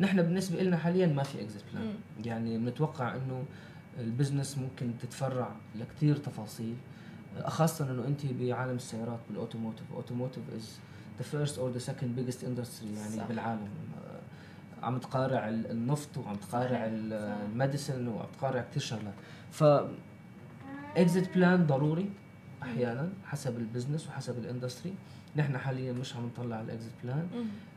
نحن 0.00 0.22
بالنسبة 0.22 0.62
لنا 0.62 0.76
حاليا 0.76 1.06
ما 1.06 1.22
في 1.22 1.42
exit 1.44 1.64
plan 1.72 1.94
يعني 2.24 2.58
بنتوقع 2.58 3.14
إنه 3.16 3.44
ال 3.98 4.05
business 4.05 4.58
ممكن 4.58 4.92
تتفرع 5.02 5.56
لكثير 5.76 6.16
تفاصيل 6.16 6.74
آه، 7.38 7.48
خاصة 7.48 7.90
إنه 7.90 8.04
أنت 8.06 8.26
بعالم 8.26 8.76
السيارات 8.76 9.18
بال 9.30 9.40
automotive 9.40 9.92
automotive 9.92 10.42
is 10.56 10.78
the 11.18 11.22
first 11.24 11.58
or 11.58 11.70
the 11.70 11.78
second 11.78 12.16
biggest 12.16 12.44
industry 12.44 12.94
يعني 12.94 13.16
صح. 13.16 13.26
بالعالم 13.28 13.68
آه، 14.80 14.86
عم 14.86 14.98
تقارع 14.98 15.48
ال- 15.48 15.70
النفط 15.70 16.18
وعم 16.18 16.34
تقارع. 16.36 16.84
ال 16.86 17.00
medicine 17.00 18.08
وعم 18.08 18.26
تقارع 18.38 18.60
كثير 18.70 18.82
شغلات 18.82 19.14
ف 19.50 19.64
exit 20.96 21.34
plan 21.34 21.66
ضروري 21.66 22.10
أحيانا 22.62 23.12
حسب 23.24 23.58
ال 23.58 23.63
business 23.63 24.06
وحسب 24.08 24.38
ال 24.38 24.44
industry 24.44 24.94
نحن 25.36 25.58
حاليا 25.58 25.92
مش 25.92 26.16
عم 26.16 26.26
نطلع 26.26 26.56
على 26.56 26.64
ال 26.64 26.70
exit 26.70 26.92
plan 27.04 27.28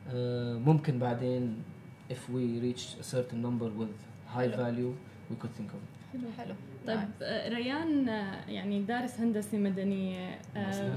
آه، 0.10 0.58
ممكن 0.58 1.00
بعدين 1.00 1.64
if 2.12 2.22
we 2.34 2.62
reach 2.66 2.84
a 3.02 3.04
certain 3.16 3.40
number 3.46 3.70
with 3.82 3.98
high 4.36 4.48
value 4.62 4.94
we 5.32 5.36
could 5.42 5.54
think 5.58 5.70
of 5.76 5.80
it. 5.86 5.94
حلو 6.14 6.28
حلو. 6.38 6.54
طيب. 6.96 7.10
آه، 7.22 7.50
ريان 7.50 8.10
آه، 8.10 8.50
يعني 8.50 8.84
دارس 8.84 9.20
هندسة 9.20 9.58
مدنية 9.58 10.40
آه،. 10.56 10.96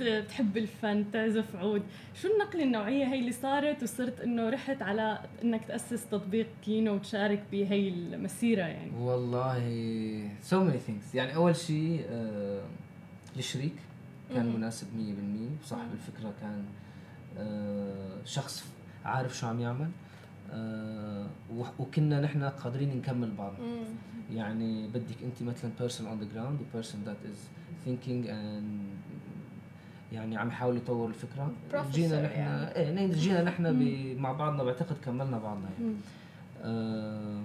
بتحب 0.00 0.56
الفن 0.56 1.10
تعزف 1.12 1.56
عود 1.56 1.82
شو 2.14 2.28
النقلة 2.28 2.62
النوعية 2.62 3.04
هي 3.04 3.18
اللي 3.18 3.32
صارت 3.32 3.82
وصرت 3.82 4.20
إنه 4.20 4.50
رحت 4.50 4.82
على 4.82 5.18
إنك 5.44 5.64
تأسس 5.64 6.06
تطبيق 6.06 6.46
كينو 6.64 6.94
وتشارك 6.94 7.42
بهي 7.52 7.88
المسيرة 7.88 8.62
يعني 8.62 8.90
والله 8.98 9.60
so 10.50 10.54
many 10.54 10.88
things 10.88 11.14
يعني 11.14 11.34
أول 11.34 11.56
شيء 11.56 12.06
الشريك 13.36 13.74
كان. 14.34 14.56
مناسب 14.56 14.86
100% 15.62 15.66
صاحب 15.66 15.82
مم. 15.82 15.92
الفكرة 15.92 16.32
كان 16.40 16.64
شخص 18.24 18.64
عارف 19.04 19.36
شو 19.36 19.46
عم 19.46 19.60
يعمل 19.60 19.90
وكنا 21.78 22.20
نحن 22.20 22.42
قادرين 22.42 22.96
نكمل 22.96 23.30
بعض. 23.30 23.52
يعني 24.34 24.88
بدك 24.88 25.16
انت 25.24 25.42
مثلا 25.42 25.70
person 25.80 26.00
on 26.02 26.22
the 26.22 26.36
ground 26.36 26.60
و 26.76 26.80
person 26.82 26.96
that 27.08 27.26
is 27.30 27.38
thinking 27.86 28.26
and 28.28 28.90
يعني 30.12 30.36
عم 30.36 30.48
يحاول 30.48 30.76
يطور 30.76 31.08
الفكرة. 31.08 31.52
جينا 31.92 32.22
نحن 32.22 32.38
يعني. 32.38 33.00
إيه 33.00 33.12
جينا 33.12 33.42
نحن 33.42 33.72
ب- 33.78 34.18
مع 34.20 34.32
بعضنا 34.32 34.62
بعتقد 34.62 34.96
كملنا 35.04 35.38
بعضنا 35.38 35.68
يعني. 35.80 35.94
آه، 36.62 37.40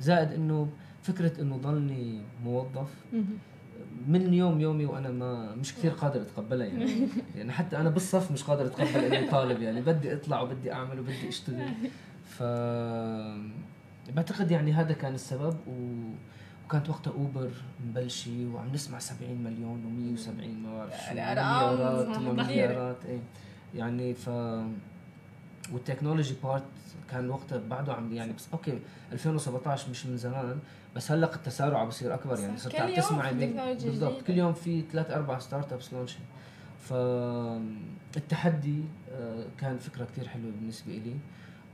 زائد 0.00 0.32
إنه 0.32 0.68
فكرة 1.02 1.40
إنه 1.40 1.56
ضلني 1.56 2.20
موظف. 2.44 2.88
من 4.08 4.34
يوم 4.34 4.60
يومي 4.60 4.84
وأنا 4.86 5.10
ما 5.10 5.54
مش 5.54 5.74
كثير 5.74 5.90
قادر 5.90 6.22
أتقبلها 6.22 6.66
يعني. 6.66 7.08
يعني 7.36 7.52
حتى 7.52 7.76
أنا 7.76 7.90
بالصف 7.90 8.30
مش 8.32 8.42
قادر 8.42 8.66
أتقبل 8.66 9.04
إني 9.14 9.28
طالب 9.28 9.62
يعني. 9.62 9.80
بدي 9.80 10.14
أطلع 10.14 10.40
وبدي 10.40 10.72
أعمل 10.72 11.00
وبدي 11.00 11.28
أشتغل. 11.28 11.68
ف 12.24 12.42
بعتقد 14.12 14.50
يعني 14.50 14.72
هذا 14.72 14.92
كان 14.92 15.14
السبب 15.14 15.56
و... 15.66 15.72
وكانت 16.66 16.88
وقتها 16.88 17.12
أوبر 17.12 17.50
مبلشي 17.86 18.46
وعم 18.46 18.72
نسمع 18.72 18.98
70 18.98 19.34
مليون 19.44 19.82
و170 19.84 20.66
ما 20.66 20.76
بعرف 20.76 21.10
مليارات 21.12 22.16
كبيرة. 22.16 22.30
ومليارات 22.30 23.04
إيه 23.06 23.20
يعني 23.74 24.14
ف 24.14 24.28
وال 25.72 25.82
technology 25.82 26.34
part 26.42 26.62
كان 27.10 27.30
وقتها 27.30 27.58
بعده 27.70 27.92
عم 27.92 28.12
يعني 28.12 28.32
بس 28.32 28.48
okay 28.52 28.78
2017 29.12 29.90
مش 29.90 30.06
من 30.06 30.16
زمان 30.16 30.58
بس 30.96 31.12
هلأ 31.12 31.34
التسارع 31.34 31.78
عم 31.78 31.88
بصير 31.88 32.14
أكبر 32.14 32.38
يعني. 32.38 32.58
صرت 32.58 32.74
عم 32.74 33.40
تكنولوجيا 33.40 33.90
بالضبط. 33.90 34.22
كل 34.22 34.38
يوم 34.38 34.52
في 34.52 34.84
ثلاث 34.92 35.10
أربع 35.10 35.38
startups 35.38 35.92
launch 35.92 36.16
فالتحدي 38.14 38.82
آه، 39.12 39.44
كان 39.58 39.78
فكرة 39.78 40.04
كثير 40.04 40.28
حلوة 40.28 40.50
بالنسبة 40.50 40.92
لي 40.92 41.14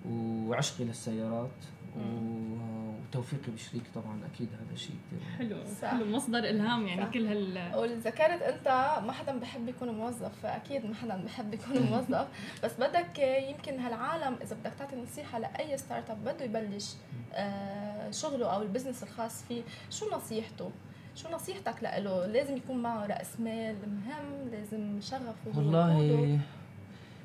وعشقي 0.09 0.85
للسيارات 0.85 1.51
وتوفيقي 1.97 3.53
بشريكي 3.53 3.91
طبعا 3.95 4.21
أكيد 4.35 4.49
هذا 4.53 4.77
شيء 4.77 4.97
كثير 5.07 5.21
حلو 5.39 5.57
صح. 5.83 5.89
حلو 5.91 6.07
مصدر 6.07 6.39
إلهام 6.39 6.87
يعني 6.87 7.03
صح. 7.03 7.11
كل 7.11 7.27
هال 7.27 7.77
وذكرت 7.77 8.43
أنت 8.43 8.69
ما 9.07 9.13
حدا 9.13 9.39
بحب 9.39 9.69
يكون 9.69 9.89
موظف 9.89 10.41
فأكيد 10.43 10.87
ما 10.87 10.95
حدا 10.95 11.25
بحب 11.25 11.55
يكون 11.55 11.83
موظف 11.91 12.29
بس 12.65 12.73
بدك 12.79 13.19
يمكن 13.19 13.81
هالعالم 13.81 14.37
إذا 14.43 14.57
بدك 14.57 14.73
تعطي 14.79 14.97
نصيحة 14.97 15.39
لأي 15.39 15.79
startup 15.79 16.25
بده 16.25 16.45
يبلش 16.45 16.95
آه، 17.35 18.11
شغله 18.11 18.47
أو 18.55 18.63
ال 18.63 18.67
business 18.67 19.03
الخاص 19.03 19.43
فيه 19.43 19.63
شو 19.91 20.17
نصيحته 20.17 20.71
شو 21.15 21.29
نصيحتك 21.29 21.83
له 21.83 22.27
لازم 22.27 22.57
يكون 22.57 22.83
معه 22.83 23.07
رأس 23.07 23.41
مال 23.41 23.77
مهم 23.89 24.49
لازم 24.51 25.01
شغفه. 25.01 25.59
والله 25.59 26.39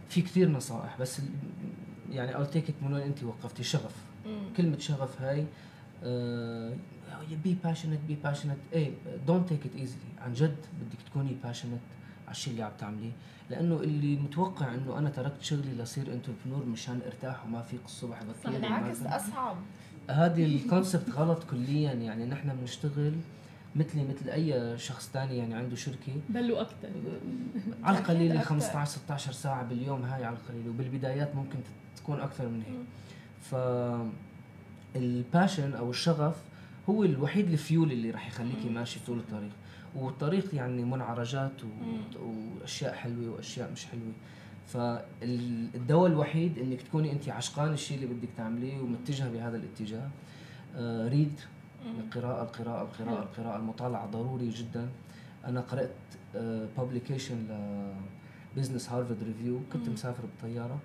في 0.09 0.21
كثير 0.21 0.49
نصائح 0.49 0.97
بس 0.99 1.21
يعني 2.11 2.33
I'll 2.33 2.47
take 2.53 2.67
it 2.69 2.83
من 2.83 2.93
وين 2.93 3.03
أنت 3.03 3.23
وقفتي 3.23 3.63
شغف 3.63 3.95
مم. 4.25 4.53
كلمة 4.57 4.77
شغف 4.79 5.21
هاي 5.21 5.45
be 7.43 7.57
patient 7.63 7.99
be 8.07 8.15
patient 8.23 8.57
إيه 8.73 8.91
don't 9.27 9.49
take 9.49 9.65
it 9.65 9.75
easily 9.75 9.99
عن 10.21 10.33
جد 10.33 10.55
بدك 10.81 11.01
تكوني 11.09 11.35
patient 11.43 11.79
على 12.25 12.31
الشيء 12.31 12.53
اللي 12.53 12.63
عم 12.63 12.71
تعمليه 12.79 13.11
لأنه 13.49 13.75
اللي 13.75 14.15
متوقع 14.15 14.73
إنه 14.73 14.97
أنا 14.97 15.09
تركت 15.09 15.41
شغلي 15.41 15.73
لصير 15.77 16.13
entrepreneur 16.13 16.65
مشان 16.65 16.99
أرتاح 17.05 17.45
وما 17.45 17.61
فيق 17.61 17.79
الصبح 17.85 18.19
بكير 18.23 18.59
وما 18.59 18.79
بالعكس. 18.79 19.01
أصعب 19.01 19.57
هذه 20.09 20.45
ال 20.45 20.53
concept 20.53 21.09
غلط 21.09 21.43
كليا 21.43 21.93
يعني 21.93 22.25
نحن 22.25 22.55
بنشتغل 22.61 23.13
مثلي 23.75 24.03
مثل 24.03 24.29
أي 24.29 24.77
شخص 24.77 25.09
تاني 25.13 25.37
يعني 25.37 25.53
عنده 25.53 25.75
شركة 25.75 26.13
بلوا 26.29 26.61
أكثر 26.61 26.89
على 27.83 27.97
أكيد 27.97 28.09
القليل 28.09 28.31
أكتر. 28.37 28.49
15 28.49 28.91
16 28.91 29.31
ساعة 29.31 29.63
باليوم 29.63 30.01
هاي 30.01 30.25
على 30.25 30.35
القليل 30.35 30.69
وبالبدايات 30.69 31.35
ممكن 31.35 31.59
تكون 31.97 32.19
أكثر 32.19 32.47
من 32.47 32.61
هيك. 32.61 32.79
ف 33.49 33.55
ال 34.95 35.05
passion 35.05 35.73
أو 35.73 35.89
الشغف 35.89 36.35
هو 36.89 37.03
الوحيد 37.03 37.49
الفيول 37.49 37.91
اللي 37.91 38.11
راح 38.11 38.27
يخليكي. 38.27 38.69
ماشي 38.69 38.99
طول 39.07 39.17
الطريق. 39.17 39.51
والطريق 39.95 40.55
يعني 40.55 40.83
منعرجات 40.83 41.63
و... 41.63 41.67
وأشياء 42.61 42.93
حلوة 42.93 43.35
وأشياء 43.35 43.71
مش 43.71 43.85
حلوة. 43.85 44.13
فالدواء 44.67 46.11
الوحيد 46.11 46.57
إنك 46.57 46.81
تكوني 46.81 47.11
انت 47.11 47.29
عشقان 47.29 47.73
الشيء 47.73 47.97
اللي 47.97 48.13
بدك 48.13 48.29
تعمليه 48.37 48.79
ومتجهة 48.79 49.29
بهذا 49.29 49.57
الاتجاه. 49.57 50.09
آه 50.75 51.07
read. 51.07 51.39
القراءة 51.99 52.43
القراءة 52.43 52.81
القراءة 52.81 53.23
القراءة 53.23 53.57
المطالعة 53.57 54.05
ضروري 54.05 54.49
جدا. 54.49 54.89
أنا 55.45 55.61
قرأت 55.61 55.95
publication 56.77 57.37
ل 58.55 58.59
Business 58.59 58.89
Harvard 58.89 59.23
Review 59.23 59.59
كنت. 59.73 59.89
مسافر 59.89 60.21
بالطيارة. 60.21 60.79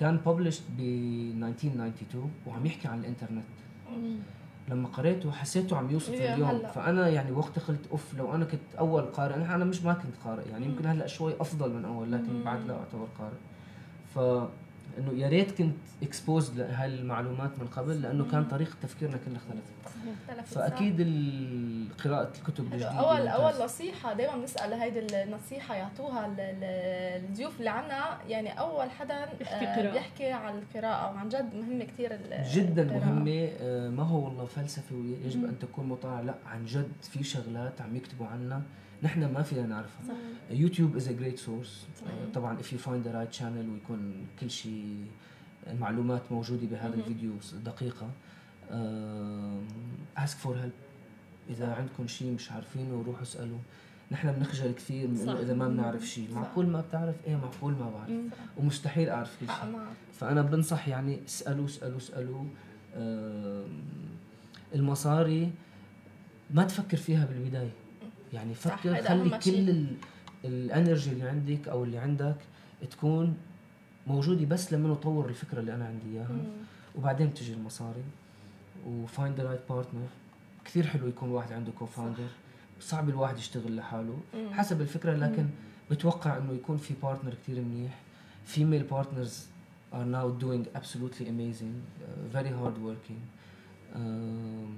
كان 0.00 0.16
published 0.26 0.62
ب 0.78 0.80
1992 0.80 2.30
وعم 2.46 2.66
يحكي 2.66 2.88
عن 2.88 2.98
الإنترنت 3.00 3.44
لما 4.68 4.88
قريته 4.88 5.32
حسيته 5.32 5.76
عم 5.76 5.90
يوصف 5.90 6.10
إيه، 6.12 6.34
اليوم. 6.34 6.62
فأنا 6.74 7.08
يعني 7.08 7.32
وقتها 7.32 7.62
قلت 7.68 7.86
أوف 7.90 8.14
لو 8.18 8.34
أنا 8.34 8.44
كنت 8.44 8.60
أول 8.78 9.02
قارئ 9.02 9.34
أنا 9.34 9.54
أنا 9.54 9.64
مش 9.64 9.82
ما 9.82 9.92
كنت 9.94 10.16
قارئ 10.24 10.48
يعني. 10.48 10.66
يمكن 10.66 10.86
هلأ 10.86 11.06
شوي 11.06 11.32
أفضل 11.40 11.72
من 11.74 11.84
أول 11.84 12.12
لكن. 12.12 12.42
بعد 12.44 12.66
لا 12.66 12.74
أعتبر 12.74 13.06
قارئ 13.18 13.36
ف 14.14 14.18
إنه 14.98 15.12
يا 15.12 15.28
ريت 15.28 15.50
كنت 15.58 15.74
exposed 16.02 16.50
لهاي 16.60 16.86
المعلومات 16.94 17.58
من 17.58 17.66
قبل 17.66 18.02
لأنه 18.02 18.30
كان 18.30 18.44
طريقة 18.44 18.72
تفكيرنا 18.82 19.16
كلها 19.26 19.36
اختلفت. 19.36 19.72
اختلفت 20.28 20.54
فأكيد 20.54 21.00
قراءة 22.04 22.32
الكتب. 22.38 22.64
الجديدة 22.64 22.88
اول 22.90 23.20
ممتاز. 23.20 23.34
أول 23.40 23.64
نصيحة 23.64 24.12
دائما 24.12 24.36
بنسأل 24.36 24.72
هيدي 24.72 25.22
النصيحة 25.22 25.74
يعطوها 25.74 26.26
ال- 26.26 26.40
ال- 26.40 27.24
الضيوف 27.24 27.58
اللي 27.58 27.70
عنا. 27.70 28.18
يعني 28.28 28.60
أول 28.60 28.90
حدا 28.90 29.28
بيحكي 29.38 29.64
آه، 29.64 29.76
قراءة. 29.76 29.92
بيحكي 29.92 30.32
عن 30.32 30.58
القراءة 30.58 31.14
وعن 31.14 31.28
جد 31.28 31.54
مهمة 31.54 31.84
كثير 31.84 32.18
جدا 32.52 32.84
مهمة. 32.84 33.48
آه، 33.60 33.88
ما 33.90 34.02
هو 34.02 34.24
والله 34.24 34.44
فلسفة 34.44 34.94
ويجب 34.96 35.44
أن 35.44 35.58
تكون 35.58 35.86
مطالعة. 35.86 36.20
لأ 36.22 36.34
عن 36.46 36.64
جد 36.64 36.92
في 37.02 37.24
شغلات 37.24 37.80
عم 37.80 37.96
يكتبوا 37.96 38.26
عنها 38.26 38.62
نحن 39.02 39.32
ما 39.32 39.42
فينا 39.42 39.66
نعرفها. 39.66 40.08
صح. 40.08 40.14
يوتيوب 40.50 40.96
is 40.96 41.08
a 41.08 41.12
great 41.12 41.38
source 41.38 41.86
طبعا 42.34 42.58
if 42.58 42.64
you 42.64 42.78
find 42.86 43.06
the 43.06 43.12
right 43.12 43.38
channel 43.38 43.70
ويكون 43.72 44.26
كل 44.40 44.50
شيء 44.50 45.06
المعلومات 45.66 46.32
موجودة 46.32 46.66
بهذا 46.66 46.94
الفيديو 46.94 47.32
آم، 48.70 49.60
ask 50.18 50.44
for 50.44 50.54
help. 50.54 50.76
إذا 51.50 51.74
عندكم 51.74 52.06
شيء 52.06 52.32
مش 52.32 52.52
عارفينه 52.52 53.02
روحوا 53.06 53.22
اسألوا. 53.22 53.58
نحن 54.12 54.32
بنخجل 54.32 54.72
كثير 54.72 55.08
من 55.08 55.20
إنه 55.20 55.34
صح. 55.34 55.40
إذا 55.40 55.54
ما 55.54 55.68
بنعرف 55.68 56.06
شيء. 56.06 56.34
معقول 56.34 56.66
ما 56.66 56.80
بتعرف؟ 56.80 57.14
إيه 57.26 57.36
معقول 57.36 57.72
ما 57.72 57.90
بعرف. 57.90 58.10
ومستحيل 58.56 59.08
أعرف 59.08 59.40
كل 59.40 59.46
شيء. 59.46 59.78
فأنا 60.12 60.42
بنصح 60.42 60.88
يعني 60.88 61.18
اسألوا 61.26 61.66
اسألوا 61.66 61.98
اسألوا. 61.98 62.44
المصاري 64.74 65.50
ما 66.50 66.64
تفكر 66.64 66.96
فيها 66.96 67.26
بالبداية. 67.26 67.70
يعني 68.32 68.54
فكر 68.54 69.02
خلي. 69.02 69.38
كل 69.38 69.70
ال- 69.70 69.96
الانرجي 70.44 71.10
اللي 71.10 71.28
عندك 71.28 71.68
أو 71.68 71.84
اللي 71.84 71.98
عندك 71.98 72.36
تكون 72.90 73.36
موجودة 74.06 74.46
بس 74.46 74.72
لما 74.72 74.88
نطور 74.88 75.28
الفكرة 75.28 75.60
اللي 75.60 75.74
أنا 75.74 75.84
عندي 75.86 76.06
إياها. 76.18 76.28
مم. 76.32 76.48
وبعدين 76.96 77.34
تجي 77.34 77.52
المصاري. 77.52 78.02
و 78.86 78.97
find 78.97 79.40
the 79.40 79.48
right 79.48 79.60
partner 79.68 80.06
كثير 80.64 80.86
حلو 80.86 81.08
يكون 81.08 81.28
واحد 81.30 81.52
عنده 81.52 81.72
co-founder 81.78 82.26
صعب 82.80 83.08
الواحد 83.08 83.38
يشتغل 83.38 83.76
لحاله. 83.76 84.18
مم. 84.34 84.52
حسب 84.54 84.80
الفكرة 84.80 85.12
لكن 85.14 85.46
بتوقع 85.90 86.36
إنه 86.38 86.52
يكون 86.52 86.76
في 86.76 86.94
partner 87.02 87.34
كثير 87.34 87.60
منيح. 87.60 87.98
female 88.56 88.84
partners 88.94 89.32
are 89.94 90.06
now 90.16 90.26
doing 90.44 90.62
absolutely 90.80 91.26
amazing. 91.34 91.74
Uh, 91.74 92.36
very 92.36 92.52
hard 92.60 92.76
working. 92.88 93.20
Um, 93.94 94.70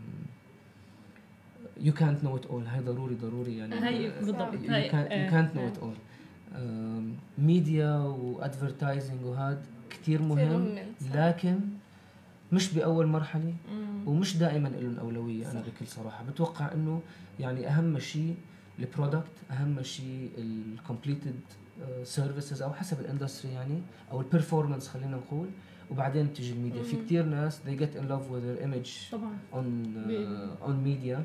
you 1.81 1.93
can't 1.93 2.23
know 2.25 2.37
it 2.41 2.51
all 2.51 2.67
هاي 2.67 2.81
ضروري 2.81 3.15
ضروري 3.15 3.57
يعني 3.59 3.75
هاي 3.75 4.11
بالضبط 4.11 4.55
هاي 4.69 4.91
آه، 4.91 5.49
know 5.55 5.59
آه. 5.59 5.73
it 5.73 5.77
all 5.77 5.97
um, 6.55 7.39
media 7.39 7.97
و 7.97 8.07
advertising 8.07 9.25
وهذا 9.25 9.63
كثير 9.91 10.23
مهم. 10.23 10.79
لكن 11.15 11.61
مش 12.53 12.73
بأول 12.75 13.07
مرحلة. 13.07 13.55
ومش 14.07 14.37
دائما 14.37 14.69
لهم 14.69 14.99
اولويه 14.99 15.51
أنا. 15.51 15.61
بكل 15.61 15.87
صراحة 15.87 16.25
بتوقع 16.25 16.73
إنه 16.73 17.01
يعني 17.41 17.69
أهم 17.69 17.99
شيء 17.99 18.35
ال 18.79 18.85
product 18.85 19.33
أهم 19.51 19.83
شيء 19.83 20.31
ال 20.39 20.48
completed 20.48 21.35
services 22.05 22.63
أو 22.63 22.73
حسب 22.73 23.01
ال 23.01 23.06
industry 23.06 23.53
يعني 23.53 23.81
أو 24.13 24.21
ال 24.21 24.26
performance 24.26 24.89
خلينا 24.89 25.17
نقول 25.17 25.49
وبعدين 25.91 26.27
بتجي 26.27 26.53
الميديا 26.53 26.83
في. 26.83 26.97
كثير 26.97 27.25
ناس 27.25 27.61
they 27.67 27.81
get 27.81 27.99
in 27.99 28.09
love 28.11 28.31
with 28.31 28.43
their 28.45 28.65
image 28.67 29.13
طبعا 29.13 29.37
on 29.53 29.65
uh, 29.97 30.67
on 30.69 30.73
media 30.89 31.19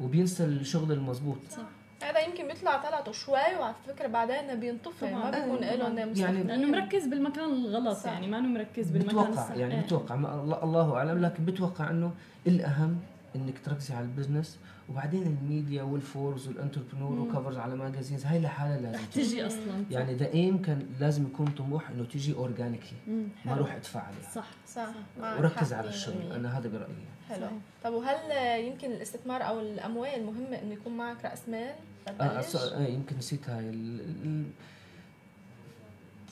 وبينسى 0.00 0.44
الشغل 0.44 0.92
المضبوط 0.92 1.38
صح 1.50 1.62
هذا 2.02 2.20
يمكن 2.20 2.48
بيطلع 2.48 2.76
طلعته 2.76 3.12
شوي 3.12 3.56
وعلى 3.60 3.74
فكرة 3.86 4.06
بعدين 4.06 4.60
بينطفي. 4.60 5.14
ما 5.14 5.30
بيكون 5.30 5.64
آه، 5.64 5.74
لهم 5.74 5.98
يعني 5.98 6.10
مستقبل. 6.10 6.46
لأنه 6.46 6.66
مركز 6.66 7.06
بالمكان 7.06 7.44
الغلط 7.44 7.96
صح. 7.96 8.12
يعني 8.12 8.26
ما 8.26 8.38
إنه 8.38 8.48
مركز 8.48 8.90
بالمكان 8.90 9.10
بتوقع 9.16 9.28
الصح 9.28 9.56
يعني 9.56 9.74
إيه. 9.74 9.80
بتوقع 9.80 10.16
ما 10.16 10.42
الله, 10.42 10.62
الله 10.62 10.96
أعلم 10.96 11.18
لكن 11.22 11.44
بتوقع 11.44 11.90
إنه 11.90 12.12
الأهم 12.46 12.98
إنك 13.36 13.58
تركزي 13.64 13.94
على 13.94 14.04
ال 14.04 14.10
business 14.10 14.58
وبعدين 14.88 15.22
ال 15.22 15.32
media 15.32 15.82
و 15.82 15.91
Forbes 15.91 16.48
و 16.48 16.53
Entrepreneur. 16.53 17.18
و 17.18 17.23
covers 17.23 17.56
على 17.58 17.76
magazines 17.76 18.26
هاي 18.26 18.40
لحالها 18.40 18.80
لازم 18.80 18.98
رح 18.98 19.04
تجي 19.04 19.46
أصلا 19.46 19.84
يعني 19.90 20.14
the 20.14 20.32
aim 20.34 20.62
كان 20.62 20.86
لازم 21.00 21.24
يكون 21.24 21.46
طموح 21.46 21.90
إنه 21.90 22.04
تيجي 22.04 22.34
organically. 22.34 22.98
ما. 23.44 23.52
أروح 23.52 23.74
ادفع 23.74 24.00
عليها 24.00 24.30
صح 24.34 24.46
صح 24.66 24.88
وركز 25.20 25.72
على 25.72 25.88
الشغل 25.88 26.32
100%. 26.32 26.34
أنا 26.34 26.58
هذا 26.58 26.68
برأيي 26.68 27.15
حلو. 27.28 27.46
طب 27.84 27.92
وهل 27.92 28.16
يمكن 28.64 28.90
الاستثمار 28.92 29.42
أو 29.48 29.60
الأموال 29.60 30.26
مهمه 30.26 30.62
إنه 30.62 30.72
يكون 30.72 30.96
معك 30.96 31.24
رأس 31.24 31.48
مال؟ 31.48 31.74
آه؟ 32.08 32.22
آه 32.22 32.44
آه 32.76 32.86
يمكن 32.86 33.16
نسيت 33.18 33.48
هاي. 33.50 33.72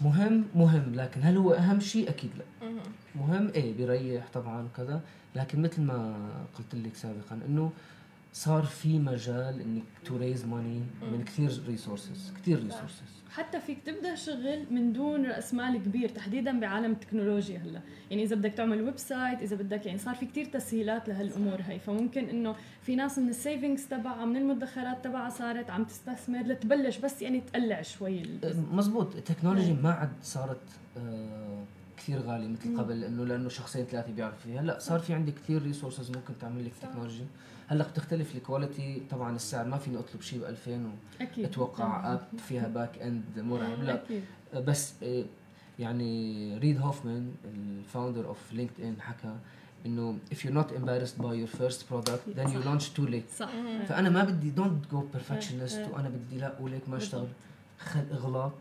مهم 0.01 0.45
مهم 0.55 0.95
لكن 0.95 1.23
هل 1.23 1.37
هو 1.37 1.53
أهم 1.53 1.81
شيء؟ 1.81 2.09
أكيد 2.09 2.31
لا. 2.39 2.69
مهم. 2.69 2.79
مهم؟ 3.15 3.51
إيه 3.55 3.75
بيريح 3.77 4.25
طبعا 4.35 4.69
كذا 4.77 5.01
لكن 5.35 5.63
مثل 5.63 5.83
ما 5.83 6.15
قلت 6.59 6.75
لك 6.75 6.95
سابقا 6.95 7.39
إنه 7.49 7.73
صار 8.35 8.63
في 8.63 8.99
مجال 8.99 9.61
إنك 9.61 9.83
to 10.05 10.17
raise 10.17 10.45
money 10.45 10.83
من 11.13 11.25
كثير 11.25 11.63
resources 11.67 12.33
كثير 12.43 12.63
resources 12.63 13.15
حتى 13.31 13.61
فيك 13.61 13.79
تبدأ 13.87 14.15
شغل 14.15 14.65
من 14.71 14.93
دون 14.93 15.27
رأس 15.27 15.55
مال 15.55 15.83
كبير 15.83 16.09
تحديدا 16.09 16.61
بعالم 16.61 16.93
التكنولوجيا 16.93 17.59
هلأ. 17.59 17.81
يعني 18.11 18.23
إذا 18.23 18.37
بدك 18.37 18.53
تعمل 18.55 18.83
website 18.83 19.43
إذا 19.43 19.57
بدك 19.57 19.87
يعني 19.87 19.99
صار 19.99 20.15
في 20.15 20.27
كتير 20.27 20.45
تسهيلات 20.45 21.09
لهالأمور 21.09 21.61
هي 21.69 21.79
فممكن 21.79 22.25
إنه 22.25 22.57
في 22.83 22.97
ناس 22.97 23.19
من 23.19 23.29
ال 23.29 23.36
savings 23.36 23.87
تبعها 23.87 24.25
من 24.25 24.37
المدخرات 24.37 25.05
تبعها 25.05 25.31
صارت 25.31 25.71
عم 25.71 25.85
تستثمر 25.85 26.43
لتبلش 26.43 26.99
بس 26.99 27.23
يعني 27.23 27.41
تقلع 27.41 27.83
شوي. 27.83 28.23
مزبوط. 28.73 29.17
ال 29.17 29.22
technology 29.22 29.73
ما 29.73 29.91
عاد 29.93 30.13
صارت 30.23 30.61
آه 30.97 31.44
كثير 31.97 32.21
غالي 32.21 32.49
مثل 32.49 32.79
قبل 32.79 33.01
لأنه 33.01 33.25
لأنه 33.25 33.49
شخصين 33.49 33.85
ثلاثة 33.85 34.13
بيعرفوا 34.13 34.39
فيها. 34.45 34.63
لا 34.63 34.79
صار 34.79 35.01
في 35.01 35.15
عندك 35.15 35.35
كثير 35.35 35.63
resources 35.63 36.11
ممكن 36.11 36.35
تعمل 36.41 36.65
لك. 36.67 36.73
technology 36.83 37.25
هلأ 37.69 37.89
بتختلف 37.89 38.35
ال 38.35 38.43
quality 38.43 39.03
طبعا 39.11 39.37
السعر 39.37 39.65
ما 39.67 39.79
فيني 39.79 39.99
أطلب 39.99 40.21
شيء 40.21 40.41
ب 40.41 40.45
2000 40.45 40.91
أكيد. 41.21 41.45
واتوقع 41.45 42.13
app 42.13 42.21
فيها 42.49 42.69
back 42.69 42.99
end 42.99 43.23
مرعب. 43.37 43.83
لا. 43.83 43.95
أكيد. 44.05 44.23
بس 44.55 44.93
آه، 45.03 45.25
يعني 45.79 46.59
ريد 46.59 46.81
هوفمان 46.81 47.33
ال 47.55 48.27
founder 48.27 48.53
of 48.53 48.81
LinkedIn 48.85 48.97
حكى 49.01 49.37
إنه 49.87 50.17
if 50.35 50.37
you're 50.37 50.55
not 50.55 50.71
embarrassed 50.71 51.23
by 51.23 51.35
your 51.35 51.59
first 51.61 51.81
product 51.91 52.37
then 52.37 52.49
you 52.49 52.61
launch 52.69 52.85
too 52.97 53.07
late. 53.11 53.37
صح. 53.39 53.51
فأنا 53.89 54.11
ما 54.11 54.25
بدي 54.25 54.51
don't 54.51 54.91
go 54.91 55.05
perfectionist. 55.15 55.93
وأنا 55.93 56.09
بدي 56.09 56.39
لا 56.39 56.53
وليك 56.61 56.89
ما 56.89 56.97
اشتغل. 56.97 57.29
خل 57.79 58.05
إغلاط. 58.13 58.53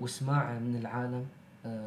واسماع 0.00 0.58
من 0.58 0.76
العالم. 0.76 1.26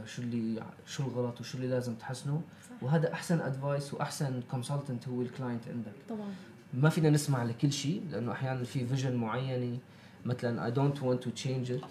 شو 0.05 0.21
اللي 0.21 0.63
شو 0.85 1.03
الغلط 1.03 1.41
وشو 1.41 1.57
اللي 1.57 1.67
لازم 1.67 1.95
تحسنه. 1.95 2.41
صح. 2.69 2.83
وهذا 2.83 3.13
أحسن 3.13 3.41
advice 3.41 3.93
وأحسن 3.93 4.41
consultant 4.51 5.07
هو 5.07 5.21
ال 5.21 5.28
client 5.28 5.67
عندك. 5.67 5.93
طبعا. 6.09 6.33
ما 6.73 6.89
فينا 6.89 7.09
نسمع 7.09 7.43
لكل 7.43 7.71
شيء 7.71 8.03
لأنه 8.11 8.31
أحيانا 8.31 8.63
في 8.63 8.87
vision 8.87 9.15
معينة. 9.15 9.79
مثلا 10.25 10.69
I 10.69 10.73
don't 10.73 10.97
want 10.97 11.25
to 11.27 11.43
change 11.43 11.81
it. 11.81 11.85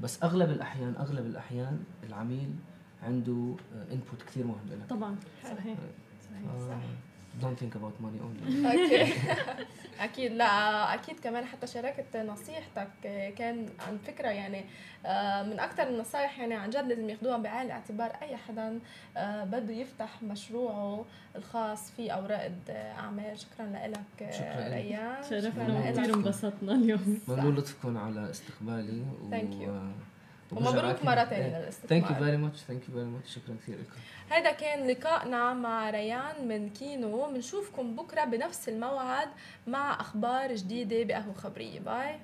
بس 0.00 0.22
أغلب 0.22 0.50
الأحيان 0.50 0.94
أغلب 0.96 1.26
الأحيان 1.26 1.84
العميل 2.08 2.50
عنده 3.02 3.54
انبوت 3.92 4.22
كثير 4.26 4.46
مهم 4.46 4.68
له 4.70 4.86
طبعا. 4.88 5.16
صحيح 5.42 5.78
صحيح. 6.30 6.50
آه، 6.54 6.80
don't 7.42 7.58
think 7.62 7.74
about 7.76 7.94
money 8.04 8.20
only 8.26 8.64
أكيد 10.00 10.32
لا 10.32 10.94
أكيد 10.94 11.20
كمان 11.20 11.44
حتى 11.44 11.66
شاركت 11.66 12.16
نصيحتك 12.16 12.88
كان 13.38 13.66
عن 13.88 13.98
فكرة 13.98 14.28
يعني 14.28 14.64
آه، 15.06 15.42
من 15.42 15.60
أكثر 15.60 15.88
النصائح 15.88 16.38
يعني 16.40 16.54
عن 16.54 16.70
جد 16.70 16.88
لازم 16.88 17.10
ياخذوها 17.10 17.36
بعين 17.38 17.66
الاعتبار 17.66 18.10
أي 18.22 18.36
حدا 18.36 18.80
آه، 19.16 19.44
بده 19.44 19.74
يفتح 19.74 20.22
مشروعه 20.22 21.04
الخاص 21.36 21.90
في 21.90 22.12
أو 22.14 22.26
رائد 22.26 22.58
اعمال 22.70 23.38
شكرا 23.38 23.66
لك 23.66 24.30
شكراً 24.32 24.68
لك. 24.68 24.72
ريان 24.74 25.22
شرفنا. 25.30 25.78
وكثير 25.90 26.14
انبسطنا 26.14 26.72
اليوم 26.74 27.20
ممنون 27.28 27.54
لطفكم 27.54 27.98
على 27.98 28.30
استقبالي 28.30 29.02
Thank 29.30 29.54
you. 29.64 29.68
وبرجع 29.68 29.90
ومبروك 30.56 31.04
مرة 31.04 31.24
ثانية. 31.24 31.58
للاستثمار. 31.58 32.00
Thank 32.00 32.04
you 32.04 32.14
very 32.14 32.38
much 32.44 32.58
thank 32.70 32.82
you 32.88 32.92
very 32.96 33.10
much. 33.14 33.34
شكرا 33.34 33.56
كثير 33.62 33.74
لكم. 33.74 34.00
هذا 34.30 34.52
كان 34.52 34.86
لقائنا 34.90 35.54
مع 35.54 35.90
ريان 35.90 36.48
من 36.48 36.70
كينو. 36.70 37.26
بنشوفكم 37.26 37.96
بكرة 37.96 38.24
بنفس 38.24 38.68
الموعد 38.68 39.28
مع 39.66 40.00
أخبار 40.00 40.54
جديدة 40.54 41.02
بقهوة 41.02 41.34
خبرية. 41.34 41.80
bye 41.80 42.20